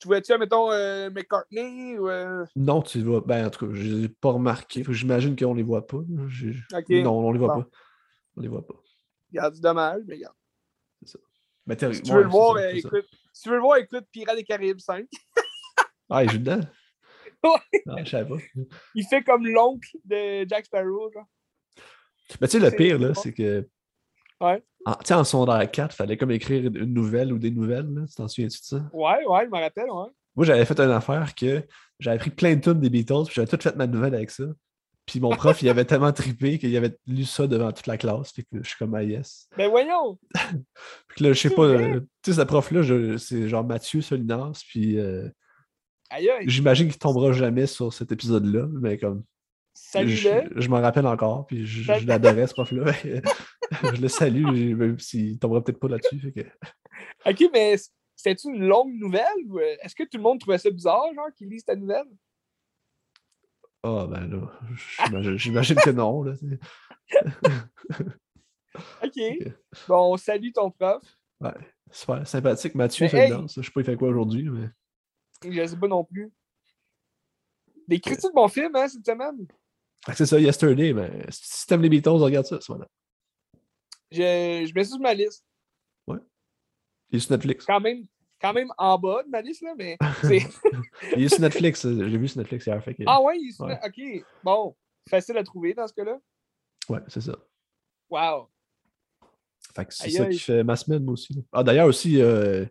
[0.05, 2.07] Tu vois-tu, mettons, euh, McCartney ou.
[2.09, 3.21] euh, Non, tu vois.
[3.25, 4.83] Ben, en tout cas, je les ai pas remarqués.
[4.87, 5.97] J'imagine qu'on les voit pas.
[6.07, 7.63] Non, on les voit Bon.
[7.63, 7.69] pas.
[8.37, 8.75] On les voit pas.
[9.31, 10.35] Regarde, c'est dommage, mais regarde.
[11.65, 12.87] Mais t'es- Si tu ouais, le c'est voir, ça, euh, c'est ça.
[12.89, 13.05] écoute.
[13.33, 15.07] Si tu veux le voir, écoute Pirates des Caraïbes 5.
[16.11, 16.59] Ah, il joue dedans?
[17.43, 17.81] Ouais.
[17.87, 18.41] Non, je savais pas.
[18.93, 21.25] Il fait comme l'oncle de Jack Sparrow, genre.
[22.39, 23.67] Mais tu sais, le C'est- pire, là, c'est c'est que.
[24.39, 24.63] Ouais.
[24.85, 27.91] En, tu sais, en secondaire 4, il fallait comme écrire une nouvelle ou des nouvelles.
[27.93, 28.01] Là.
[28.07, 28.89] Tu t'en souviens-tu de ça?
[28.93, 30.09] Ouais, ouais, je me rappelle, ouais.
[30.35, 31.63] Moi, j'avais fait une affaire que
[31.99, 34.43] j'avais pris plein de tunes des Beatles, puis j'avais tout fait ma nouvelle avec ça.
[35.05, 38.31] Puis mon prof, il avait tellement trippé qu'il avait lu ça devant toute la classe.
[38.31, 39.47] Puis que je suis comme, ah yes.
[39.55, 40.17] Ben voyons!
[41.09, 44.97] Puis là, je sais pas, euh, tu sais, ce prof-là, c'est genre Mathieu Solinas, puis
[44.99, 45.29] euh,
[46.45, 49.23] j'imagine qu'il tombera jamais sur cet épisode-là, mais comme,
[49.77, 52.01] Salut, je, m'en rappelle encore, puis je, Salut.
[52.03, 52.91] je l'adorais, ce prof-là.
[53.93, 56.19] je le salue, même s'il tombera peut-être pas là-dessus.
[56.19, 56.49] fait que-
[57.29, 57.75] Ok, mais
[58.15, 61.27] c'était-tu une longue nouvelle ou euh, est-ce que tout le monde trouvait ça bizarre, genre,
[61.35, 62.07] qu'il lise ta nouvelle?
[63.83, 64.51] Ah, ben là,
[65.05, 66.23] j'imagine- j'imagine que non.
[66.23, 66.33] Là.
[69.03, 69.53] Ok.
[69.87, 71.03] Bon, on salue ton prof.
[71.41, 71.51] ouais,
[71.91, 72.75] super sympathique.
[72.75, 73.29] Mathieu Mais hey!
[73.29, 74.69] Solinas, je sais pas, il fait quoi aujourd'hui, mais
[75.43, 76.31] Je sais pas non plus.
[77.87, 79.45] Des critiques de bon film, hein, cette semaine?
[80.13, 82.87] C'est ça, Yesterday, mais si t'aimes les Beatles, regarde ça, voilà.
[84.11, 85.43] Je, je mets ça sur ma liste.
[87.11, 87.65] Il est sur Netflix.
[87.65, 88.05] Quand même,
[88.41, 89.95] quand même en bas de ma liste, là, mais.
[91.15, 92.83] Il est sur Netflix, euh, j'ai vu sur Netflix hier.
[92.83, 93.03] Fait que...
[93.05, 93.79] ah ouais, il est sur- Ouais.
[93.85, 94.25] OK.
[94.43, 94.75] Bon.
[95.09, 96.17] Facile à trouver dans ce cas-là.
[96.89, 97.35] Ouais, c'est ça.
[98.09, 98.49] Wow.
[99.75, 101.45] Fait que c'est ça qui fait ma semaine, moi aussi.
[101.51, 102.65] Ah, d'ailleurs, aussi, euh,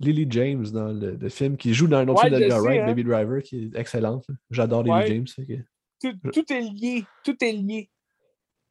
[0.00, 2.80] Lily James dans le, le film qui joue dans un autre Ouais, film d'Edgar Wright,
[2.80, 2.86] hein.
[2.86, 4.26] Baby Driver, qui est excellente.
[4.50, 5.06] J'adore Lily Ouais.
[5.08, 5.26] James.
[5.28, 5.62] fait que-
[6.00, 7.04] Tout, tout est lié.
[7.24, 7.90] Tout est lié.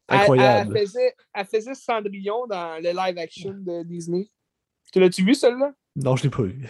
[0.08, 0.78] Elle- Incroyable.
[0.78, 4.30] Elle, faisait, elle faisait Cendrillon dans le live action de Disney.
[4.94, 5.74] Tu l'as-tu vu, celle-là?
[5.96, 6.66] Non, je l'ai pas vu.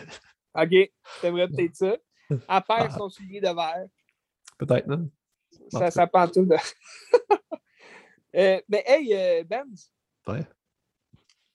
[0.56, 0.92] OK.
[1.22, 1.96] T'aimerais peut-être ça.
[2.30, 2.90] Elle perd Ah.
[2.98, 3.86] son soulier de verre.
[4.58, 5.10] Peut-être, non?
[5.74, 6.48] En Ça, ça pend tout.
[8.36, 9.90] Euh, mais hey, euh, Benz,
[10.28, 10.46] Ouais.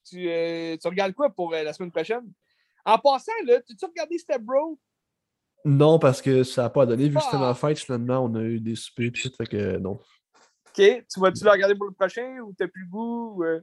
[0.05, 2.33] tu, euh, tu regardes quoi pour euh, la semaine prochaine?
[2.85, 4.81] En passant, là, tu regardé Step Bro?
[5.65, 7.09] Non, parce que ça n'a pas donné.
[7.09, 7.41] Vu que c'était Ah.
[7.41, 9.31] ma fête, finalement, on a eu des soupers et tout.
[9.37, 9.93] Fait que non.
[9.93, 10.75] OK.
[10.77, 13.35] Tu vas-tu le regarder pour le prochain ou t'as plus le goût?
[13.37, 13.61] ou, euh?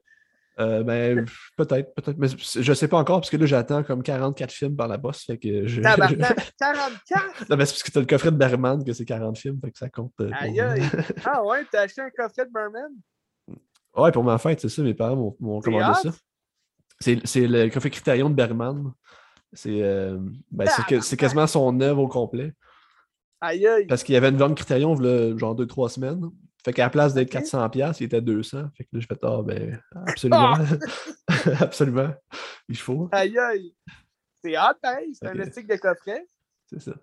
[0.59, 2.17] Euh, ben, peut-être, peut-être.
[2.17, 5.23] Mais je sais pas encore, parce que là, j'attends comme 44 films par la bosse.
[5.23, 5.81] Fait que je.
[5.81, 7.49] Tabarnak, 44!
[7.49, 9.57] non, mais c'est parce que t'as le coffret de Berman que c'est 40 films.
[9.63, 10.11] Fait que ça compte.
[10.19, 10.83] euh, Aïe, aïe.
[11.25, 12.91] Ah ouais, t'as acheté un coffret de Merman?
[13.95, 16.11] Ouais, pour ma fête, c'est ça, mes parents m'ont- commandé hot.
[16.11, 16.17] ça.
[17.23, 18.91] C'est le coffret Critérion de Bergman.
[19.53, 20.19] C'est euh,
[20.51, 20.67] ben,
[21.01, 22.53] c'est quasiment son œuvre au complet.
[23.41, 23.87] Aïe, aïe.
[23.87, 24.95] Parce qu'il y avait une vente Critérion,
[25.37, 26.29] genre 2-3 semaines.
[26.63, 27.43] Fait qu'à la place d'être Ok.
[27.43, 28.69] 400$, il était 200$.
[28.75, 30.57] Fait que là, je fais, ah, ben, absolument.
[31.61, 32.13] absolument.
[32.67, 33.09] Il faut.
[33.11, 33.73] Aïe, aïe.
[34.43, 35.13] C'est hot, pareil.
[35.13, 36.25] C'est un estique de coffret.
[36.67, 36.93] C'est ça.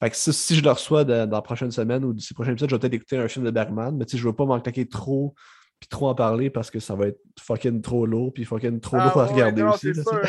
[0.00, 2.70] Fait que si je le reçois dans, dans la prochaine semaine ou d'ici prochain épisode,
[2.70, 4.60] je vais peut-être écouter un film de Bergman, mais tu sais, je veux pas m'en
[4.60, 5.34] claquer trop
[5.82, 8.98] puis trop en parler parce que ça va être fucking trop lourd puis fucking trop
[9.00, 9.92] Ah, lourd à ouais, regarder non, aussi.
[9.92, 10.22] c'est sûr.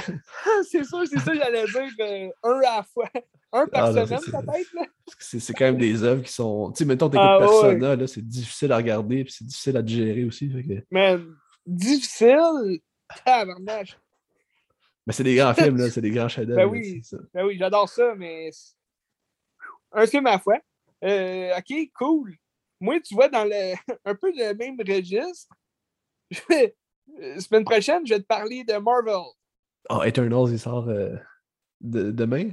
[0.68, 1.92] c'est sûr, c'est ça, j'allais dire.
[2.00, 3.08] euh, un à la fois.
[3.52, 4.90] Un par Ah, semaine, peut-être.
[5.20, 6.72] C'est quand même des œuvres qui sont.
[6.72, 7.46] Tu sais, mettons, t'écoutes Ah, ouais.
[7.46, 10.50] Persona, là, c'est difficile à regarder puis c'est difficile à digérer aussi.
[10.50, 11.36] que- Man,
[11.68, 12.80] difficile?
[13.24, 14.00] Tabarnak.
[15.06, 16.62] Mais c'est des grands films, là, c'est des grands chefs-d'œuvre.
[16.62, 17.04] Ben oui.
[17.32, 18.50] Ben oui, j'adore ça, mais.
[19.92, 20.58] Un film à la fois.
[21.04, 22.34] Euh, ok, cool.
[22.80, 23.74] Moi, tu vois, dans le...
[24.06, 25.54] un peu le même registre,
[26.30, 26.76] je vais-
[27.22, 29.22] euh, semaine prochaine, je vais te parler de Marvel.
[29.90, 31.16] Ah, Eternals, il sort euh,
[31.82, 32.50] de- demain?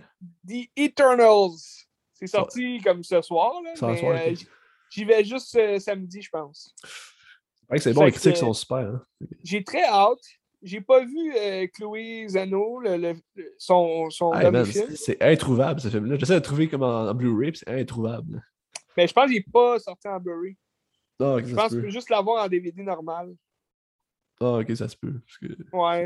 [0.48, 1.86] The Eternals.
[2.14, 4.34] C'est sorti comme ce soir, là, mais soir, euh,
[4.90, 6.74] j'y vais juste euh, samedi, je pense.
[7.70, 8.78] Ouais, c'est bon, les critiques que- sont super.
[8.78, 9.02] hein.
[9.44, 10.18] J'ai très hâte.
[10.62, 11.32] J'ai pas vu
[11.72, 14.94] Chloé Zano, le, le- le- son, son Hey, dernier man, film.
[14.94, 16.16] c'est introuvable ce film-là.
[16.18, 18.42] J'essaie de le trouver comme en, en Blu-ray, c'est introuvable.
[19.00, 20.58] Mais je pense qu'il n'est pas sorti en Blu-ray.
[21.20, 23.34] Ah, Je pense peut juste l'avoir en DVD normal.
[24.38, 25.18] Ah, ok, ça se peut.
[25.40, 25.46] Que...
[25.72, 26.04] Ouais.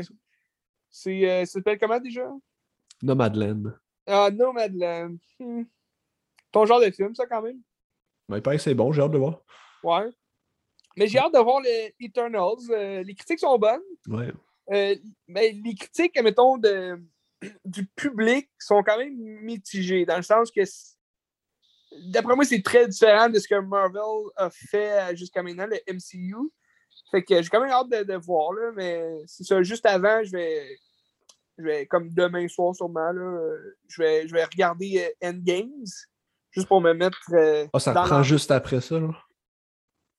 [0.89, 2.31] C'est, euh, ça s'appelle comment déjà?
[3.03, 3.77] Nomadland.
[4.07, 5.17] Ah, No Madeleine.
[5.37, 5.63] Hmm.
[6.53, 7.59] Ton genre de film, ça, quand même?
[8.29, 9.41] Mais que c'est bon, j'ai hâte de voir.
[9.83, 10.09] Ouais.
[10.95, 12.69] Mais j'ai hâte de voir les Eternals.
[12.69, 13.81] Euh, les critiques sont bonnes.
[14.07, 14.31] Ouais.
[14.71, 14.95] Euh,
[15.27, 16.97] mais les critiques, mettons, de,
[17.65, 20.61] du public sont quand même mitigées, dans le sens que,
[22.03, 24.01] d'après moi, c'est très différent de ce que Marvel
[24.35, 26.35] a fait jusqu'à maintenant, le MCU.
[27.11, 30.23] Fait que j'ai quand même hâte de, de voir, là, mais c'est ça, juste avant,
[30.23, 30.77] je vais,
[31.57, 35.85] je vais comme demain soir sûrement, là, euh, je, vais, je vais regarder euh, Endgames,
[36.51, 39.09] juste pour me mettre euh, Ah, ça dans l'am- juste après ça, là.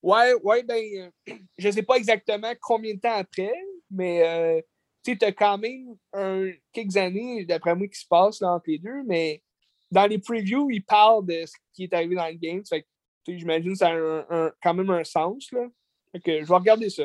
[0.02, 3.52] Ouais, ouais, ben, euh, je sais pas exactement combien de temps après,
[3.90, 4.60] mais euh,
[5.02, 8.66] tu sais, t'as quand même un, quelques années, d'après moi, qui se passent là, entre
[8.70, 9.42] les deux, mais
[9.90, 12.64] dans les previews, ils parlent de ce qui est arrivé dans le game.
[12.66, 12.88] Fait que,
[13.36, 15.66] j'imagine que ça a un- un- quand même un sens, là.
[16.12, 17.04] Fait que je vais regarder ça.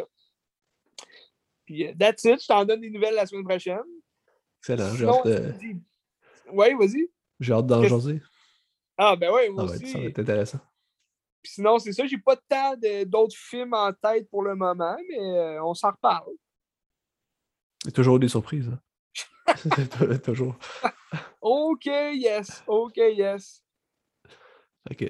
[1.65, 2.41] Puis, euh, that's it.
[2.41, 3.79] Je t'en donne des nouvelles la semaine prochaine.
[4.59, 5.53] Excellent, j'ai hâte, de-
[6.51, 7.09] Ouais, vas-y.
[7.39, 8.21] j'ai hâte d'en jaser.
[8.97, 9.87] Ah, ben ouais, moi être, aussi.
[9.91, 10.59] ça va être intéressant.
[11.41, 14.95] Puis sinon, c'est ça, j'ai pas tant de- d'autres films en tête pour le moment,
[15.09, 16.31] mais euh, on s'en reparle.
[17.83, 18.67] Il y a toujours des surprises.
[18.69, 18.79] hein.
[20.23, 20.55] toujours.
[21.41, 22.63] OK, yes.
[22.67, 23.63] OK, yes.
[24.97, 25.05] Que,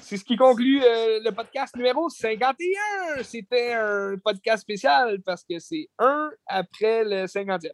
[0.00, 3.22] C'est ce qui conclut euh, le podcast numéro 51.
[3.22, 7.70] C'était un podcast spécial parce que c'est un après le 50e.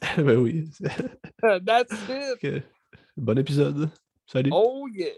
[0.16, 0.70] ben oui.
[1.42, 2.38] That's it.
[2.40, 2.62] Que,
[3.16, 3.90] bon épisode.
[4.26, 4.50] Salut.
[4.52, 5.10] Oh yeah.